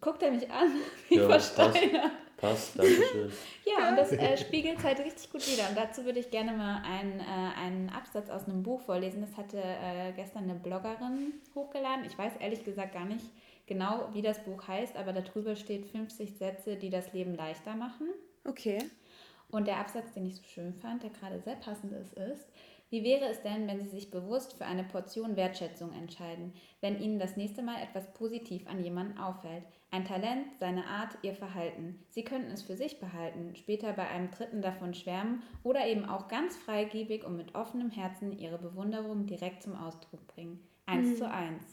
guckt 0.00 0.22
er 0.22 0.30
mich 0.30 0.50
an 0.50 0.70
wie 1.10 1.16
ja, 1.16 1.28
versteinert. 1.28 2.12
Passt, 2.40 2.78
danke 2.78 3.02
schön. 3.12 3.32
ja, 3.66 3.90
und 3.90 3.96
das 3.96 4.12
äh, 4.12 4.36
spiegelt 4.38 4.78
es 4.78 4.84
halt 4.84 5.00
richtig 5.00 5.30
gut 5.30 5.46
wieder. 5.46 5.68
Und 5.68 5.76
dazu 5.76 6.04
würde 6.04 6.20
ich 6.20 6.30
gerne 6.30 6.52
mal 6.52 6.82
einen, 6.82 7.20
äh, 7.20 7.58
einen 7.58 7.90
Absatz 7.90 8.30
aus 8.30 8.48
einem 8.48 8.62
Buch 8.62 8.80
vorlesen. 8.80 9.20
Das 9.20 9.36
hatte 9.36 9.58
äh, 9.62 10.12
gestern 10.16 10.44
eine 10.44 10.54
Bloggerin 10.54 11.34
hochgeladen. 11.54 12.06
Ich 12.06 12.16
weiß 12.16 12.32
ehrlich 12.40 12.64
gesagt 12.64 12.94
gar 12.94 13.04
nicht 13.04 13.26
genau, 13.66 14.08
wie 14.14 14.22
das 14.22 14.42
Buch 14.42 14.66
heißt, 14.66 14.96
aber 14.96 15.12
darüber 15.12 15.54
steht 15.54 15.86
50 15.86 16.38
Sätze, 16.38 16.76
die 16.76 16.90
das 16.90 17.12
Leben 17.12 17.34
leichter 17.34 17.74
machen. 17.74 18.08
Okay. 18.44 18.78
Und 19.50 19.66
der 19.66 19.78
Absatz, 19.78 20.12
den 20.12 20.26
ich 20.26 20.36
so 20.36 20.42
schön 20.44 20.72
fand, 20.74 21.02
der 21.02 21.10
gerade 21.10 21.40
sehr 21.40 21.56
passend 21.56 21.92
ist, 21.92 22.14
ist, 22.14 22.48
wie 22.88 23.04
wäre 23.04 23.26
es 23.26 23.42
denn, 23.42 23.68
wenn 23.68 23.82
Sie 23.82 23.90
sich 23.90 24.10
bewusst 24.10 24.54
für 24.54 24.64
eine 24.64 24.84
Portion 24.84 25.36
Wertschätzung 25.36 25.92
entscheiden, 25.92 26.54
wenn 26.80 27.00
Ihnen 27.00 27.18
das 27.18 27.36
nächste 27.36 27.62
Mal 27.62 27.82
etwas 27.82 28.12
positiv 28.14 28.66
an 28.66 28.82
jemanden 28.82 29.18
auffällt? 29.18 29.64
Ein 29.92 30.04
Talent, 30.04 30.46
seine 30.60 30.86
Art, 30.86 31.18
Ihr 31.22 31.34
Verhalten. 31.34 31.98
Sie 32.10 32.22
könnten 32.22 32.52
es 32.52 32.62
für 32.62 32.76
sich 32.76 33.00
behalten, 33.00 33.56
später 33.56 33.92
bei 33.92 34.06
einem 34.06 34.30
Dritten 34.30 34.62
davon 34.62 34.94
schwärmen 34.94 35.42
oder 35.64 35.84
eben 35.86 36.04
auch 36.04 36.28
ganz 36.28 36.56
freigebig 36.56 37.24
und 37.24 37.36
mit 37.36 37.56
offenem 37.56 37.90
Herzen 37.90 38.38
Ihre 38.38 38.58
Bewunderung 38.58 39.26
direkt 39.26 39.64
zum 39.64 39.74
Ausdruck 39.74 40.24
bringen. 40.28 40.60
Eins 40.86 41.08
mhm. 41.08 41.16
zu 41.16 41.28
eins. 41.28 41.64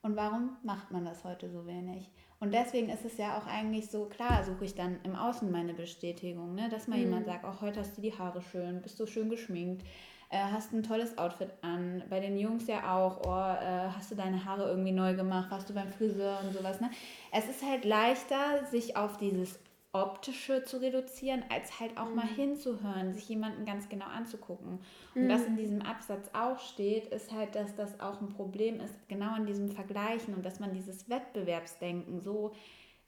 Und 0.00 0.16
warum 0.16 0.56
macht 0.62 0.90
man 0.90 1.04
das 1.04 1.24
heute 1.24 1.50
so 1.50 1.66
wenig? 1.66 2.10
Und 2.40 2.54
deswegen 2.54 2.88
ist 2.88 3.04
es 3.04 3.18
ja 3.18 3.38
auch 3.38 3.46
eigentlich 3.46 3.88
so, 3.88 4.06
klar 4.06 4.42
suche 4.44 4.64
ich 4.64 4.74
dann 4.74 4.98
im 5.04 5.14
Außen 5.14 5.48
meine 5.52 5.74
Bestätigung, 5.74 6.54
ne? 6.54 6.68
dass 6.70 6.88
mal 6.88 6.96
mhm. 6.96 7.04
jemand 7.04 7.26
sagt, 7.26 7.44
auch 7.44 7.60
heute 7.60 7.80
hast 7.80 7.98
du 7.98 8.02
die 8.02 8.18
Haare 8.18 8.42
schön, 8.42 8.80
bist 8.80 8.98
du 8.98 9.06
schön 9.06 9.28
geschminkt, 9.28 9.86
äh, 10.32 10.38
hast 10.50 10.72
ein 10.72 10.82
tolles 10.82 11.18
Outfit 11.18 11.50
an. 11.60 12.02
Bei 12.08 12.18
den 12.18 12.38
Jungs 12.38 12.66
ja 12.66 12.96
auch, 12.96 13.20
oh, 13.26 13.62
äh, 13.62 13.90
hast 13.94 14.10
du 14.10 14.14
deine 14.14 14.44
Haare 14.44 14.68
irgendwie 14.68 14.92
neu 14.92 15.14
gemacht, 15.14 15.50
warst 15.50 15.68
du 15.68 15.74
beim 15.74 15.92
Friseur 15.92 16.40
und 16.42 16.54
sowas. 16.54 16.80
Ne? 16.80 16.90
Es 17.30 17.48
ist 17.48 17.62
halt 17.62 17.84
leichter, 17.84 18.64
sich 18.70 18.96
auf 18.96 19.18
dieses 19.18 19.58
Optische 19.92 20.64
zu 20.64 20.80
reduzieren, 20.80 21.44
als 21.50 21.78
halt 21.78 21.98
auch 21.98 22.08
mhm. 22.08 22.16
mal 22.16 22.26
hinzuhören, 22.26 23.12
sich 23.12 23.28
jemanden 23.28 23.66
ganz 23.66 23.90
genau 23.90 24.06
anzugucken. 24.06 24.78
Und 25.14 25.24
mhm. 25.24 25.28
was 25.28 25.44
in 25.44 25.56
diesem 25.56 25.82
Absatz 25.82 26.30
auch 26.32 26.58
steht, 26.58 27.08
ist 27.08 27.30
halt, 27.30 27.54
dass 27.54 27.76
das 27.76 28.00
auch 28.00 28.22
ein 28.22 28.30
Problem 28.30 28.80
ist, 28.80 28.94
genau 29.08 29.34
an 29.34 29.44
diesem 29.44 29.68
Vergleichen 29.68 30.34
und 30.34 30.46
dass 30.46 30.60
man 30.60 30.72
dieses 30.72 31.10
Wettbewerbsdenken 31.10 32.22
so 32.22 32.52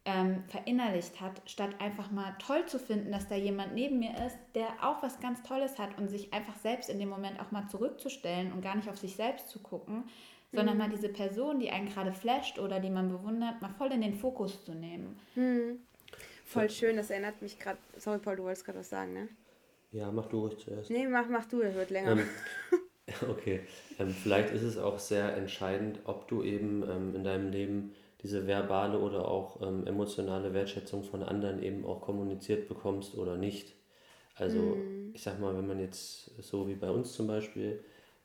ähm, 0.04 0.44
verinnerlicht 0.48 1.20
hat, 1.20 1.40
statt 1.46 1.70
einfach 1.78 2.10
mal 2.10 2.36
toll 2.38 2.66
zu 2.66 2.78
finden, 2.78 3.10
dass 3.10 3.28
da 3.28 3.36
jemand 3.36 3.74
neben 3.74 3.98
mir 3.98 4.12
ist, 4.26 4.36
der 4.54 4.68
auch 4.82 5.02
was 5.02 5.18
ganz 5.20 5.42
Tolles 5.42 5.78
hat 5.78 5.96
und 5.98 6.08
sich 6.08 6.32
einfach 6.32 6.56
selbst 6.56 6.90
in 6.90 6.98
dem 6.98 7.08
Moment 7.08 7.40
auch 7.40 7.50
mal 7.52 7.66
zurückzustellen 7.68 8.52
und 8.52 8.62
gar 8.62 8.76
nicht 8.76 8.88
auf 8.88 8.98
sich 8.98 9.16
selbst 9.16 9.48
zu 9.48 9.60
gucken, 9.60 9.96
mhm. 9.96 10.56
sondern 10.56 10.78
mal 10.78 10.90
diese 10.90 11.08
Person, 11.08 11.58
die 11.58 11.70
einen 11.70 11.88
gerade 11.88 12.12
flasht 12.12 12.58
oder 12.58 12.80
die 12.80 12.90
man 12.90 13.08
bewundert, 13.08 13.62
mal 13.62 13.70
voll 13.78 13.92
in 13.92 14.02
den 14.02 14.14
Fokus 14.14 14.64
zu 14.64 14.74
nehmen. 14.74 15.18
Mhm. 15.36 15.80
Voll 16.44 16.68
schön, 16.68 16.96
das 16.96 17.08
erinnert 17.08 17.40
mich 17.40 17.58
gerade. 17.58 17.78
Sorry, 17.96 18.18
Paul, 18.18 18.36
du 18.36 18.44
wolltest 18.44 18.66
gerade 18.66 18.80
was 18.80 18.90
sagen, 18.90 19.14
ne? 19.14 19.28
Ja, 19.92 20.10
mach 20.10 20.26
du 20.26 20.40
ruhig 20.40 20.58
zuerst. 20.58 20.90
Nee, 20.90 21.06
mach, 21.06 21.28
mach 21.28 21.46
du, 21.46 21.62
das 21.62 21.74
wird 21.74 21.90
länger. 21.90 22.12
Ähm, 22.12 22.28
okay. 23.30 23.60
Ähm, 23.98 24.10
vielleicht 24.10 24.52
ist 24.52 24.62
es 24.62 24.76
auch 24.76 24.98
sehr 24.98 25.36
entscheidend, 25.36 26.00
ob 26.04 26.28
du 26.28 26.42
eben 26.42 26.82
ähm, 26.82 27.14
in 27.14 27.24
deinem 27.24 27.50
Leben 27.50 27.94
diese 28.24 28.46
verbale 28.46 28.98
oder 28.98 29.28
auch 29.28 29.60
ähm, 29.60 29.87
emotionale 29.87 30.54
Wertschätzung 30.54 31.04
von 31.04 31.22
anderen 31.22 31.62
eben 31.62 31.84
auch 31.84 32.00
kommuniziert 32.00 32.68
bekommst 32.68 33.16
oder 33.16 33.37
nicht. 33.37 33.74
Also 34.34 34.58
mhm. 34.58 35.10
ich 35.12 35.22
sag 35.22 35.38
mal, 35.38 35.56
wenn 35.56 35.66
man 35.66 35.78
jetzt 35.78 36.30
so 36.42 36.66
wie 36.66 36.74
bei 36.74 36.90
uns 36.90 37.12
zum 37.12 37.26
Beispiel, 37.26 37.84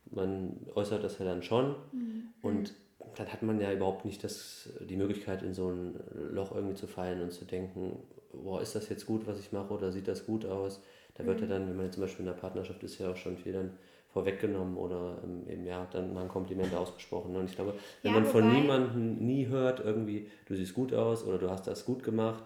man 0.10 0.56
äußert 0.74 1.04
das 1.04 1.20
ja 1.20 1.26
dann 1.26 1.44
schon 1.44 1.76
mhm. 1.92 2.24
und 2.42 2.74
dann 3.16 3.32
hat 3.32 3.44
man 3.44 3.60
ja 3.60 3.72
überhaupt 3.74 4.06
nicht 4.06 4.24
das, 4.24 4.70
die 4.80 4.96
Möglichkeit, 4.96 5.44
in 5.44 5.54
so 5.54 5.70
ein 5.70 6.00
Loch 6.32 6.56
irgendwie 6.56 6.76
zu 6.76 6.88
fallen 6.88 7.22
und 7.22 7.32
zu 7.34 7.44
denken, 7.44 8.00
boah, 8.34 8.62
ist 8.62 8.76
das 8.76 8.88
jetzt 8.88 9.06
gut, 9.06 9.28
was 9.28 9.40
ich 9.40 9.52
mache 9.52 9.74
oder 9.74 9.92
sieht 9.92 10.08
das 10.08 10.26
gut 10.26 10.46
aus? 10.46 10.82
Da 11.16 11.26
wird 11.26 11.42
mhm. 11.42 11.44
ja 11.44 11.50
dann, 11.50 11.68
wenn 11.68 11.76
man 11.76 11.86
jetzt 11.86 11.96
zum 11.96 12.04
Beispiel 12.04 12.26
in 12.26 12.32
der 12.32 12.40
Partnerschaft 12.40 12.82
ist, 12.84 13.00
ja 13.00 13.12
auch 13.12 13.18
schon 13.18 13.38
viel 13.38 13.52
dann 13.52 13.72
vorweggenommen 14.12 14.78
oder 14.78 15.18
ähm, 15.24 15.48
eben 15.48 15.66
ja 15.66 15.88
dann 15.92 16.14
mal 16.14 16.24
ein 16.24 16.28
Kompliment 16.28 16.74
ausgesprochen. 16.74 17.36
Und 17.36 17.50
ich 17.50 17.56
glaube, 17.56 17.74
wenn 18.02 18.14
ja, 18.14 18.20
man 18.20 18.30
von 18.30 18.52
niemandem 18.52 19.18
nie 19.18 19.48
hört, 19.48 19.80
irgendwie, 19.80 20.30
du 20.46 20.56
siehst 20.56 20.74
gut 20.74 20.94
aus 20.94 21.24
oder 21.24 21.38
du 21.38 21.50
hast 21.50 21.68
das 21.68 21.86
gut 21.86 22.04
gemacht, 22.04 22.44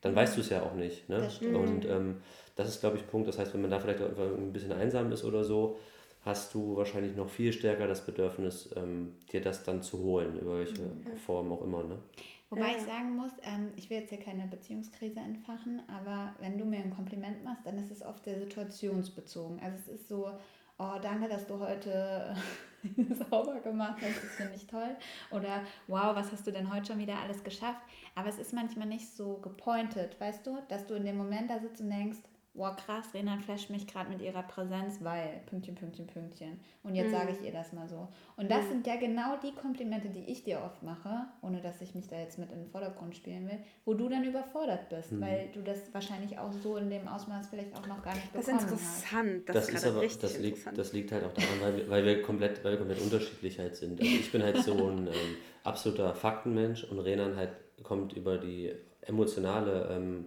dann 0.00 0.14
weißt 0.14 0.36
du 0.36 0.40
es 0.40 0.50
ja 0.50 0.62
auch 0.62 0.74
nicht. 0.74 1.08
Ne? 1.08 1.28
Und 1.54 1.84
ähm, 1.86 2.16
das 2.56 2.68
ist, 2.68 2.80
glaube 2.80 2.96
ich, 2.96 3.02
ein 3.02 3.08
Punkt. 3.08 3.28
Das 3.28 3.38
heißt, 3.38 3.54
wenn 3.54 3.62
man 3.62 3.70
da 3.70 3.78
vielleicht 3.78 4.02
auch 4.02 4.18
ein 4.18 4.52
bisschen 4.52 4.72
einsam 4.72 5.10
ist 5.12 5.24
oder 5.24 5.44
so, 5.44 5.78
hast 6.24 6.54
du 6.54 6.76
wahrscheinlich 6.76 7.16
noch 7.16 7.28
viel 7.28 7.52
stärker 7.52 7.86
das 7.86 8.04
Bedürfnis, 8.04 8.70
ähm, 8.76 9.14
dir 9.32 9.40
das 9.40 9.64
dann 9.64 9.82
zu 9.82 9.98
holen, 9.98 10.38
über 10.38 10.58
welche 10.58 10.82
mhm. 10.82 11.16
Form 11.24 11.52
auch 11.52 11.62
immer. 11.62 11.82
Ne? 11.84 11.98
Wobei 12.50 12.72
ja. 12.72 12.76
ich 12.76 12.82
sagen 12.82 13.16
muss, 13.16 13.32
ähm, 13.42 13.72
ich 13.76 13.88
will 13.90 13.98
jetzt 13.98 14.10
hier 14.10 14.20
keine 14.20 14.46
Beziehungskrise 14.46 15.20
entfachen, 15.20 15.82
aber 15.88 16.34
wenn 16.38 16.58
du 16.58 16.64
mir 16.64 16.78
ein 16.78 16.94
Kompliment 16.94 17.42
machst, 17.42 17.64
dann 17.64 17.78
ist 17.78 17.90
es 17.90 18.02
oft 18.04 18.24
sehr 18.24 18.38
situationsbezogen. 18.38 19.58
Also 19.60 19.78
es 19.78 19.88
ist 19.88 20.08
so, 20.08 20.30
oh, 20.82 20.98
danke, 21.00 21.28
dass 21.28 21.46
du 21.46 21.58
heute 21.58 22.34
sauber 23.30 23.60
gemacht 23.60 23.98
hast, 24.02 24.22
das 24.22 24.34
finde 24.36 24.54
ich 24.56 24.66
toll. 24.66 24.96
Oder 25.30 25.62
wow, 25.86 26.14
was 26.14 26.32
hast 26.32 26.46
du 26.46 26.50
denn 26.50 26.72
heute 26.72 26.86
schon 26.86 26.98
wieder 26.98 27.18
alles 27.18 27.44
geschafft? 27.44 27.80
Aber 28.14 28.28
es 28.28 28.38
ist 28.38 28.52
manchmal 28.52 28.88
nicht 28.88 29.08
so 29.14 29.36
gepointet, 29.36 30.20
weißt 30.20 30.46
du, 30.46 30.58
dass 30.68 30.86
du 30.86 30.94
in 30.94 31.04
dem 31.04 31.16
Moment 31.16 31.50
da 31.50 31.60
sitzt 31.60 31.80
und 31.80 31.90
denkst, 31.90 32.18
wow, 32.54 32.76
krass, 32.76 33.06
Renan 33.14 33.40
flasht 33.40 33.70
mich 33.70 33.86
gerade 33.86 34.10
mit 34.10 34.20
ihrer 34.20 34.42
Präsenz, 34.42 34.98
weil, 35.00 35.40
Pünktchen, 35.46 35.74
Pünktchen, 35.74 36.06
Pünktchen. 36.06 36.60
Und 36.82 36.94
jetzt 36.94 37.08
mhm. 37.08 37.16
sage 37.16 37.32
ich 37.32 37.46
ihr 37.46 37.52
das 37.52 37.72
mal 37.72 37.88
so. 37.88 38.08
Und 38.36 38.50
das 38.50 38.64
mhm. 38.64 38.68
sind 38.68 38.86
ja 38.86 38.96
genau 38.96 39.36
die 39.42 39.52
Komplimente, 39.52 40.10
die 40.10 40.24
ich 40.30 40.44
dir 40.44 40.60
oft 40.62 40.82
mache, 40.82 41.26
ohne 41.40 41.62
dass 41.62 41.80
ich 41.80 41.94
mich 41.94 42.08
da 42.08 42.18
jetzt 42.18 42.38
mit 42.38 42.52
in 42.52 42.58
den 42.58 42.68
Vordergrund 42.68 43.16
spielen 43.16 43.48
will, 43.48 43.58
wo 43.86 43.94
du 43.94 44.08
dann 44.08 44.24
überfordert 44.24 44.90
bist, 44.90 45.12
mhm. 45.12 45.22
weil 45.22 45.48
du 45.54 45.62
das 45.62 45.78
wahrscheinlich 45.92 46.38
auch 46.38 46.52
so 46.52 46.76
in 46.76 46.90
dem 46.90 47.08
Ausmaß 47.08 47.48
vielleicht 47.48 47.74
auch 47.74 47.86
noch 47.86 48.02
gar 48.02 48.14
nicht 48.14 48.32
bekommen 48.32 48.58
hast. 48.58 48.64
Das 48.64 48.72
ist 48.72 48.82
interessant. 48.82 49.48
Das, 49.48 49.54
das 49.56 49.68
ist, 49.68 49.74
ist 49.74 49.86
aber, 49.86 50.02
das 50.02 50.38
liegt, 50.38 50.78
das 50.78 50.92
liegt 50.92 51.12
halt 51.12 51.24
auch 51.24 51.32
daran, 51.32 51.60
weil 51.62 51.76
wir, 51.76 51.90
weil 51.90 52.04
wir, 52.04 52.22
komplett, 52.22 52.62
weil 52.64 52.72
wir 52.72 52.78
komplett 52.78 53.00
unterschiedlich 53.00 53.58
halt 53.58 53.76
sind. 53.76 53.98
Also 53.98 54.12
ich 54.12 54.30
bin 54.30 54.42
halt 54.42 54.58
so 54.58 54.72
ein 54.88 55.06
ähm, 55.06 55.36
absoluter 55.64 56.14
Faktenmensch 56.14 56.84
und 56.84 56.98
Renan 56.98 57.36
halt 57.36 57.52
kommt 57.82 58.12
über 58.12 58.36
die 58.36 58.72
emotionale 59.00 59.88
ähm, 59.90 60.26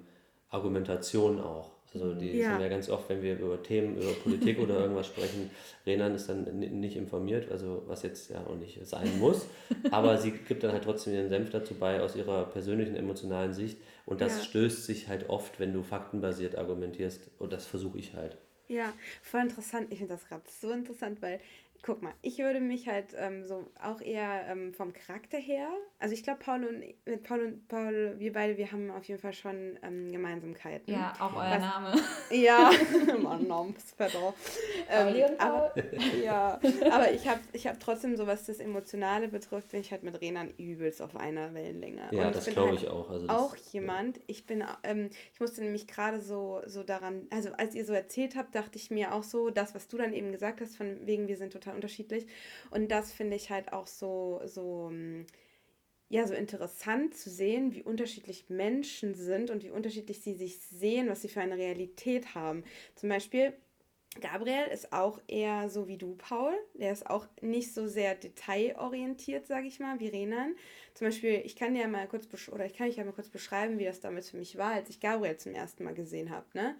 Argumentation 0.49 1.39
auch. 1.39 1.74
Also 1.95 2.13
die 2.13 2.37
ja. 2.37 2.51
sind 2.51 2.61
ja 2.61 2.67
ganz 2.67 2.89
oft, 2.89 3.09
wenn 3.09 3.21
wir 3.21 3.39
über 3.39 3.61
Themen, 3.63 3.97
über 3.97 4.11
Politik 4.11 4.59
oder 4.59 4.79
irgendwas 4.79 5.07
sprechen, 5.07 5.49
Renan 5.85 6.13
ist 6.13 6.27
dann 6.27 6.43
nicht 6.59 6.97
informiert, 6.97 7.49
also 7.51 7.83
was 7.87 8.03
jetzt 8.03 8.29
ja 8.29 8.45
auch 8.45 8.55
nicht 8.55 8.85
sein 8.85 9.17
muss. 9.19 9.47
Aber 9.91 10.17
sie 10.17 10.31
gibt 10.31 10.63
dann 10.63 10.71
halt 10.71 10.83
trotzdem 10.83 11.13
ihren 11.13 11.29
Senf 11.29 11.49
dazu 11.49 11.73
bei 11.75 12.01
aus 12.01 12.15
ihrer 12.15 12.43
persönlichen 12.45 12.95
emotionalen 12.95 13.53
Sicht. 13.53 13.77
Und 14.05 14.21
das 14.21 14.37
ja. 14.37 14.43
stößt 14.43 14.85
sich 14.85 15.07
halt 15.07 15.29
oft, 15.29 15.59
wenn 15.59 15.73
du 15.73 15.83
faktenbasiert 15.83 16.57
argumentierst. 16.57 17.31
Und 17.39 17.53
das 17.53 17.65
versuche 17.65 17.97
ich 17.97 18.13
halt. 18.13 18.37
Ja, 18.67 18.93
voll 19.21 19.41
interessant. 19.41 19.87
Ich 19.91 19.99
finde 19.99 20.13
das 20.13 20.27
gerade 20.27 20.43
so 20.47 20.71
interessant, 20.71 21.21
weil 21.21 21.39
guck 21.81 22.01
mal, 22.01 22.13
ich 22.21 22.39
würde 22.39 22.59
mich 22.59 22.87
halt 22.87 23.15
ähm, 23.17 23.45
so 23.45 23.65
auch 23.81 24.01
eher 24.01 24.47
ähm, 24.47 24.73
vom 24.73 24.93
Charakter 24.93 25.37
her, 25.37 25.69
also 25.99 26.13
ich 26.13 26.23
glaube, 26.23 26.39
Paul 26.39 26.65
und 26.65 26.83
mit 27.05 27.23
Paul 27.23 27.41
und 27.41 27.67
Paul, 27.67 28.15
wir 28.17 28.33
beide, 28.33 28.57
wir 28.57 28.71
haben 28.71 28.91
auf 28.91 29.05
jeden 29.05 29.19
Fall 29.19 29.33
schon 29.33 29.79
ähm, 29.81 30.11
Gemeinsamkeiten. 30.11 30.93
Ja, 30.93 31.13
auch 31.19 31.35
euer 31.35 31.51
Was, 31.51 31.59
Name. 31.59 31.93
Ja, 32.31 32.71
mein 33.21 33.47
Name 33.47 33.73
ist 33.77 33.97
Pedro. 33.97 34.33
Ähm, 34.89 35.35
aber, 35.37 35.73
ja, 36.23 36.59
aber 36.91 37.11
ich 37.11 37.27
habe 37.27 37.39
ich 37.53 37.65
hab 37.67 37.79
trotzdem 37.79 38.17
so, 38.17 38.27
was 38.27 38.45
das 38.45 38.59
Emotionale 38.59 39.27
betrifft, 39.27 39.69
bin 39.69 39.81
ich 39.81 39.91
halt 39.91 40.03
mit 40.03 40.19
Renan 40.21 40.49
übelst 40.57 41.01
auf 41.01 41.15
einer 41.15 41.53
Wellenlänge. 41.53 42.09
Ja, 42.11 42.29
das 42.29 42.45
glaube 42.45 42.69
halt 42.69 42.81
ich 42.81 42.87
auch. 42.87 43.09
Also 43.09 43.27
das, 43.27 43.35
auch 43.35 43.55
jemand, 43.71 44.17
ja. 44.17 44.23
ich 44.27 44.45
bin, 44.45 44.63
ähm, 44.83 45.09
ich 45.33 45.39
musste 45.39 45.61
nämlich 45.61 45.87
gerade 45.87 46.19
so, 46.19 46.61
so 46.65 46.83
daran, 46.83 47.27
also 47.31 47.51
als 47.53 47.73
ihr 47.73 47.85
so 47.85 47.93
erzählt 47.93 48.35
habt, 48.35 48.53
dachte 48.53 48.77
ich 48.77 48.91
mir 48.91 49.13
auch 49.13 49.23
so, 49.23 49.49
das, 49.49 49.73
was 49.73 49.87
du 49.87 49.97
dann 49.97 50.13
eben 50.13 50.31
gesagt 50.31 50.61
hast, 50.61 50.75
von 50.75 51.05
wegen, 51.05 51.27
wir 51.27 51.37
sind 51.37 51.53
total 51.53 51.64
unterschiedlich. 51.73 52.27
Und 52.71 52.89
das 52.91 53.11
finde 53.13 53.35
ich 53.35 53.49
halt 53.49 53.73
auch 53.73 53.87
so, 53.87 54.41
so, 54.45 54.89
mm, 54.91 55.25
ja, 56.09 56.27
so 56.27 56.33
interessant 56.33 57.15
zu 57.15 57.29
sehen, 57.29 57.73
wie 57.73 57.83
unterschiedlich 57.83 58.49
Menschen 58.49 59.15
sind 59.15 59.49
und 59.49 59.63
wie 59.63 59.71
unterschiedlich 59.71 60.21
sie 60.21 60.35
sich 60.35 60.59
sehen, 60.59 61.09
was 61.09 61.21
sie 61.21 61.29
für 61.29 61.41
eine 61.41 61.57
Realität 61.57 62.35
haben. 62.35 62.63
Zum 62.95 63.09
Beispiel, 63.09 63.53
Gabriel 64.21 64.67
ist 64.71 64.93
auch 64.93 65.19
eher 65.27 65.69
so 65.69 65.87
wie 65.87 65.97
du, 65.97 66.15
Paul. 66.15 66.53
Der 66.73 66.93
ist 66.93 67.09
auch 67.09 67.27
nicht 67.41 67.73
so 67.73 67.87
sehr 67.87 68.15
detailorientiert, 68.15 69.45
sage 69.45 69.67
ich 69.67 69.79
mal, 69.79 69.99
wie 69.99 70.07
Renan. 70.07 70.55
Zum 70.93 71.07
Beispiel, 71.07 71.41
ich 71.43 71.55
kann 71.55 71.73
dir 71.73 71.87
mal 71.87 72.07
kurz 72.07 72.27
oder 72.49 72.65
ich 72.65 72.73
kann 72.73 72.89
ja 72.89 73.03
mal 73.03 73.11
kurz 73.11 73.29
beschreiben, 73.29 73.77
wie 73.77 73.83
das 73.85 73.99
damals 73.99 74.29
für 74.29 74.37
mich 74.37 74.57
war, 74.57 74.71
als 74.71 74.89
ich 74.89 75.01
Gabriel 75.01 75.37
zum 75.37 75.53
ersten 75.53 75.83
Mal 75.83 75.93
gesehen 75.93 76.29
habe. 76.29 76.45
Ne? 76.53 76.75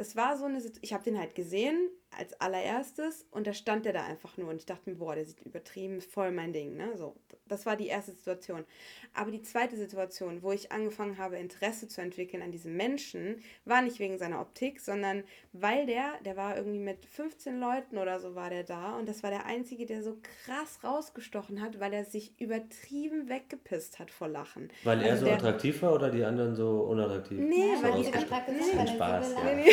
Das 0.00 0.16
war 0.16 0.38
so 0.38 0.46
eine, 0.46 0.62
ich 0.80 0.94
habe 0.94 1.04
den 1.04 1.18
halt 1.18 1.34
gesehen 1.34 1.90
als 2.16 2.32
allererstes 2.40 3.26
und 3.30 3.46
da 3.46 3.52
stand 3.52 3.84
der 3.84 3.92
da 3.92 4.02
einfach 4.04 4.38
nur 4.38 4.48
und 4.48 4.56
ich 4.56 4.64
dachte 4.64 4.88
mir, 4.88 4.96
boah, 4.96 5.14
der 5.14 5.26
sieht 5.26 5.40
übertrieben, 5.42 6.00
voll 6.00 6.32
mein 6.32 6.54
Ding, 6.54 6.74
ne? 6.74 6.96
So, 6.96 7.14
das 7.46 7.66
war 7.66 7.76
die 7.76 7.88
erste 7.88 8.12
Situation. 8.12 8.64
Aber 9.12 9.30
die 9.30 9.42
zweite 9.42 9.76
Situation, 9.76 10.42
wo 10.42 10.52
ich 10.52 10.72
angefangen 10.72 11.18
habe, 11.18 11.36
Interesse 11.36 11.86
zu 11.86 12.00
entwickeln 12.00 12.42
an 12.42 12.50
diesem 12.50 12.76
Menschen, 12.76 13.42
war 13.64 13.82
nicht 13.82 13.98
wegen 13.98 14.18
seiner 14.18 14.40
Optik, 14.40 14.80
sondern 14.80 15.24
weil 15.52 15.86
der, 15.86 16.14
der 16.24 16.36
war 16.36 16.56
irgendwie 16.56 16.78
mit 16.78 17.04
15 17.06 17.60
Leuten 17.60 17.98
oder 17.98 18.20
so 18.20 18.34
war 18.34 18.50
der 18.50 18.64
da 18.64 18.96
und 18.96 19.08
das 19.08 19.22
war 19.22 19.30
der 19.30 19.46
einzige, 19.46 19.86
der 19.86 20.02
so 20.02 20.16
krass 20.44 20.80
rausgestochen 20.82 21.60
hat, 21.60 21.78
weil 21.78 21.92
er 21.92 22.04
sich 22.04 22.40
übertrieben 22.40 23.28
weggepisst 23.28 23.98
hat 23.98 24.10
vor 24.10 24.28
Lachen. 24.28 24.70
Weil 24.84 24.98
also 24.98 25.08
er 25.08 25.16
so 25.16 25.24
der, 25.26 25.34
attraktiv 25.34 25.82
war 25.82 25.94
oder 25.94 26.10
die 26.10 26.24
anderen 26.24 26.54
so 26.54 26.82
unattraktiv? 26.82 27.38
Nee, 27.38 27.76
so 27.76 27.82
weil 27.82 28.02
die 28.02 28.12
anderen, 28.12 28.56
nee, 28.56 28.94
Spaß, 28.94 29.30
so 29.30 29.36
ja. 29.36 29.44
nee, 29.44 29.64
nee. 29.64 29.70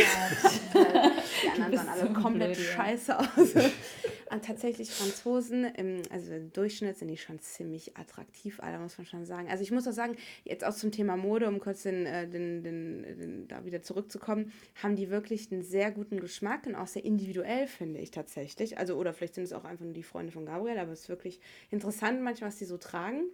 Die 1.43 1.61
anderen 1.61 1.85
sahen 1.85 1.89
alle 1.89 2.13
komplett 2.13 2.53
blöd, 2.53 2.67
scheiße 2.67 3.19
aus. 3.19 3.53
Und 4.29 4.43
tatsächlich 4.43 4.91
Franzosen, 4.91 5.63
im, 5.63 6.01
also 6.11 6.33
im 6.33 6.51
Durchschnitt 6.51 6.97
sind 6.97 7.07
die 7.07 7.17
schon 7.17 7.39
ziemlich 7.39 7.95
attraktiv, 7.95 8.59
Alter, 8.59 8.79
muss 8.79 8.97
man 8.97 9.07
schon 9.07 9.25
sagen. 9.25 9.47
Also 9.49 9.63
ich 9.63 9.71
muss 9.71 9.87
auch 9.87 9.93
sagen, 9.93 10.17
jetzt 10.43 10.65
auch 10.65 10.73
zum 10.73 10.91
Thema 10.91 11.15
Mode, 11.15 11.47
um 11.47 11.59
kurz 11.59 11.83
den, 11.83 12.05
äh, 12.05 12.27
den, 12.27 12.61
den, 12.61 13.03
den, 13.03 13.47
da 13.47 13.63
wieder 13.63 13.81
zurückzukommen, 13.81 14.51
haben 14.83 14.97
die 14.97 15.09
wirklich 15.09 15.49
einen 15.51 15.63
sehr 15.63 15.91
guten 15.91 16.19
Geschmack 16.19 16.67
und 16.67 16.75
auch 16.75 16.87
sehr 16.87 17.05
individuell, 17.05 17.67
finde 17.67 17.99
ich 17.99 18.11
tatsächlich. 18.11 18.77
Also, 18.77 18.95
oder 18.95 19.13
vielleicht 19.13 19.35
sind 19.35 19.45
es 19.45 19.53
auch 19.53 19.63
einfach 19.63 19.85
nur 19.85 19.93
die 19.93 20.03
Freunde 20.03 20.33
von 20.33 20.45
Gabriel, 20.45 20.77
aber 20.77 20.91
es 20.91 21.01
ist 21.01 21.09
wirklich 21.09 21.39
interessant 21.69 22.21
manchmal, 22.21 22.49
was 22.49 22.57
die 22.57 22.65
so 22.65 22.77
tragen. 22.77 23.29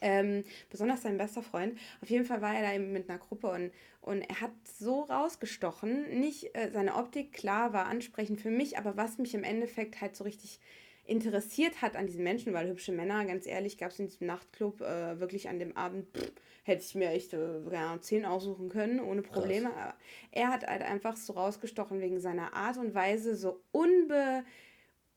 Ähm, 0.00 0.44
besonders 0.70 1.02
sein 1.02 1.18
bester 1.18 1.42
Freund. 1.42 1.78
Auf 2.02 2.10
jeden 2.10 2.24
Fall 2.24 2.40
war 2.40 2.54
er 2.54 2.62
da 2.62 2.74
eben 2.74 2.92
mit 2.92 3.08
einer 3.08 3.18
Gruppe 3.18 3.48
und, 3.48 3.72
und 4.00 4.22
er 4.22 4.40
hat 4.40 4.52
so 4.78 5.02
rausgestochen. 5.02 6.20
Nicht 6.20 6.54
äh, 6.54 6.70
seine 6.72 6.94
Optik, 6.96 7.32
klar, 7.32 7.72
war 7.72 7.86
ansprechend 7.86 8.40
für 8.40 8.50
mich, 8.50 8.78
aber 8.78 8.96
was 8.96 9.18
mich 9.18 9.34
im 9.34 9.44
Endeffekt 9.44 10.00
halt 10.00 10.16
so 10.16 10.24
richtig 10.24 10.60
interessiert 11.08 11.80
hat 11.80 11.96
an 11.96 12.06
diesen 12.06 12.22
Menschen, 12.22 12.52
weil 12.52 12.68
hübsche 12.68 12.92
Männer, 12.92 13.24
ganz 13.24 13.46
ehrlich, 13.46 13.78
gab 13.78 13.90
es 13.90 13.98
in 13.98 14.06
diesem 14.06 14.26
Nachtclub 14.26 14.82
äh, 14.82 15.18
wirklich 15.18 15.48
an 15.48 15.58
dem 15.58 15.76
Abend, 15.76 16.06
pff, 16.14 16.30
hätte 16.64 16.84
ich 16.84 16.94
mir 16.94 17.10
echt 17.10 17.32
äh, 17.32 17.60
ja, 17.72 17.98
zehn 18.00 18.26
aussuchen 18.26 18.68
können, 18.68 19.00
ohne 19.00 19.22
Probleme. 19.22 19.72
Aber 19.74 19.94
er 20.30 20.48
hat 20.48 20.66
halt 20.66 20.82
einfach 20.82 21.16
so 21.16 21.32
rausgestochen 21.32 22.00
wegen 22.00 22.20
seiner 22.20 22.52
Art 22.52 22.76
und 22.76 22.94
Weise, 22.94 23.34
so 23.36 23.60
unbe, 23.72 24.44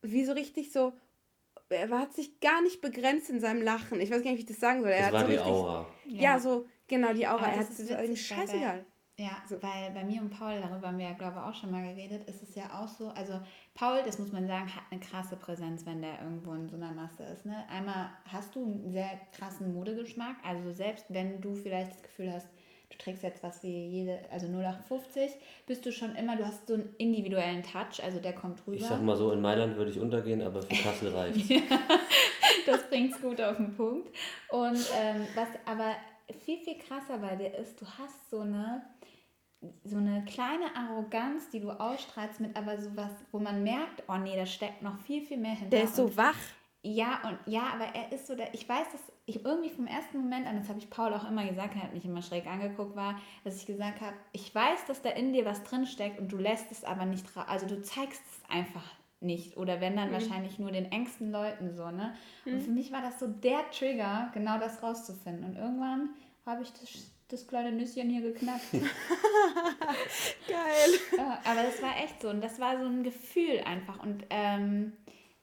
wie 0.01 0.24
so 0.24 0.32
richtig 0.32 0.72
so 0.72 0.93
er 1.72 1.89
hat 1.99 2.13
sich 2.13 2.39
gar 2.39 2.61
nicht 2.61 2.82
begrenzt 2.82 3.30
in 3.30 3.39
seinem 3.39 3.61
Lachen. 3.61 3.99
Ich 3.99 4.11
weiß 4.11 4.24
gar 4.24 4.32
nicht, 4.32 4.39
wie 4.39 4.43
ich 4.43 4.45
das 4.45 4.59
sagen 4.59 4.82
soll. 4.82 4.91
Er 4.91 5.03
das 5.03 5.13
war 5.13 5.22
so 5.22 5.28
die 5.28 5.34
richtig, 5.34 5.51
Aura. 5.51 5.88
Ja. 6.05 6.22
ja. 6.22 6.39
so, 6.39 6.65
genau, 6.88 7.13
die 7.13 7.28
Aura. 7.28 7.47
er 7.47 7.59
hat 7.59 7.69
es 7.69 7.80
irgendwie 7.80 8.17
scheißegal. 8.17 8.86
Ja, 9.17 9.38
so. 9.47 9.61
weil 9.61 9.91
bei 9.93 10.03
mir 10.03 10.22
und 10.22 10.32
Paul, 10.32 10.59
darüber 10.59 10.88
haben 10.88 10.97
wir 10.97 11.05
ja, 11.05 11.13
glaube 11.13 11.38
ich, 11.38 11.43
auch 11.43 11.53
schon 11.53 11.69
mal 11.69 11.84
geredet, 11.84 12.28
ist 12.28 12.41
es 12.41 12.55
ja 12.55 12.82
auch 12.82 12.88
so, 12.88 13.09
also 13.09 13.39
Paul, 13.76 14.01
das 14.03 14.17
muss 14.17 14.32
man 14.32 14.47
sagen, 14.47 14.74
hat 14.74 14.84
eine 14.89 14.99
krasse 14.99 15.36
Präsenz, 15.36 15.86
wenn 15.86 16.01
der 16.01 16.22
irgendwo 16.24 16.53
in 16.53 16.67
so 16.67 16.76
einer 16.76 16.91
Masse 16.91 17.24
ist. 17.26 17.45
Ne? 17.45 17.65
Einmal 17.69 18.09
hast 18.32 18.55
du 18.55 18.63
einen 18.63 18.91
sehr 18.91 19.19
krassen 19.34 19.74
Modegeschmack, 19.74 20.38
also 20.43 20.72
selbst 20.72 21.05
wenn 21.09 21.39
du 21.39 21.53
vielleicht 21.53 21.91
das 21.91 22.01
Gefühl 22.01 22.34
hast, 22.34 22.47
du 22.92 22.98
trägst 22.98 23.24
jetzt 23.24 23.42
was 23.44 23.64
wie 23.64 23.88
jede, 23.88 24.20
also 24.32 24.48
0850, 24.48 25.32
bist 25.66 25.86
du 25.86 25.92
schon 25.92 26.16
immer, 26.16 26.36
du 26.36 26.46
hast 26.46 26.68
so 26.68 26.76
einen 26.76 26.94
individuellen 26.98 27.64
Touch, 27.64 28.04
also 28.04 28.20
der 28.20 28.34
kommt 28.34 28.66
rüber. 28.68 28.78
Ich 28.78 28.86
sag 28.86 29.02
mal 29.02 29.16
so, 29.16 29.32
in 29.32 29.42
Mailand 29.42 29.78
würde 29.78 29.92
ich 29.92 30.00
untergehen, 30.00 30.42
aber 30.42 30.62
für 30.62 30.76
Kassel 30.76 31.10
reicht 31.16 31.50
Das 32.66 32.88
bringt's 32.89 33.20
gut 33.22 33.42
auf 33.42 33.58
den 33.58 33.76
Punkt. 33.76 34.10
Und 34.50 34.78
ähm, 35.00 35.26
was 35.36 35.48
aber 35.66 35.96
viel, 36.46 36.60
viel 36.60 36.78
krasser 36.78 37.18
bei 37.18 37.36
dir 37.36 37.56
ist, 37.56 37.82
du 37.82 37.86
hast 37.86 38.30
so 38.30 38.42
eine, 38.42 38.84
so 39.84 39.98
eine 39.98 40.24
kleine 40.26 40.76
Arroganz, 40.76 41.50
die 41.50 41.60
du 41.60 41.72
ausstrahlst 41.72 42.39
mit 42.39 42.56
aber 42.56 42.80
sowas, 42.80 43.12
wo 43.32 43.39
man 43.39 43.64
merkt, 43.64 44.04
oh 44.08 44.18
nee, 44.18 44.36
da 44.36 44.46
steckt 44.46 44.82
noch 44.82 45.00
viel, 45.00 45.26
viel 45.26 45.38
mehr 45.38 45.52
hinter. 45.52 45.78
Der 45.78 45.84
ist 45.86 45.96
so 45.96 46.16
wach. 46.16 46.36
Ja, 46.84 47.22
und 47.26 47.38
ja, 47.52 47.68
aber 47.74 47.86
er 47.94 48.12
ist 48.12 48.28
so 48.28 48.36
der, 48.36 48.54
ich 48.54 48.68
weiß, 48.68 48.88
dass 48.92 49.11
ich 49.32 49.46
irgendwie 49.46 49.70
vom 49.70 49.88
ersten 49.88 50.20
Moment 50.20 50.48
an, 50.48 50.58
das 50.58 50.70
habe 50.70 50.80
ich 50.80 50.90
Paul 50.90 51.14
auch 51.14 51.28
immer 51.28 51.46
gesagt, 51.46 51.76
er 51.76 51.84
hat 51.84 51.94
mich 51.94 52.06
immer 52.06 52.22
schräg 52.22 52.48
angeguckt, 52.48 52.96
war, 52.96 53.20
dass 53.44 53.58
ich 53.58 53.66
gesagt 53.66 54.02
habe, 54.02 54.14
ich 54.32 54.54
weiß, 54.54 54.86
dass 54.88 55.02
da 55.02 55.10
in 55.10 55.34
dir 55.34 55.46
was 55.46 55.64
drinsteckt 55.64 56.20
und 56.20 56.32
du 56.32 56.38
lässt 56.38 56.72
es 56.72 56.84
aber 56.84 57.06
nicht 57.06 57.36
raus, 57.36 57.46
also 57.48 57.66
du 57.66 57.82
zeigst 57.82 58.22
es 58.26 58.50
einfach 58.50 58.84
nicht 59.20 59.58
oder 59.58 59.82
wenn 59.82 59.96
dann 59.96 60.10
mhm. 60.10 60.14
wahrscheinlich 60.14 60.60
nur 60.60 60.72
den 60.72 60.92
engsten 60.92 61.32
Leuten 61.32 61.76
so, 61.76 61.92
ne? 61.92 62.16
Und 62.46 62.54
mhm. 62.54 62.62
für 62.62 62.72
mich 62.72 62.92
war 62.92 63.02
das 63.02 63.20
so 63.20 63.28
der 63.28 63.70
Trigger, 63.72 64.32
genau 64.34 64.60
das 64.60 64.82
rauszufinden 64.82 65.46
und 65.46 65.56
irgendwann 65.56 66.10
habe 66.46 66.64
ich 66.64 66.72
das, 66.74 67.12
das 67.28 67.48
kleine 67.48 67.72
Nüsschen 67.72 68.10
hier 68.10 68.22
geknackt. 68.22 68.66
Geil. 68.72 68.90
aber 71.46 71.64
das 71.64 71.82
war 71.82 71.98
echt 72.04 72.22
so 72.22 72.30
und 72.30 72.42
das 72.42 72.60
war 72.60 72.80
so 72.80 72.86
ein 72.86 73.04
Gefühl 73.04 73.62
einfach 73.66 74.02
und 74.02 74.26
ähm, 74.30 74.94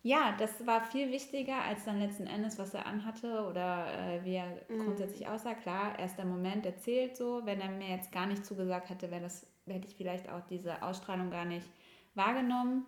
ja, 0.03 0.35
das 0.39 0.67
war 0.67 0.85
viel 0.85 1.11
wichtiger 1.11 1.63
als 1.63 1.85
dann 1.85 1.99
letzten 1.99 2.27
Endes, 2.27 2.59
was 2.59 2.73
er 2.73 2.87
anhatte 2.87 3.47
oder 3.49 3.87
äh, 3.93 4.25
wie 4.25 4.35
er 4.35 4.47
mhm. 4.69 4.85
grundsätzlich 4.85 5.27
aussah. 5.27 5.55
Klar, 5.55 5.99
erster 5.99 6.25
Moment, 6.25 6.65
der 6.65 6.79
zählt 6.79 7.17
so. 7.17 7.43
Wenn 7.45 7.61
er 7.61 7.71
mir 7.71 7.89
jetzt 7.89 8.13
gar 8.13 8.27
nicht 8.27 8.47
zugesagt 8.47 8.91
hätte, 8.91 9.11
wäre 9.11 9.23
das, 9.23 9.47
hätte 9.67 9.89
ich 9.89 9.97
vielleicht 9.97 10.29
auch 10.29 10.43
diese 10.49 10.83
Ausstrahlung 10.83 11.31
gar 11.31 11.45
nicht 11.45 11.69
wahrgenommen. 12.15 12.87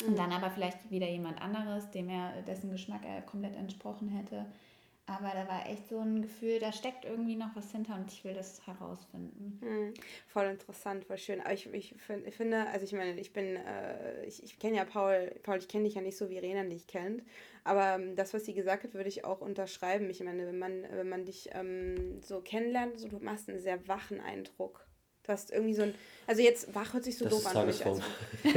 Mhm. 0.00 0.08
Und 0.08 0.18
dann 0.18 0.32
aber 0.32 0.50
vielleicht 0.50 0.90
wieder 0.90 1.08
jemand 1.08 1.42
anderes, 1.42 1.90
dem 1.90 2.08
er 2.08 2.42
dessen 2.42 2.70
Geschmack 2.70 3.04
er 3.04 3.22
komplett 3.22 3.56
entsprochen 3.56 4.08
hätte. 4.08 4.46
Aber 5.06 5.32
da 5.34 5.46
war 5.48 5.68
echt 5.68 5.88
so 5.90 5.98
ein 5.98 6.22
Gefühl, 6.22 6.58
da 6.60 6.72
steckt 6.72 7.04
irgendwie 7.04 7.36
noch 7.36 7.54
was 7.54 7.70
hinter 7.70 7.94
und 7.94 8.10
ich 8.10 8.24
will 8.24 8.32
das 8.32 8.66
herausfinden. 8.66 9.58
Mhm. 9.60 9.94
Voll 10.28 10.46
interessant, 10.46 11.04
voll 11.04 11.18
schön. 11.18 11.42
Aber 11.42 11.52
ich, 11.52 11.70
ich, 11.74 11.94
find, 11.98 12.26
ich 12.26 12.34
finde, 12.34 12.66
also 12.68 12.84
ich 12.84 12.92
meine, 12.92 13.20
ich 13.20 13.34
bin, 13.34 13.56
äh, 13.56 14.24
ich, 14.24 14.42
ich 14.42 14.58
kenne 14.58 14.78
ja 14.78 14.84
Paul, 14.86 15.30
Paul, 15.42 15.58
ich 15.58 15.68
kenne 15.68 15.84
dich 15.84 15.94
ja 15.94 16.00
nicht 16.00 16.16
so, 16.16 16.30
wie 16.30 16.38
Rena 16.38 16.64
dich 16.64 16.86
kennt. 16.86 17.22
Aber 17.64 17.96
ähm, 17.96 18.16
das, 18.16 18.32
was 18.32 18.46
sie 18.46 18.54
gesagt 18.54 18.84
hat, 18.84 18.94
würde 18.94 19.10
ich 19.10 19.26
auch 19.26 19.42
unterschreiben. 19.42 20.08
Ich 20.08 20.20
meine, 20.20 20.46
wenn 20.46 20.58
man, 20.58 20.84
wenn 20.90 21.08
man 21.08 21.26
dich 21.26 21.50
ähm, 21.52 22.22
so 22.22 22.40
kennenlernt, 22.40 22.98
so, 22.98 23.08
du 23.08 23.18
machst 23.18 23.50
einen 23.50 23.60
sehr 23.60 23.86
wachen 23.86 24.22
Eindruck. 24.22 24.86
Du 25.22 25.32
hast 25.32 25.50
irgendwie 25.50 25.74
so 25.74 25.82
ein, 25.82 25.94
also 26.26 26.40
jetzt 26.40 26.74
wach 26.74 26.94
hört 26.94 27.04
sich 27.04 27.18
so 27.18 27.26
das 27.26 27.42
doof 27.42 27.54
an. 27.54 27.66
Mich, 27.66 27.84
also, 27.84 28.02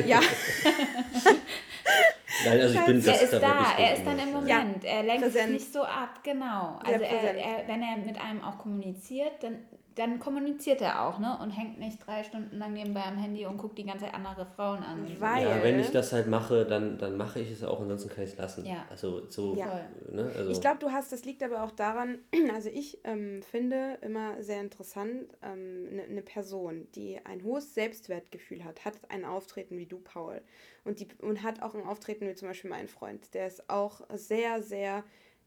ja. 0.06 0.22
Nein, 2.46 2.62
also 2.62 2.80
ich 2.80 2.86
bin 2.86 3.06
Er 3.06 3.22
ist 3.22 3.34
da, 3.34 3.78
er 3.78 3.94
ist 3.94 4.06
dann 4.06 4.20
im 4.20 4.32
Moment. 4.32 4.84
Ja. 4.84 4.90
Er 4.90 5.04
lenkt 5.04 5.24
Präsent. 5.24 5.54
nicht 5.54 5.74
so 5.74 5.84
ab, 5.84 6.24
genau. 6.24 6.80
Also 6.84 7.04
er, 7.04 7.36
er, 7.36 7.68
wenn 7.68 7.82
er 7.82 7.98
mit 7.98 8.20
einem 8.22 8.44
auch 8.44 8.58
kommuniziert, 8.60 9.32
dann 9.42 9.60
dann 9.98 10.20
kommuniziert 10.20 10.82
er 10.82 11.08
auch, 11.08 11.18
ne? 11.18 11.38
Und 11.42 11.50
hängt 11.50 11.80
nicht 11.80 12.06
drei 12.06 12.24
Stunden 12.24 12.58
lang 12.58 12.74
nebenbei 12.74 13.04
am 13.04 13.18
Handy 13.18 13.48
und 13.48 13.58
guckt 13.58 13.78
die 13.80 13.84
ganze 13.84 14.06
Zeit 14.06 14.14
andere 14.14 14.46
Frauen 14.46 14.84
an. 14.84 15.08
Weil 15.20 15.44
ja, 15.44 15.64
wenn 15.64 15.80
ich 15.80 15.90
das 15.90 16.14
halt 16.14 16.28
mache, 16.28 16.66
dann, 16.66 17.00
dann 17.00 17.18
mache 17.18 17.40
ich 17.40 17.52
es 17.52 17.64
auch, 17.64 17.82
ansonsten 17.82 18.10
kann 18.10 18.24
ich 18.24 18.32
es 18.32 18.38
lassen. 18.38 18.66
Ja. 18.66 18.86
Also 18.92 19.28
so. 19.30 19.56
Ja. 19.56 19.88
Ne? 20.12 20.32
Also. 20.36 20.52
Ich 20.52 20.62
glaube, 20.62 20.78
du 20.80 20.92
hast, 20.92 21.12
das 21.12 21.26
liegt 21.26 21.42
aber 21.42 21.64
auch 21.64 21.72
daran, 21.72 22.20
also 22.54 22.70
ich 22.70 23.00
ähm, 23.06 23.42
finde 23.42 23.98
immer 24.02 24.42
sehr 24.44 24.62
interessant, 24.62 25.30
eine 25.42 25.54
ähm, 25.54 25.96
ne, 25.96 26.08
ne 26.10 26.22
Person, 26.22 26.88
die 26.94 27.20
ein 27.26 27.44
hohes 27.44 27.74
Selbstwertgefühl 27.74 28.64
hat, 28.64 28.86
hat 28.86 28.96
ein 29.10 29.26
Auftreten 29.26 29.78
wie 29.78 29.88
du, 29.88 29.98
Paul. 30.00 30.42
Und, 30.84 31.00
die, 31.00 31.08
und 31.22 31.42
hat 31.42 31.64
auch 31.64 31.74
ein 31.74 31.84
Auftreten 31.84 32.28
wie 32.28 32.36
zum 32.36 32.48
Beispiel 32.48 32.70
mein 32.70 32.88
Freund. 32.88 33.34
Der 33.34 33.48
ist 33.48 33.68
auch 33.70 34.02
sehr, 34.14 34.62
sehr 34.62 35.04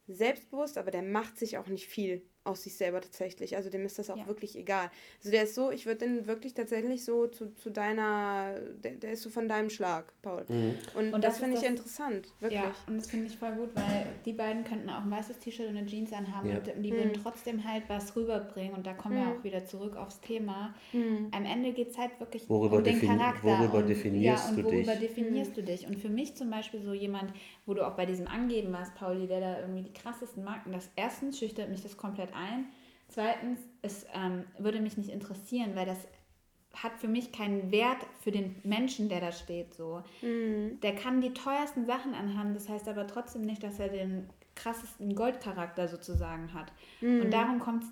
selbstbewusst, 0.09 0.76
aber 0.76 0.90
der 0.90 1.03
macht 1.03 1.38
sich 1.38 1.57
auch 1.57 1.68
nicht 1.68 1.86
viel 1.86 2.22
aus 2.45 2.62
sich 2.62 2.74
selber 2.74 3.01
tatsächlich. 3.01 3.57
Also 3.57 3.68
dem 3.68 3.84
ist 3.84 3.99
das 3.99 4.09
auch 4.09 4.16
ja. 4.16 4.26
wirklich 4.26 4.57
egal. 4.57 4.91
Also 5.18 5.30
der 5.30 5.45
ist 5.45 5.55
so, 5.55 5.70
ich 5.70 5.86
würde 5.86 6.07
den 6.07 6.26
wirklich 6.26 6.55
tatsächlich 6.55 7.05
so 7.05 7.26
zu, 7.26 7.55
zu 7.55 7.70
deiner, 7.70 8.55
der, 8.82 8.93
der 8.93 9.12
ist 9.12 9.22
so 9.22 9.30
von 9.30 9.47
deinem 9.47 9.68
Schlag, 9.68 10.12
Paul. 10.22 10.45
Mhm. 10.49 10.74
Und, 10.95 11.14
und, 11.14 11.24
das, 11.24 11.34
das 11.34 11.38
finde 11.38 11.57
ich 11.57 11.62
das, 11.62 11.70
interessant, 11.70 12.28
wirklich. 12.41 12.61
Ja, 12.61 12.74
und 12.86 12.97
das 12.97 13.09
finde 13.09 13.26
ich 13.26 13.36
voll 13.36 13.53
gut, 13.53 13.70
weil 13.74 14.07
die 14.24 14.32
beiden 14.32 14.64
könnten 14.64 14.88
auch 14.88 15.03
ein 15.03 15.11
weißes 15.11 15.38
T-Shirt 15.38 15.68
und 15.68 15.76
eine 15.76 15.86
Jeans 15.86 16.12
anhaben 16.12 16.49
ja. 16.49 16.57
und 16.57 16.82
die 16.82 16.93
mhm. 16.93 16.97
würden 16.97 17.12
trotzdem 17.22 17.62
halt 17.62 17.84
was 17.88 18.16
rüberbringen 18.16 18.74
und 18.74 18.86
da 18.86 18.95
kommen 18.95 19.16
mhm. 19.16 19.26
wir 19.26 19.28
auch 19.28 19.45
wieder 19.45 19.66
zurück 19.66 19.97
aufs 19.97 20.20
Thema. 20.20 20.74
Mhm. 20.93 21.28
Am 21.32 21.45
Ende 21.45 21.72
geht 21.72 21.91
es 21.91 21.99
halt 21.99 22.18
wirklich 22.18 22.49
worüber 22.49 22.78
um 22.78 22.84
den 22.84 23.01
Charakter. 23.01 23.43
Worüber 23.43 23.78
und, 23.78 23.88
definierst 23.88 24.45
ja, 24.45 24.51
und 24.51 24.57
du 24.57 24.64
worüber 24.64 24.95
dich? 24.95 25.09
definierst 25.09 25.57
du 25.57 25.62
dich? 25.62 25.86
Und 25.86 25.99
für 25.99 26.09
mich 26.09 26.34
zum 26.36 26.51
Beispiel 26.51 26.80
so 26.82 26.95
jemand, 26.95 27.32
wo 27.70 27.74
du 27.74 27.86
auch 27.86 27.94
bei 27.94 28.04
diesem 28.04 28.26
Angeben 28.26 28.72
warst, 28.72 28.96
Pauli, 28.96 29.28
der 29.28 29.40
da 29.40 29.60
irgendwie 29.60 29.82
die 29.84 29.92
krassesten 29.92 30.42
Marken, 30.42 30.72
das 30.72 30.90
erstens 30.96 31.38
schüchtert 31.38 31.70
mich 31.70 31.82
das 31.82 31.96
komplett 31.96 32.34
ein. 32.34 32.66
Zweitens, 33.06 33.60
es 33.80 34.06
ähm, 34.12 34.44
würde 34.58 34.80
mich 34.80 34.96
nicht 34.96 35.08
interessieren, 35.08 35.76
weil 35.76 35.86
das 35.86 35.98
hat 36.74 36.98
für 36.98 37.06
mich 37.06 37.30
keinen 37.30 37.70
Wert 37.70 38.04
für 38.22 38.32
den 38.32 38.56
Menschen, 38.64 39.08
der 39.08 39.20
da 39.20 39.30
steht. 39.30 39.74
So. 39.74 40.02
Mhm. 40.20 40.80
Der 40.80 40.96
kann 40.96 41.20
die 41.20 41.32
teuersten 41.32 41.86
Sachen 41.86 42.12
anhaben, 42.12 42.54
das 42.54 42.68
heißt 42.68 42.88
aber 42.88 43.06
trotzdem 43.06 43.42
nicht, 43.42 43.62
dass 43.62 43.78
er 43.78 43.88
den 43.88 44.28
krassesten 44.56 45.14
Goldcharakter 45.14 45.86
sozusagen 45.86 46.52
hat. 46.52 46.72
Mhm. 47.00 47.22
Und 47.22 47.30
darum 47.30 47.60
kommt 47.60 47.84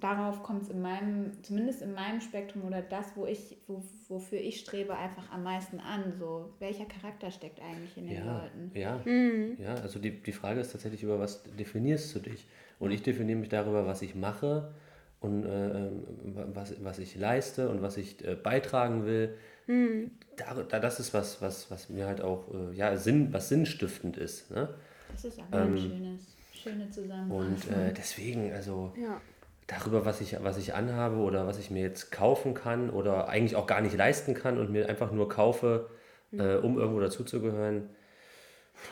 darauf 0.00 0.42
kommt 0.42 0.62
es 0.62 0.68
in 0.68 0.80
meinem, 0.82 1.42
zumindest 1.42 1.82
in 1.82 1.94
meinem 1.94 2.20
Spektrum 2.20 2.64
oder 2.64 2.82
das, 2.82 3.06
wo 3.14 3.26
ich, 3.26 3.56
wo, 3.66 3.82
wofür 4.08 4.38
ich 4.38 4.60
strebe, 4.60 4.94
einfach 4.96 5.30
am 5.30 5.42
meisten 5.42 5.80
an. 5.80 6.12
So, 6.18 6.54
welcher 6.58 6.86
Charakter 6.86 7.30
steckt 7.30 7.60
eigentlich 7.60 7.96
in 7.96 8.06
den 8.06 8.16
ja, 8.16 8.42
Leuten? 8.42 8.70
Ja, 8.74 9.00
mhm. 9.04 9.56
ja, 9.58 9.74
also 9.74 9.98
die, 9.98 10.22
die 10.22 10.32
Frage 10.32 10.60
ist 10.60 10.72
tatsächlich, 10.72 11.02
über 11.02 11.18
was 11.18 11.42
definierst 11.44 12.14
du 12.14 12.20
dich? 12.20 12.46
Und 12.78 12.90
ich 12.90 13.02
definiere 13.02 13.38
mich 13.38 13.48
darüber, 13.48 13.86
was 13.86 14.02
ich 14.02 14.14
mache 14.14 14.72
und 15.20 15.44
äh, 15.44 15.86
ähm, 15.86 16.02
was, 16.54 16.74
was 16.82 16.98
ich 16.98 17.16
leiste 17.16 17.68
und 17.68 17.82
was 17.82 17.96
ich 17.96 18.24
äh, 18.24 18.36
beitragen 18.36 19.04
will 19.04 19.36
mhm. 19.68 20.10
da, 20.36 20.54
da, 20.54 20.80
das 20.80 20.98
ist 20.98 21.14
was, 21.14 21.40
was, 21.40 21.70
was 21.70 21.88
mir 21.88 22.06
halt 22.06 22.20
auch 22.20 22.52
äh, 22.52 22.74
ja, 22.74 22.96
Sinn, 22.96 23.32
was 23.32 23.48
sinnstiftend 23.48 24.16
ist. 24.16 24.50
Ne? 24.50 24.74
Das 25.12 25.24
ist 25.24 25.38
aber 25.38 25.62
ähm, 25.62 25.74
ein 25.74 25.78
schönes, 25.78 26.36
schöne 26.52 26.90
Zusammenhang. 26.90 27.30
Und 27.30 27.70
äh, 27.70 27.92
deswegen, 27.92 28.52
also 28.52 28.92
ja. 29.00 29.20
Darüber, 29.68 30.04
was 30.04 30.20
ich, 30.20 30.42
was 30.42 30.56
ich 30.56 30.74
anhabe 30.74 31.18
oder 31.18 31.46
was 31.46 31.58
ich 31.58 31.70
mir 31.70 31.82
jetzt 31.82 32.10
kaufen 32.10 32.54
kann 32.54 32.90
oder 32.90 33.28
eigentlich 33.28 33.54
auch 33.54 33.66
gar 33.66 33.80
nicht 33.80 33.96
leisten 33.96 34.34
kann 34.34 34.58
und 34.58 34.72
mir 34.72 34.88
einfach 34.88 35.12
nur 35.12 35.28
kaufe, 35.28 35.90
mhm. 36.32 36.40
äh, 36.40 36.56
um 36.56 36.78
irgendwo 36.78 36.98
dazuzugehören. 36.98 37.90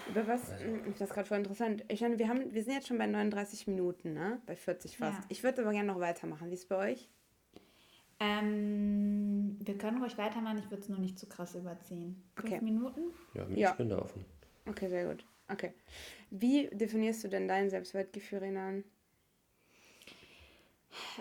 Über 0.08 0.26
was? 0.26 0.52
Also. 0.52 0.64
Das 0.98 1.08
ist 1.08 1.14
gerade 1.14 1.26
voll 1.26 1.38
interessant. 1.38 1.84
Ich 1.88 2.00
meine, 2.00 2.18
wir, 2.18 2.28
haben, 2.28 2.52
wir 2.52 2.62
sind 2.62 2.74
jetzt 2.74 2.88
schon 2.88 2.98
bei 2.98 3.06
39 3.06 3.66
Minuten, 3.68 4.12
ne? 4.12 4.40
Bei 4.46 4.54
40 4.54 4.98
fast. 4.98 5.18
Ja. 5.18 5.24
Ich 5.28 5.42
würde 5.42 5.62
aber 5.62 5.72
gerne 5.72 5.92
noch 5.92 6.00
weitermachen. 6.00 6.50
Wie 6.50 6.54
ist 6.54 6.64
es 6.64 6.68
bei 6.68 6.92
euch? 6.92 7.08
Ähm, 8.18 9.56
wir 9.60 9.78
können 9.78 10.02
ruhig 10.02 10.16
weitermachen, 10.18 10.58
ich 10.58 10.70
würde 10.70 10.82
es 10.82 10.88
nur 10.88 10.98
nicht 10.98 11.18
zu 11.18 11.26
krass 11.26 11.54
überziehen. 11.54 12.22
Fünf 12.34 12.52
okay. 12.52 12.64
Minuten? 12.64 13.00
Ja, 13.34 13.46
ich 13.48 13.58
ja. 13.58 13.72
bin 13.72 13.90
da 13.90 13.98
offen. 13.98 14.24
Okay, 14.66 14.88
sehr 14.88 15.06
gut. 15.06 15.24
Okay. 15.48 15.72
Wie 16.30 16.68
definierst 16.72 17.24
du 17.24 17.28
denn 17.28 17.46
dein 17.46 17.70
Selbstwertgefühl, 17.70 18.38
Renan? 18.38 18.84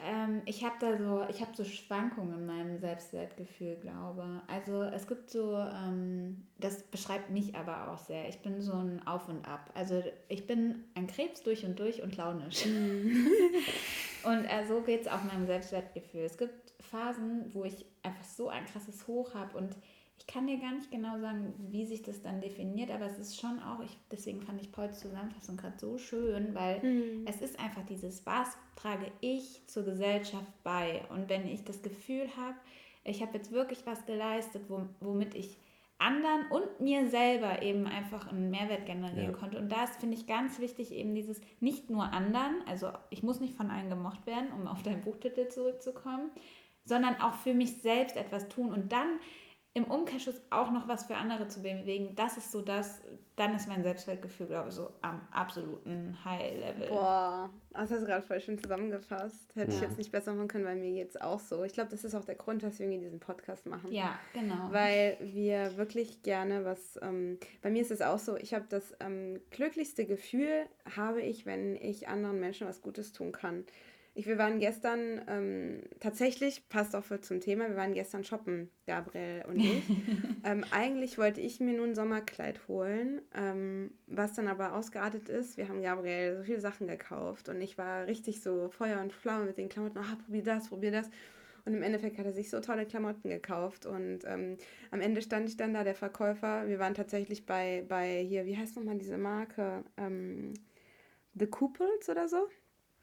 Ähm, 0.05 0.41
ich 0.45 0.63
habe 0.63 0.76
da 0.80 0.97
so, 0.97 1.26
ich 1.30 1.41
habe 1.41 1.51
so 1.55 1.63
Schwankungen 1.63 2.34
in 2.34 2.45
meinem 2.45 2.78
Selbstwertgefühl, 2.78 3.78
glaube. 3.78 4.41
Also 4.47 4.84
es 4.84 5.07
gibt 5.07 5.30
so, 5.30 5.55
ähm, 5.57 6.45
das 6.57 6.84
beschreibt 6.84 7.30
mich 7.30 7.55
aber 7.55 7.91
auch 7.91 7.97
sehr. 7.97 8.28
Ich 8.30 8.41
bin 8.41 8.61
so 8.61 8.73
ein 8.73 9.05
Auf 9.07 9.28
und 9.30 9.47
Ab. 9.47 9.69
Also 9.73 10.03
ich 10.28 10.47
bin 10.47 10.84
ein 10.95 11.07
Krebs 11.07 11.43
durch 11.43 11.65
und 11.65 11.80
durch 11.80 12.01
und 12.01 12.15
launisch. 12.17 12.65
Mhm. 12.65 13.28
und 14.23 14.45
äh, 14.45 14.65
so 14.67 14.82
geht 14.82 15.01
es 15.01 15.07
auch 15.07 15.23
meinem 15.23 15.45
Selbstwertgefühl. 15.45 16.21
Es 16.21 16.38
gibt 16.38 16.73
Phasen, 16.80 17.53
wo 17.53 17.63
ich 17.63 17.86
einfach 18.03 18.26
so 18.26 18.49
ein 18.49 18.65
krasses 18.65 19.07
Hoch 19.07 19.34
habe 19.34 19.57
und 19.57 19.76
ich 20.18 20.28
kann 20.28 20.47
dir 20.47 20.57
gar 20.57 20.72
nicht 20.72 20.91
genau 20.91 21.20
sagen, 21.20 21.53
wie 21.70 21.86
sich 21.86 22.01
das 22.01 22.22
dann 22.22 22.39
definiert, 22.39 22.89
aber 22.89 23.05
es 23.05 23.20
ist 23.20 23.39
schon 23.39 23.59
auch, 23.59 23.82
ich, 23.82 23.97
deswegen 24.11 24.41
fand 24.41 24.61
ich 24.61 24.72
Pauls 24.72 24.99
Zusammenfassung 24.99 25.57
gerade 25.57 25.78
so 25.78 25.97
schön, 25.97 26.55
weil 26.55 26.82
mhm. 26.82 27.26
es 27.28 27.41
ist 27.41 27.59
einfach 27.59 27.86
dieses, 27.86 28.26
was 28.26 28.57
trage 28.76 29.11
ich 29.22 29.61
zur 29.68 29.84
Gesellschaft 29.84 30.51
bei? 30.63 31.03
Und 31.09 31.30
wenn 31.30 31.47
ich 31.47 31.63
das 31.63 31.82
Gefühl 31.82 32.28
habe, 32.38 32.55
ich 33.03 33.22
habe 33.22 33.38
jetzt 33.38 33.51
wirklich 33.51 33.86
was 33.86 34.05
geleistet, 34.05 34.63
womit 34.99 35.36
ich 35.36 35.57
anderen 35.97 36.47
und 36.49 36.80
mir 36.80 37.09
selber 37.09 37.61
eben 37.61 37.88
einfach 37.88 38.28
einen 38.28 38.49
Mehrwert 38.49 38.86
generieren 38.86 39.32
ja. 39.32 39.38
konnte. 39.38 39.57
Und 39.57 39.72
da 39.72 39.84
ist, 39.84 39.99
finde 39.99 40.16
ich, 40.16 40.28
ganz 40.28 40.59
wichtig 40.59 40.91
eben 40.91 41.16
dieses 41.16 41.39
nicht 41.59 41.89
nur 41.89 42.03
anderen, 42.11 42.55
also 42.68 42.91
ich 43.09 43.24
muss 43.24 43.39
nicht 43.39 43.53
von 43.53 43.70
allen 43.70 43.89
gemocht 43.89 44.26
werden, 44.26 44.51
um 44.51 44.68
auf 44.68 44.84
deinen 44.84 45.01
Buchtitel 45.01 45.47
zurückzukommen, 45.47 46.32
sondern 46.84 47.16
auch 47.22 47.36
für 47.36 47.53
mich 47.53 47.82
selbst 47.82 48.18
etwas 48.18 48.49
tun 48.49 48.74
und 48.74 48.91
dann 48.91 49.07
im 49.76 49.84
Umkehrschluss 49.84 50.41
auch 50.51 50.71
noch 50.71 50.88
was 50.88 51.03
für 51.03 51.17
andere 51.17 51.49
zu 51.49 51.61
bewegen, 51.61 52.15
das 52.15 52.38
ist 52.38 52.49
so 52.49 52.61
das, 52.61 53.01
dann 53.36 53.53
ist 53.53 53.67
mein 53.67 53.84
Selbstwertgefühl, 53.84 54.47
glaube 54.47 54.69
ich, 54.69 54.76
so 54.76 54.89
am 55.01 55.19
absoluten 55.32 56.17
High-Level. 56.23 56.88
Boah, 56.88 57.49
das 57.73 57.91
hast 57.91 57.99
du 57.99 58.05
gerade 58.05 58.26
voll 58.26 58.39
schön 58.39 58.57
zusammengefasst. 58.57 59.53
Hätte 59.53 59.71
ja. 59.71 59.76
ich 59.76 59.82
jetzt 59.82 59.97
nicht 59.97 60.13
besser 60.13 60.34
machen 60.34 60.47
können, 60.47 60.63
weil 60.63 60.78
mir 60.78 60.91
jetzt 60.91 61.21
auch 61.21 61.41
so. 61.41 61.65
Ich 61.65 61.73
glaube, 61.73 61.89
das 61.89 62.05
ist 62.05 62.15
auch 62.15 62.23
der 62.23 62.36
Grund, 62.36 62.63
dass 62.63 62.80
wir 62.80 62.88
diesen 62.88 63.19
Podcast 63.19 63.65
machen. 63.65 63.91
Ja, 63.91 64.17
genau. 64.32 64.71
Weil 64.71 65.17
wir 65.19 65.76
wirklich 65.76 66.23
gerne 66.23 66.63
was, 66.63 66.97
ähm, 67.01 67.38
bei 67.61 67.69
mir 67.69 67.82
ist 67.82 67.91
es 67.91 68.01
auch 68.01 68.19
so, 68.19 68.38
ich 68.38 68.53
habe 68.53 68.65
das 68.69 68.95
ähm, 69.01 69.41
glücklichste 69.51 70.05
Gefühl, 70.05 70.67
habe 70.95 71.21
ich, 71.21 71.45
wenn 71.45 71.76
ich 71.76 72.07
anderen 72.07 72.39
Menschen 72.39 72.65
was 72.65 72.82
Gutes 72.82 73.11
tun 73.11 73.34
kann. 73.34 73.65
Ich, 74.18 74.28
wir 74.28 74.38
waren 74.38 74.59
gestern, 74.59 75.22
ähm, 75.28 75.82
tatsächlich, 75.99 76.70
passt 76.70 76.95
auch 76.95 77.03
für 77.03 77.20
zum 77.20 77.41
Thema, 77.41 77.68
wir 77.68 77.76
waren 77.76 77.93
gestern 77.93 78.24
shoppen, 78.24 78.72
Gabriel 78.88 79.43
und 79.45 79.59
ich. 79.59 79.84
ähm, 80.45 80.63
eigentlich 80.72 81.18
wollte 81.18 81.41
ich 81.41 81.59
mir 81.59 81.74
nur 81.74 81.86
ein 81.86 81.95
Sommerkleid 81.95 82.66
holen, 82.70 83.22
ähm, 83.36 83.91
was 84.07 84.32
dann 84.32 84.47
aber 84.47 84.74
ausgeartet 84.74 85.28
ist. 85.28 85.57
Wir 85.57 85.68
haben 85.68 85.82
Gabriel 85.82 86.38
so 86.38 86.43
viele 86.43 86.61
Sachen 86.61 86.88
gekauft 86.88 87.49
und 87.49 87.59
ich 87.59 87.78
war 87.78 88.07
richtig 88.07 88.41
so 88.41 88.70
Feuer 88.70 89.01
und 89.01 89.11
Flamme 89.11 89.47
mit 89.47 89.57
den 89.57 89.68
Klamotten. 89.68 89.97
Ah, 89.97 90.18
probier 90.24 90.43
das, 90.43 90.70
probier 90.70 90.91
das. 90.91 91.09
Und 91.66 91.74
im 91.74 91.84
Endeffekt 91.84 92.18
hat 92.18 92.26
er 92.26 92.32
sich 92.32 92.49
so 92.49 92.61
tolle 92.61 92.86
Klamotten 92.86 93.30
gekauft. 93.30 93.86
Und 93.86 94.20
ähm, 94.26 94.55
am 94.91 95.01
Ende 95.01 95.22
stand 95.24 95.49
ich 95.49 95.57
dann 95.57 95.74
da, 95.74 95.84
der 95.84 95.95
Verkäufer. 95.95 96.70
Wir 96.70 96.80
waren 96.80 96.93
tatsächlich 96.93 97.45
bei, 97.45 97.84
bei 97.89 98.24
hier, 98.24 98.45
wie 98.45 98.55
heißt 98.55 98.78
nochmal 98.78 98.97
diese 98.97 99.18
Marke? 99.18 99.84
Ähm, 99.97 100.53
The 101.34 101.47
Couples 101.47 102.07
oder 102.07 102.30
so? 102.30 102.47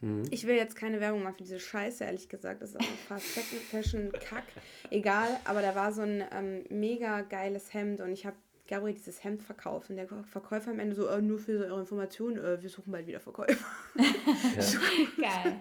Mhm. 0.02 0.24
Ich 0.30 0.46
will 0.46 0.56
jetzt 0.56 0.76
keine 0.76 1.00
Werbung 1.00 1.22
machen 1.22 1.36
für 1.36 1.44
diese 1.44 1.60
Scheiße, 1.60 2.04
ehrlich 2.04 2.28
gesagt. 2.28 2.60
Das 2.60 2.70
ist 2.70 2.80
auch 2.80 2.84
fast 3.08 3.34
Second 3.34 3.62
Fashion 3.62 4.12
Kack. 4.12 4.44
Egal, 4.90 5.28
aber 5.44 5.62
da 5.62 5.74
war 5.74 5.92
so 5.92 6.02
ein 6.02 6.22
ähm, 6.32 6.64
mega 6.68 7.22
geiles 7.22 7.72
Hemd 7.72 8.00
und 8.00 8.12
ich 8.12 8.26
habe 8.26 8.36
Gabriel 8.68 8.94
dieses 8.94 9.22
Hemd 9.22 9.42
verkauft 9.42 9.90
und 9.90 9.96
der 9.96 10.08
Verkäufer 10.30 10.70
am 10.70 10.80
Ende 10.80 10.94
so, 10.94 11.06
äh, 11.06 11.20
nur 11.20 11.38
für 11.38 11.66
eure 11.66 11.80
Informationen, 11.80 12.38
äh, 12.38 12.62
wir 12.62 12.68
suchen 12.68 12.92
bald 12.92 13.06
wieder 13.06 13.20
Verkäufer. 13.20 13.64
Ja. 15.16 15.42
Geil. 15.42 15.60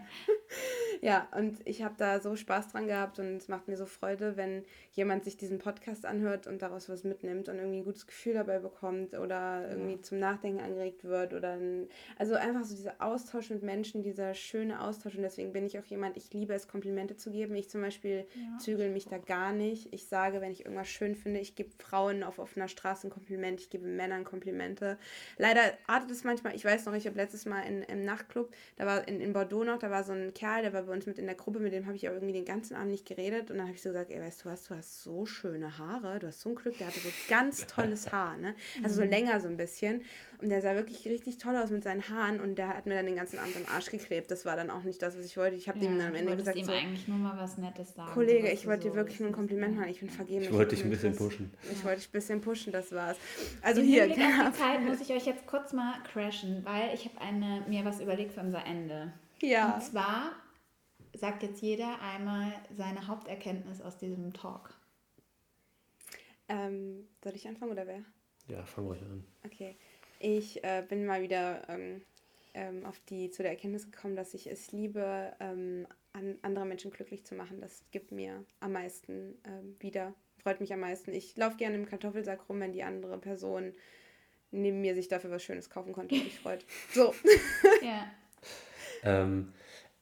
Ja, 1.01 1.27
und 1.35 1.57
ich 1.65 1.81
habe 1.81 1.95
da 1.97 2.19
so 2.19 2.35
Spaß 2.35 2.69
dran 2.69 2.85
gehabt 2.85 3.17
und 3.17 3.37
es 3.37 3.47
macht 3.47 3.67
mir 3.67 3.75
so 3.75 3.87
Freude, 3.87 4.37
wenn 4.37 4.63
jemand 4.93 5.23
sich 5.23 5.35
diesen 5.35 5.57
Podcast 5.57 6.05
anhört 6.05 6.45
und 6.45 6.61
daraus 6.61 6.89
was 6.89 7.03
mitnimmt 7.03 7.49
und 7.49 7.55
irgendwie 7.57 7.79
ein 7.79 7.83
gutes 7.83 8.05
Gefühl 8.05 8.35
dabei 8.35 8.59
bekommt 8.59 9.15
oder 9.15 9.67
irgendwie 9.67 9.95
ja. 9.95 10.01
zum 10.03 10.19
Nachdenken 10.19 10.59
angeregt 10.59 11.03
wird 11.03 11.33
oder 11.33 11.53
ein, 11.53 11.89
also 12.19 12.35
einfach 12.35 12.63
so 12.63 12.75
dieser 12.75 13.01
Austausch 13.01 13.49
mit 13.49 13.63
Menschen, 13.63 14.03
dieser 14.03 14.35
schöne 14.35 14.79
Austausch 14.79 15.15
und 15.15 15.23
deswegen 15.23 15.53
bin 15.53 15.65
ich 15.65 15.79
auch 15.79 15.85
jemand, 15.85 16.17
ich 16.17 16.31
liebe 16.33 16.53
es, 16.53 16.67
Komplimente 16.67 17.17
zu 17.17 17.31
geben. 17.31 17.55
Ich 17.55 17.67
zum 17.67 17.81
Beispiel 17.81 18.27
ja. 18.35 18.57
zügel 18.59 18.91
mich 18.91 19.07
da 19.07 19.17
gar 19.17 19.53
nicht. 19.53 19.91
Ich 19.93 20.05
sage, 20.05 20.39
wenn 20.39 20.51
ich 20.51 20.65
irgendwas 20.65 20.87
schön 20.87 21.15
finde, 21.15 21.39
ich 21.39 21.55
gebe 21.55 21.71
Frauen 21.79 22.21
auf 22.21 22.37
offener 22.37 22.67
Straße 22.67 23.07
ein 23.07 23.09
Kompliment, 23.09 23.59
ich 23.59 23.71
gebe 23.71 23.87
Männern 23.87 24.23
Komplimente. 24.23 24.99
Leider 25.39 25.61
artet 25.87 26.11
es 26.11 26.23
manchmal, 26.23 26.53
ich 26.53 26.63
weiß 26.63 26.85
noch, 26.85 26.93
ich 26.93 27.07
habe 27.07 27.17
letztes 27.17 27.47
Mal 27.47 27.61
in, 27.61 27.81
im 27.81 28.05
Nachtclub, 28.05 28.53
da 28.75 28.85
war 28.85 29.07
in, 29.07 29.19
in 29.19 29.33
Bordeaux 29.33 29.63
noch, 29.63 29.79
da 29.79 29.89
war 29.89 30.03
so 30.03 30.13
ein 30.13 30.35
Kerl, 30.35 30.61
der 30.61 30.73
war 30.73 30.90
bei 30.91 30.97
uns 30.97 31.05
mit 31.05 31.17
in 31.17 31.25
der 31.25 31.35
Gruppe, 31.35 31.59
mit 31.59 31.71
dem 31.71 31.85
habe 31.85 31.95
ich 31.95 32.09
auch 32.09 32.13
irgendwie 32.13 32.33
den 32.33 32.43
ganzen 32.43 32.75
Abend 32.75 32.91
nicht 32.91 33.07
geredet. 33.07 33.49
Und 33.49 33.57
dann 33.57 33.67
habe 33.67 33.75
ich 33.75 33.81
so 33.81 33.89
gesagt, 33.89 34.11
ey, 34.11 34.19
weißt 34.19 34.43
du 34.43 34.49
was, 34.49 34.65
du 34.65 34.75
hast 34.75 35.03
so 35.03 35.25
schöne 35.25 35.77
Haare, 35.77 36.19
du 36.19 36.27
hast 36.27 36.41
so 36.41 36.49
ein 36.49 36.55
Glück, 36.55 36.77
der 36.77 36.87
hatte 36.87 36.99
so 36.99 37.09
ganz 37.29 37.65
tolles 37.65 38.11
Haar, 38.11 38.37
ne? 38.37 38.55
Also 38.83 38.95
so 38.97 39.03
mhm. 39.03 39.09
länger 39.09 39.39
so 39.39 39.47
ein 39.47 39.55
bisschen. 39.55 40.01
Und 40.41 40.49
der 40.49 40.61
sah 40.61 40.75
wirklich 40.75 41.05
richtig 41.05 41.37
toll 41.37 41.55
aus 41.55 41.69
mit 41.69 41.83
seinen 41.83 42.09
Haaren 42.09 42.41
und 42.41 42.55
der 42.57 42.69
hat 42.69 42.87
mir 42.87 42.95
dann 42.95 43.05
den 43.05 43.15
ganzen 43.15 43.39
Abend 43.39 43.55
am 43.55 43.73
Arsch 43.73 43.91
geklebt. 43.91 44.31
Das 44.31 44.43
war 44.43 44.55
dann 44.55 44.69
auch 44.69 44.83
nicht 44.83 45.01
das, 45.01 45.17
was 45.17 45.23
ich 45.23 45.37
wollte. 45.37 45.55
Ich 45.55 45.69
habe 45.69 45.79
ja, 45.79 45.85
dem 45.85 45.97
dann 45.97 46.07
am 46.09 46.15
Ende 46.15 46.35
gesagt, 46.35 46.57
ihm 46.57 46.65
so, 46.65 46.71
eigentlich 46.71 47.07
nur 47.07 47.17
mal 47.17 47.37
was 47.37 47.57
Nettes 47.57 47.93
sagen. 47.93 48.11
Kollege, 48.11 48.49
ich 48.49 48.67
wollte 48.67 48.83
so 48.83 48.89
dir 48.89 48.95
wirklich 48.95 49.19
nur 49.19 49.29
ein 49.29 49.35
Kompliment 49.35 49.77
machen. 49.77 49.89
Ich 49.89 49.99
bin 49.99 50.09
vergeben. 50.09 50.41
Ich 50.41 50.51
wollte 50.51 50.75
dich 50.75 50.83
ein 50.83 50.89
bisschen 50.89 51.15
pushen. 51.15 51.51
Ich 51.71 51.85
wollte 51.85 51.99
dich 51.99 52.09
ein 52.09 52.11
bisschen 52.11 52.41
pushen, 52.41 52.73
das 52.73 52.91
war's. 52.91 53.17
Also 53.61 53.81
In 53.81 53.87
hier, 53.87 54.03
Hinblick 54.05 54.27
auf 54.27 54.51
die 54.51 54.59
Zeit 54.59 54.81
muss 54.81 54.99
ich 54.99 55.11
euch 55.11 55.25
jetzt 55.25 55.45
kurz 55.45 55.73
mal 55.73 55.93
crashen, 56.11 56.65
weil 56.65 56.93
ich 56.93 57.05
habe 57.05 57.69
mir 57.69 57.85
was 57.85 58.01
überlegt 58.01 58.33
für 58.33 58.41
unser 58.41 58.65
Ende. 58.65 59.13
Ja. 59.41 59.75
Und 59.75 59.83
zwar 59.83 60.31
sagt 61.13 61.43
jetzt 61.43 61.61
jeder 61.61 62.01
einmal 62.01 62.53
seine 62.75 63.07
Haupterkenntnis 63.07 63.81
aus 63.81 63.97
diesem 63.97 64.33
Talk. 64.33 64.73
Ähm, 66.47 67.07
soll 67.23 67.35
ich 67.35 67.47
anfangen 67.47 67.71
oder 67.71 67.87
wer? 67.87 68.03
Ja, 68.47 68.65
fang 68.65 68.85
ruhig 68.85 69.01
an. 69.01 69.25
Okay. 69.45 69.77
Ich 70.19 70.63
äh, 70.63 70.83
bin 70.87 71.05
mal 71.05 71.21
wieder 71.21 71.67
ähm, 71.69 72.01
ähm, 72.53 72.85
auf 72.85 72.99
die, 73.09 73.31
zu 73.31 73.41
der 73.43 73.51
Erkenntnis 73.51 73.89
gekommen, 73.89 74.15
dass 74.15 74.33
ich 74.33 74.47
es 74.47 74.71
liebe, 74.71 75.33
ähm, 75.39 75.87
an, 76.13 76.37
andere 76.41 76.65
Menschen 76.65 76.91
glücklich 76.91 77.25
zu 77.25 77.35
machen. 77.35 77.61
Das 77.61 77.83
gibt 77.91 78.11
mir 78.11 78.43
am 78.59 78.73
meisten 78.73 79.37
ähm, 79.45 79.75
wieder, 79.79 80.13
freut 80.37 80.59
mich 80.59 80.73
am 80.73 80.81
meisten. 80.81 81.13
Ich 81.13 81.37
laufe 81.37 81.57
gerne 81.57 81.75
im 81.75 81.85
Kartoffelsack 81.85 82.49
rum, 82.49 82.59
wenn 82.59 82.73
die 82.73 82.83
andere 82.83 83.17
Person 83.17 83.73
neben 84.51 84.81
mir 84.81 84.95
sich 84.95 85.07
dafür 85.07 85.31
was 85.31 85.43
Schönes 85.43 85.69
kaufen 85.69 85.93
konnte 85.93 86.15
und 86.15 86.25
mich 86.25 86.39
freut. 86.39 86.65
So. 86.93 87.13
ja. 87.81 88.11
ähm, 89.03 89.53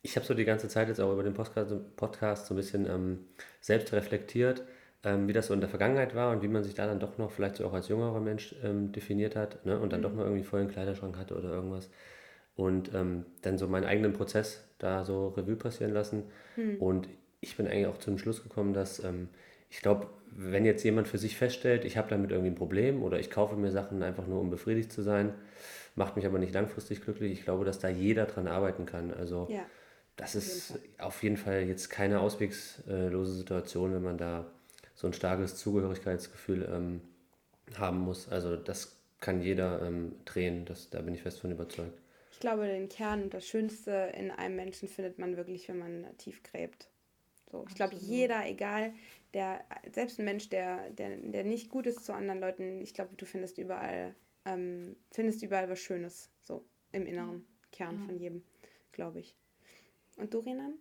ich 0.02 0.16
habe 0.16 0.26
so 0.26 0.34
die 0.34 0.45
ganze 0.45 0.68
Zeit 0.68 0.88
jetzt 0.88 1.02
auch 1.02 1.12
über 1.12 1.24
den 1.24 1.34
Podcast, 1.34 1.74
Podcast 1.95 2.47
so 2.47 2.54
ein 2.54 2.58
bisschen 2.58 2.86
ähm, 2.89 3.26
selbst 3.60 3.91
reflektiert, 3.93 4.64
ähm, 5.04 5.28
wie 5.28 5.34
das 5.34 5.47
so 5.47 5.54
in 5.54 5.60
der 5.60 5.70
Vergangenheit 5.70 6.16
war 6.16 6.32
und 6.32 6.41
wie 6.41 6.47
man 6.47 6.64
sich 6.64 6.74
da 6.74 6.86
dann 6.86 7.00
doch 7.00 7.18
noch 7.18 7.32
vielleicht 7.32 7.58
so 7.58 7.66
auch 7.66 7.74
als 7.74 7.89
jüngerer 7.89 8.22
Mensch 8.22 8.56
ähm, 8.64 8.91
definiert 8.91 9.36
hat 9.36 9.66
ne? 9.66 9.80
und 9.80 9.91
dann 9.91 10.00
mhm. 10.00 10.04
doch 10.04 10.14
mal 10.14 10.24
irgendwie 10.24 10.43
vollen 10.43 10.70
Kleiderschrank 10.70 11.18
hatte 11.18 11.36
oder 11.36 11.50
irgendwas. 11.50 11.89
Und 12.56 12.93
ähm, 12.93 13.26
dann 13.41 13.58
so 13.58 13.68
meinen 13.68 13.86
eigenen 13.86 14.14
Prozess 14.14 14.66
da 14.80 15.06
so 15.06 15.30
Revue 15.30 15.56
passieren 15.56 15.93
lassen. 15.93 16.24
Mhm. 16.58 16.78
Und 16.78 17.10
ich 17.39 17.56
bin 17.56 17.68
eigentlich 17.68 17.88
auch 17.88 17.97
zum 17.97 18.18
Schluss 18.18 18.43
gekommen, 18.43 18.74
dass 18.74 19.02
ähm, 19.04 19.30
ich 19.70 19.82
glaube, 19.82 20.08
wenn 20.32 20.66
jetzt 20.66 20.84
jemand 20.84 21.08
für 21.08 21.18
sich 21.18 21.38
feststellt, 21.38 21.86
ich 21.86 21.97
habe 21.97 22.10
damit 22.10 22.32
irgendwie 22.32 22.52
ein 22.52 22.56
Problem 22.56 23.02
oder 23.04 23.20
ich 23.20 23.32
kaufe 23.32 23.56
mir 23.56 23.72
Sachen 23.72 24.04
einfach 24.04 24.28
nur, 24.28 24.41
um 24.41 24.50
befriedigt 24.50 24.91
zu 24.91 25.02
sein, 25.02 25.34
macht 25.95 26.18
mich 26.18 26.26
aber 26.26 26.39
nicht 26.39 26.54
langfristig 26.54 27.02
glücklich, 27.02 27.32
ich 27.32 27.43
glaube, 27.43 27.66
dass 27.66 27.80
da 27.80 27.88
jeder 27.88 28.26
dran 28.26 28.47
arbeiten 28.47 28.86
kann. 28.86 29.14
Also 29.14 29.47
ja 29.50 29.62
das 30.20 30.36
ist 30.36 30.78
auf 30.97 31.24
jeden 31.24 31.38
Fall 31.38 31.63
jetzt 31.63 31.89
keine 31.89 32.20
auswegslose 32.20 33.34
Situation, 33.34 33.93
wenn 33.93 34.03
man 34.03 34.17
da 34.17 34.51
so 34.93 35.07
ein 35.07 35.13
starkes 35.13 35.55
Zugehörigkeitsgefühl 35.55 36.67
ähm, 36.70 37.01
haben 37.78 37.99
muss. 37.99 38.28
Also 38.28 38.57
das 38.57 38.97
kann 39.22 39.41
jeder 39.41 39.82
ähm, 39.82 40.15
drehen, 40.26 40.65
das, 40.65 40.89
da 40.89 41.01
bin 41.01 41.15
ich 41.15 41.22
fest 41.22 41.39
von 41.39 41.51
überzeugt. 41.51 41.97
Ich 42.34 42.39
glaube, 42.41 42.67
den 42.67 42.89
Kern 42.89 43.24
und 43.24 43.34
das 43.34 43.47
Schönste 43.47 44.11
in 44.17 44.30
einem 44.32 44.57
Menschen 44.57 44.89
findet 44.89 45.20
man 45.20 45.38
wirklich, 45.38 45.70
wenn 45.70 45.80
man 45.80 46.17
tief 46.17 46.43
gräbt. 46.43 46.89
So, 47.49 47.65
ich 47.70 47.76
glaube, 47.76 47.95
jeder, 47.95 48.45
egal 48.45 48.93
der, 49.34 49.63
selbst 49.93 50.20
ein 50.20 50.26
Mensch, 50.26 50.49
der, 50.49 50.89
der, 50.89 51.15
der 51.15 51.45
nicht 51.45 51.70
gut 51.70 51.88
ist 51.88 52.03
zu 52.03 52.13
anderen 52.13 52.41
Leuten, 52.41 52.82
ich 52.82 52.93
glaube, 52.93 53.15
du 53.15 53.26
findest 53.26 53.57
überall, 53.57 54.15
ähm, 54.43 54.97
findest 55.11 55.43
überall 55.43 55.70
was 55.70 55.80
Schönes, 55.80 56.30
so 56.41 56.65
im 56.91 57.05
inneren 57.05 57.45
Kern 57.72 57.99
ja. 57.99 58.05
von 58.05 58.20
jedem, 58.20 58.43
glaube 58.91 59.22
ich. 59.22 59.38
Und 60.20 60.34
du, 60.34 60.39
Renan? 60.39 60.74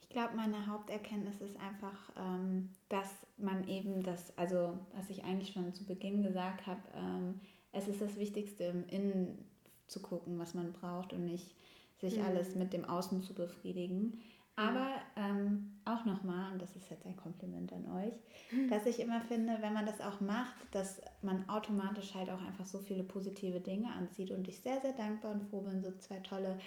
Ich 0.00 0.08
glaube, 0.10 0.36
meine 0.36 0.66
Haupterkenntnis 0.66 1.40
ist 1.40 1.56
einfach, 1.58 2.10
ähm, 2.16 2.70
dass 2.88 3.08
man 3.36 3.66
eben 3.68 4.02
das, 4.02 4.36
also 4.38 4.78
was 4.94 5.10
ich 5.10 5.24
eigentlich 5.24 5.52
schon 5.52 5.74
zu 5.74 5.84
Beginn 5.84 6.22
gesagt 6.22 6.66
habe, 6.66 6.80
ähm, 6.94 7.40
es 7.72 7.88
ist 7.88 8.00
das 8.00 8.16
Wichtigste 8.16 8.64
im 8.64 8.86
Innen 8.88 9.44
zu 9.86 10.00
gucken, 10.00 10.38
was 10.38 10.54
man 10.54 10.72
braucht 10.72 11.12
und 11.12 11.24
nicht 11.24 11.54
sich 11.98 12.18
mhm. 12.18 12.24
alles 12.24 12.54
mit 12.54 12.72
dem 12.72 12.84
Außen 12.84 13.22
zu 13.22 13.34
befriedigen. 13.34 14.20
Aber 14.58 14.88
ähm, 15.16 15.78
auch 15.84 16.06
nochmal, 16.06 16.50
und 16.52 16.62
das 16.62 16.74
ist 16.76 16.88
jetzt 16.88 17.04
ein 17.04 17.16
Kompliment 17.16 17.74
an 17.74 17.90
euch, 17.92 18.14
mhm. 18.50 18.70
dass 18.70 18.86
ich 18.86 19.00
immer 19.00 19.20
finde, 19.20 19.58
wenn 19.60 19.74
man 19.74 19.84
das 19.84 20.00
auch 20.00 20.20
macht, 20.22 20.54
dass 20.70 21.02
man 21.20 21.46
automatisch 21.46 22.14
halt 22.14 22.30
auch 22.30 22.40
einfach 22.40 22.64
so 22.64 22.78
viele 22.78 23.02
positive 23.02 23.60
Dinge 23.60 23.92
anzieht 23.92 24.30
und 24.30 24.48
ich 24.48 24.58
sehr, 24.60 24.80
sehr 24.80 24.94
dankbar 24.94 25.32
und 25.32 25.42
froh 25.50 25.60
bin, 25.60 25.82
so 25.82 25.92
zwei 25.98 26.20
tolle 26.20 26.58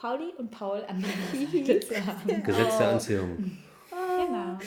Pauli 0.00 0.32
und 0.38 0.50
Paul 0.50 0.84
an 0.84 1.00
meiner 1.00 1.48
Seite 1.56 1.80
zu 1.80 2.06
haben. 2.06 2.42
Gesetz 2.42 2.78
der 2.78 2.88
Anziehung. 2.88 3.58
Genau. 3.90 4.58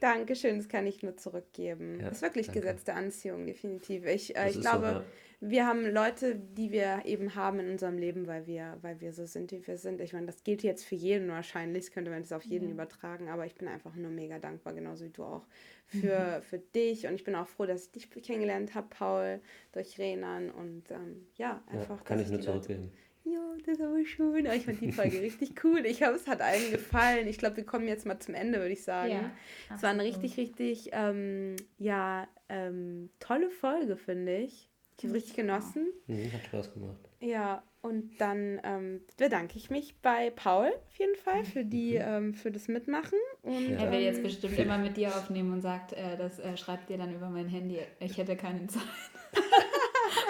Dankeschön, 0.00 0.58
das 0.58 0.68
kann 0.68 0.86
ich 0.86 1.02
nur 1.02 1.16
zurückgeben. 1.16 2.00
Ja, 2.00 2.08
das 2.08 2.16
ist 2.18 2.22
wirklich 2.22 2.46
danke. 2.46 2.60
Gesetz 2.60 2.84
der 2.84 2.96
Anziehung, 2.96 3.46
definitiv. 3.46 4.06
Ich, 4.06 4.36
äh, 4.36 4.50
ich 4.50 4.60
glaube, 4.60 4.86
so, 4.86 4.92
ja 4.92 5.04
wir 5.44 5.66
haben 5.66 5.84
Leute, 5.92 6.36
die 6.36 6.70
wir 6.70 7.02
eben 7.04 7.34
haben 7.34 7.58
in 7.58 7.70
unserem 7.70 7.98
Leben, 7.98 8.28
weil 8.28 8.46
wir, 8.46 8.78
weil 8.80 9.00
wir 9.00 9.12
so 9.12 9.26
sind, 9.26 9.50
wie 9.50 9.66
wir 9.66 9.76
sind. 9.76 10.00
Ich 10.00 10.12
meine, 10.12 10.26
das 10.26 10.44
gilt 10.44 10.62
jetzt 10.62 10.84
für 10.84 10.94
jeden 10.94 11.28
wahrscheinlich, 11.28 11.90
könnte 11.90 12.12
man 12.12 12.22
das 12.22 12.30
auf 12.30 12.44
jeden 12.44 12.68
ja. 12.68 12.74
übertragen, 12.74 13.28
aber 13.28 13.44
ich 13.44 13.56
bin 13.56 13.66
einfach 13.66 13.96
nur 13.96 14.12
mega 14.12 14.38
dankbar, 14.38 14.72
genauso 14.72 15.04
wie 15.04 15.10
du 15.10 15.24
auch, 15.24 15.44
für, 15.86 16.38
mhm. 16.38 16.42
für 16.44 16.58
dich. 16.58 17.08
Und 17.08 17.14
ich 17.14 17.24
bin 17.24 17.34
auch 17.34 17.48
froh, 17.48 17.66
dass 17.66 17.86
ich 17.86 17.90
dich 17.90 18.22
kennengelernt 18.22 18.76
habe, 18.76 18.86
Paul, 18.88 19.40
durch 19.72 19.98
Renan. 19.98 20.48
Und 20.52 20.92
ähm, 20.92 21.26
ja, 21.34 21.60
einfach. 21.66 21.98
Ja, 21.98 22.04
kann 22.04 22.20
ich 22.20 22.28
nur 22.28 22.40
zurückgeben. 22.40 22.92
Ja, 23.24 23.54
das 23.64 23.78
ist 23.78 23.80
aber 23.80 24.04
schön. 24.04 24.46
Ich 24.46 24.64
fand 24.64 24.80
die 24.80 24.92
Folge 24.92 25.20
richtig 25.22 25.64
cool. 25.64 25.84
Ich 25.86 26.02
hoffe, 26.02 26.14
es 26.14 26.26
hat 26.26 26.40
allen 26.40 26.70
gefallen. 26.70 27.28
Ich 27.28 27.38
glaube, 27.38 27.58
wir 27.58 27.64
kommen 27.64 27.86
jetzt 27.86 28.06
mal 28.06 28.18
zum 28.18 28.34
Ende, 28.34 28.58
würde 28.58 28.72
ich 28.72 28.82
sagen. 28.82 29.12
Ja, 29.12 29.30
es 29.74 29.82
war 29.82 29.90
eine 29.90 30.02
richtig, 30.02 30.36
richtig, 30.36 30.90
ähm, 30.92 31.56
ja, 31.78 32.26
ähm, 32.48 33.10
tolle 33.20 33.50
Folge, 33.50 33.96
finde 33.96 34.38
ich. 34.38 34.68
Ich 34.98 35.04
habe 35.04 35.14
richtig 35.14 35.34
genossen. 35.34 35.88
Mhm, 36.06 36.32
hat 36.32 36.44
Spaß 36.46 36.74
gemacht. 36.74 37.08
Ja, 37.20 37.62
und 37.80 38.20
dann 38.20 38.60
ähm, 38.62 39.00
bedanke 39.16 39.56
ich 39.56 39.70
mich 39.70 39.96
bei 40.00 40.30
Paul 40.30 40.68
auf 40.68 40.96
jeden 40.96 41.16
Fall 41.16 41.44
für, 41.44 41.64
die, 41.64 41.94
mhm. 41.94 42.04
ähm, 42.04 42.34
für 42.34 42.52
das 42.52 42.68
Mitmachen. 42.68 43.18
Und, 43.42 43.72
er 43.72 43.90
will 43.90 44.00
jetzt 44.00 44.18
ähm, 44.18 44.22
bestimmt 44.22 44.58
immer 44.58 44.78
mit 44.78 44.96
dir 44.96 45.08
aufnehmen 45.08 45.52
und 45.52 45.60
sagt, 45.60 45.92
äh, 45.92 46.16
das 46.16 46.38
äh, 46.38 46.56
schreibt 46.56 46.88
dir 46.88 46.98
dann 46.98 47.12
über 47.12 47.28
mein 47.28 47.48
Handy, 47.48 47.78
ich 47.98 48.16
hätte 48.16 48.36
keine 48.36 48.66
Zeit. 48.68 48.82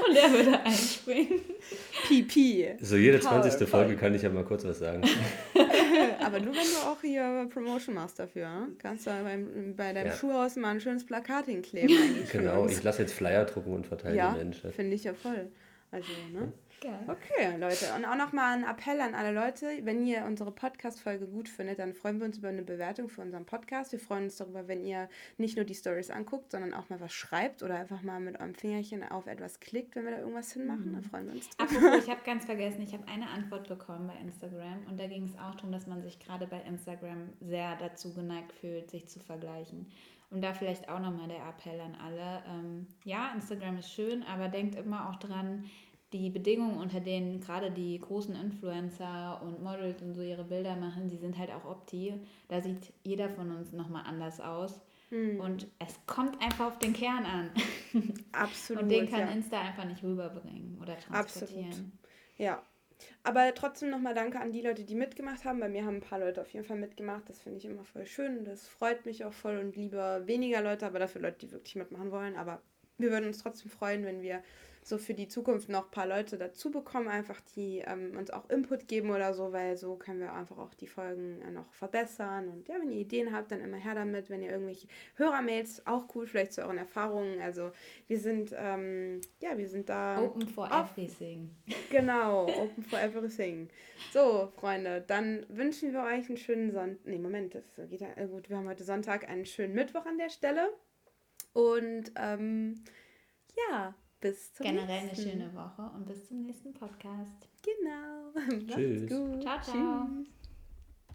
Und 0.09 0.17
er 0.17 0.31
würde 0.33 0.61
einspringen. 0.61 1.41
Pipi. 2.07 2.69
So 2.81 2.97
jede 2.97 3.21
20. 3.21 3.59
Paul, 3.59 3.67
Folge 3.67 3.97
kann 3.97 4.15
ich 4.15 4.23
ja 4.23 4.31
mal 4.31 4.45
kurz 4.45 4.65
was 4.65 4.79
sagen. 4.79 5.03
Aber 6.25 6.41
nur 6.41 6.55
wenn 6.55 6.63
du 6.63 6.89
auch 6.89 7.01
hier 7.01 7.49
Promotion 7.53 7.95
machst 7.95 8.19
dafür. 8.19 8.49
Ne? 8.49 8.69
Kannst 8.79 9.07
du 9.07 9.11
beim, 9.11 9.75
bei 9.77 9.93
deinem 9.93 10.09
ja. 10.09 10.13
Schuhhaus 10.13 10.57
mal 10.57 10.71
ein 10.71 10.81
schönes 10.81 11.05
Plakat 11.05 11.47
hinkleben. 11.47 11.97
genau, 12.31 12.67
ich 12.67 12.83
lasse 12.83 13.03
jetzt 13.03 13.15
Flyer 13.15 13.45
drucken 13.45 13.73
und 13.75 13.87
verteilen 13.87 14.17
ja, 14.17 14.33
Menschen. 14.33 14.73
finde 14.73 14.95
ich 14.95 15.05
ja 15.05 15.15
voll. 15.15 15.51
Also, 15.91 16.09
ne? 16.33 16.53
Geil. 16.83 16.99
Okay, 17.07 17.57
Leute. 17.59 17.95
Und 17.95 18.05
auch 18.05 18.17
nochmal 18.17 18.59
ein 18.59 18.65
Appell 18.65 19.01
an 19.01 19.15
alle 19.15 19.31
Leute. 19.31 19.69
Wenn 19.83 20.05
ihr 20.05 20.25
unsere 20.25 20.51
Podcast-Folge 20.51 21.29
gut 21.29 21.49
findet, 21.49 21.79
dann 21.79 21.95
freuen 21.95 22.19
wir 22.19 22.27
uns 22.27 22.39
über 22.39 22.49
eine 22.49 22.63
Bewertung 22.63 23.09
für 23.09 23.21
unseren 23.21 23.47
Podcast. 23.47 23.93
Wir 23.93 24.01
freuen 24.01 24.25
uns 24.25 24.37
darüber, 24.37 24.67
wenn 24.67 24.85
ihr 24.85 25.09
nicht 25.39 25.55
nur 25.55 25.65
die 25.65 25.77
Stories 25.77 26.11
anguckt, 26.11 26.51
sondern 26.51 26.75
auch 26.75 26.91
mal 26.91 27.01
was 27.01 27.13
schreibt 27.13 27.63
oder 27.63 27.77
einfach 27.77 28.03
mal 28.03 28.19
mit 28.19 28.41
eurem 28.41 28.57
Fingerchen 28.57 29.05
auf 29.09 29.29
etwas 29.29 29.61
klickt, 29.61 29.95
wenn 29.95 30.07
wir 30.07 30.11
da 30.11 30.19
irgendwas 30.19 30.55
hinmachen. 30.55 30.91
Mhm. 30.91 31.03
Da 31.03 31.09
freuen 31.09 31.27
wir 31.27 31.35
uns. 31.35 31.51
Apropos, 31.57 32.05
ich 32.05 32.11
habe 32.11 32.23
ganz 32.25 32.47
vergessen, 32.47 32.83
ich 32.83 32.93
habe 32.95 33.07
eine 33.07 33.29
Antwort 33.29 33.69
bekommen 33.69 34.09
bei 34.09 34.21
Instagram 34.21 34.85
und 34.89 34.99
da 34.99 35.07
ging 35.07 35.27
es 35.27 35.39
auch 35.39 35.55
darum, 35.55 35.71
dass 35.71 35.87
man 35.87 36.03
sich 36.03 36.19
gerade 36.19 36.49
bei 36.49 36.63
Instagram 36.63 37.33
sehr 37.41 37.77
dazu 37.77 38.13
geneigt 38.13 38.53
fühlt, 38.55 38.91
sich 38.91 39.07
zu 39.07 39.21
vergleichen. 39.21 39.87
Und 40.31 40.41
da 40.43 40.53
vielleicht 40.53 40.89
auch 40.89 40.99
nochmal 40.99 41.29
der 41.29 41.47
Appell 41.47 41.79
an 41.79 41.95
alle. 41.95 42.43
Ähm, 42.49 42.87
ja, 43.05 43.31
Instagram 43.35 43.79
ist 43.79 43.93
schön, 43.93 44.25
aber 44.25 44.49
denkt 44.49 44.75
immer 44.75 45.11
auch 45.11 45.17
dran, 45.17 45.71
die 46.13 46.31
Bedingungen, 46.31 46.79
unter 46.79 47.01
denen 47.01 47.41
gerade 47.41 47.71
die 47.71 47.99
großen 47.99 48.35
Influencer 48.35 49.41
und 49.43 49.63
Models 49.63 50.03
und 50.03 50.15
so 50.15 50.23
ihre 50.23 50.45
Bilder 50.45 50.77
machen, 50.77 51.09
die 51.09 51.17
sind 51.17 51.39
halt 51.39 51.51
auch 51.51 51.65
opti. 51.65 52.15
Da 52.49 52.61
sieht 52.61 52.93
jeder 53.03 53.31
von 53.31 53.51
uns 53.51 53.73
nochmal 53.73 54.05
anders 54.07 54.41
aus. 54.41 54.81
Hm. 55.11 55.41
Und 55.41 55.67
es 55.79 55.99
kommt 56.07 56.41
einfach 56.43 56.67
auf 56.67 56.79
den 56.79 56.93
Kern 56.93 57.25
an. 57.25 57.51
Absolut. 58.33 58.85
und 58.85 58.89
den 58.89 59.09
kann 59.11 59.21
ja. 59.21 59.27
Insta 59.31 59.61
einfach 59.61 59.85
nicht 59.85 60.03
rüberbringen 60.03 60.79
oder 60.81 60.99
transportieren. 60.99 61.69
Absolut. 61.69 61.93
Ja. 62.39 62.63
Aber 63.25 63.53
trotzdem 63.55 63.91
nochmal 63.91 64.15
danke 64.15 64.41
an 64.41 64.53
die 64.53 64.61
Leute, 64.61 64.85
die 64.85 64.95
mitgemacht 64.95 65.45
haben. 65.45 65.61
Bei 65.61 65.69
mir 65.69 65.85
haben 65.85 65.97
ein 65.97 66.01
paar 66.01 66.21
Leute 66.21 66.41
auf 66.41 66.53
jeden 66.53 66.65
Fall 66.65 66.79
mitgemacht. 66.79 67.29
Das 67.29 67.41
finde 67.41 67.59
ich 67.59 67.65
immer 67.65 67.85
voll 67.85 68.07
schön. 68.07 68.45
Das 68.45 68.69
freut 68.69 69.07
mich 69.07 69.25
auch 69.25 69.33
voll 69.33 69.59
und 69.59 69.77
lieber 69.77 70.27
weniger 70.27 70.63
Leute, 70.63 70.87
aber 70.87 70.99
dafür 70.99 71.21
Leute, 71.21 71.47
die 71.47 71.53
wirklich 71.53 71.75
mitmachen 71.75 72.11
wollen. 72.11 72.37
Aber 72.37 72.63
wir 72.99 73.11
würden 73.11 73.27
uns 73.27 73.39
trotzdem 73.43 73.71
freuen, 73.71 74.05
wenn 74.05 74.23
wir 74.23 74.43
so 74.85 74.99
für 74.99 75.15
die 75.15 75.29
Zukunft 75.29 75.69
noch 75.69 75.85
ein 75.85 75.91
paar 75.91 76.07
Leute 76.07 76.37
dazu 76.37 76.71
bekommen, 76.71 77.07
einfach 77.07 77.41
die 77.55 77.85
ähm, 77.87 78.17
uns 78.19 78.31
auch 78.31 78.51
Input 78.51 78.89
geben 78.89 79.11
oder 79.11 79.33
so, 79.33 79.53
weil 79.53 79.77
so 79.77 79.95
können 79.95 80.21
wir 80.21 80.33
einfach 80.33 80.59
auch 80.59 80.75
die 80.75 80.89
Folgen 80.89 81.41
äh, 81.43 81.51
noch 81.53 81.73
verbessern. 81.73 82.49
Und 82.49 82.69
ja, 82.69 82.75
wenn 82.81 82.91
ihr 82.91 82.99
Ideen 82.99 83.33
habt, 83.33 83.53
dann 83.53 83.61
immer 83.61 83.77
her 83.77 83.95
damit. 83.95 84.29
Wenn 84.29 84.43
ihr 84.43 84.51
irgendwelche 84.51 84.89
Hörermails, 85.15 85.87
auch 85.87 86.07
cool, 86.15 86.27
vielleicht 86.27 86.53
zu 86.53 86.63
euren 86.63 86.79
Erfahrungen. 86.79 87.41
Also 87.41 87.71
wir 88.09 88.19
sind, 88.19 88.53
ähm, 88.57 89.21
ja, 89.41 89.57
wir 89.57 89.69
sind 89.69 89.89
da. 89.89 90.21
Open 90.21 90.49
for 90.49 90.69
everything. 90.71 91.55
Genau, 91.91 92.47
open 92.59 92.83
for 92.83 92.99
everything. 92.99 93.69
So, 94.13 94.53
Freunde, 94.57 95.05
dann 95.07 95.47
wünschen 95.49 95.93
wir 95.93 96.03
euch 96.03 96.29
einen 96.29 96.37
schönen 96.37 96.73
Sonntag. 96.73 97.07
Nee, 97.07 97.19
Moment, 97.19 97.55
das 97.55 97.89
geht 97.89 98.01
ja 98.01 98.09
äh, 98.17 98.27
gut. 98.27 98.51
Wir 98.51 98.57
haben 98.57 98.69
heute 98.69 98.83
Sonntag 98.83 99.29
einen 99.29 99.47
schönen 99.47 99.75
Mittwoch 99.75 100.07
an 100.07 100.19
der 100.19 100.29
Stelle. 100.29 100.71
Und 101.53 102.11
ähm, 102.17 102.83
ja, 103.57 103.95
bis 104.23 104.55
zum 104.55 104.65
Generell 104.65 105.03
nächsten. 105.05 105.21
eine 105.21 105.31
schöne 105.31 105.55
Woche 105.55 105.91
und 105.95 106.07
bis 106.07 106.29
zum 106.29 106.43
nächsten 106.43 106.73
Podcast. 106.73 107.49
Genau. 107.61 108.33
Tschüss. 108.75 109.07
Ciao, 109.43 109.61
ciao. 109.61 110.07
Tschüss. 110.09 110.42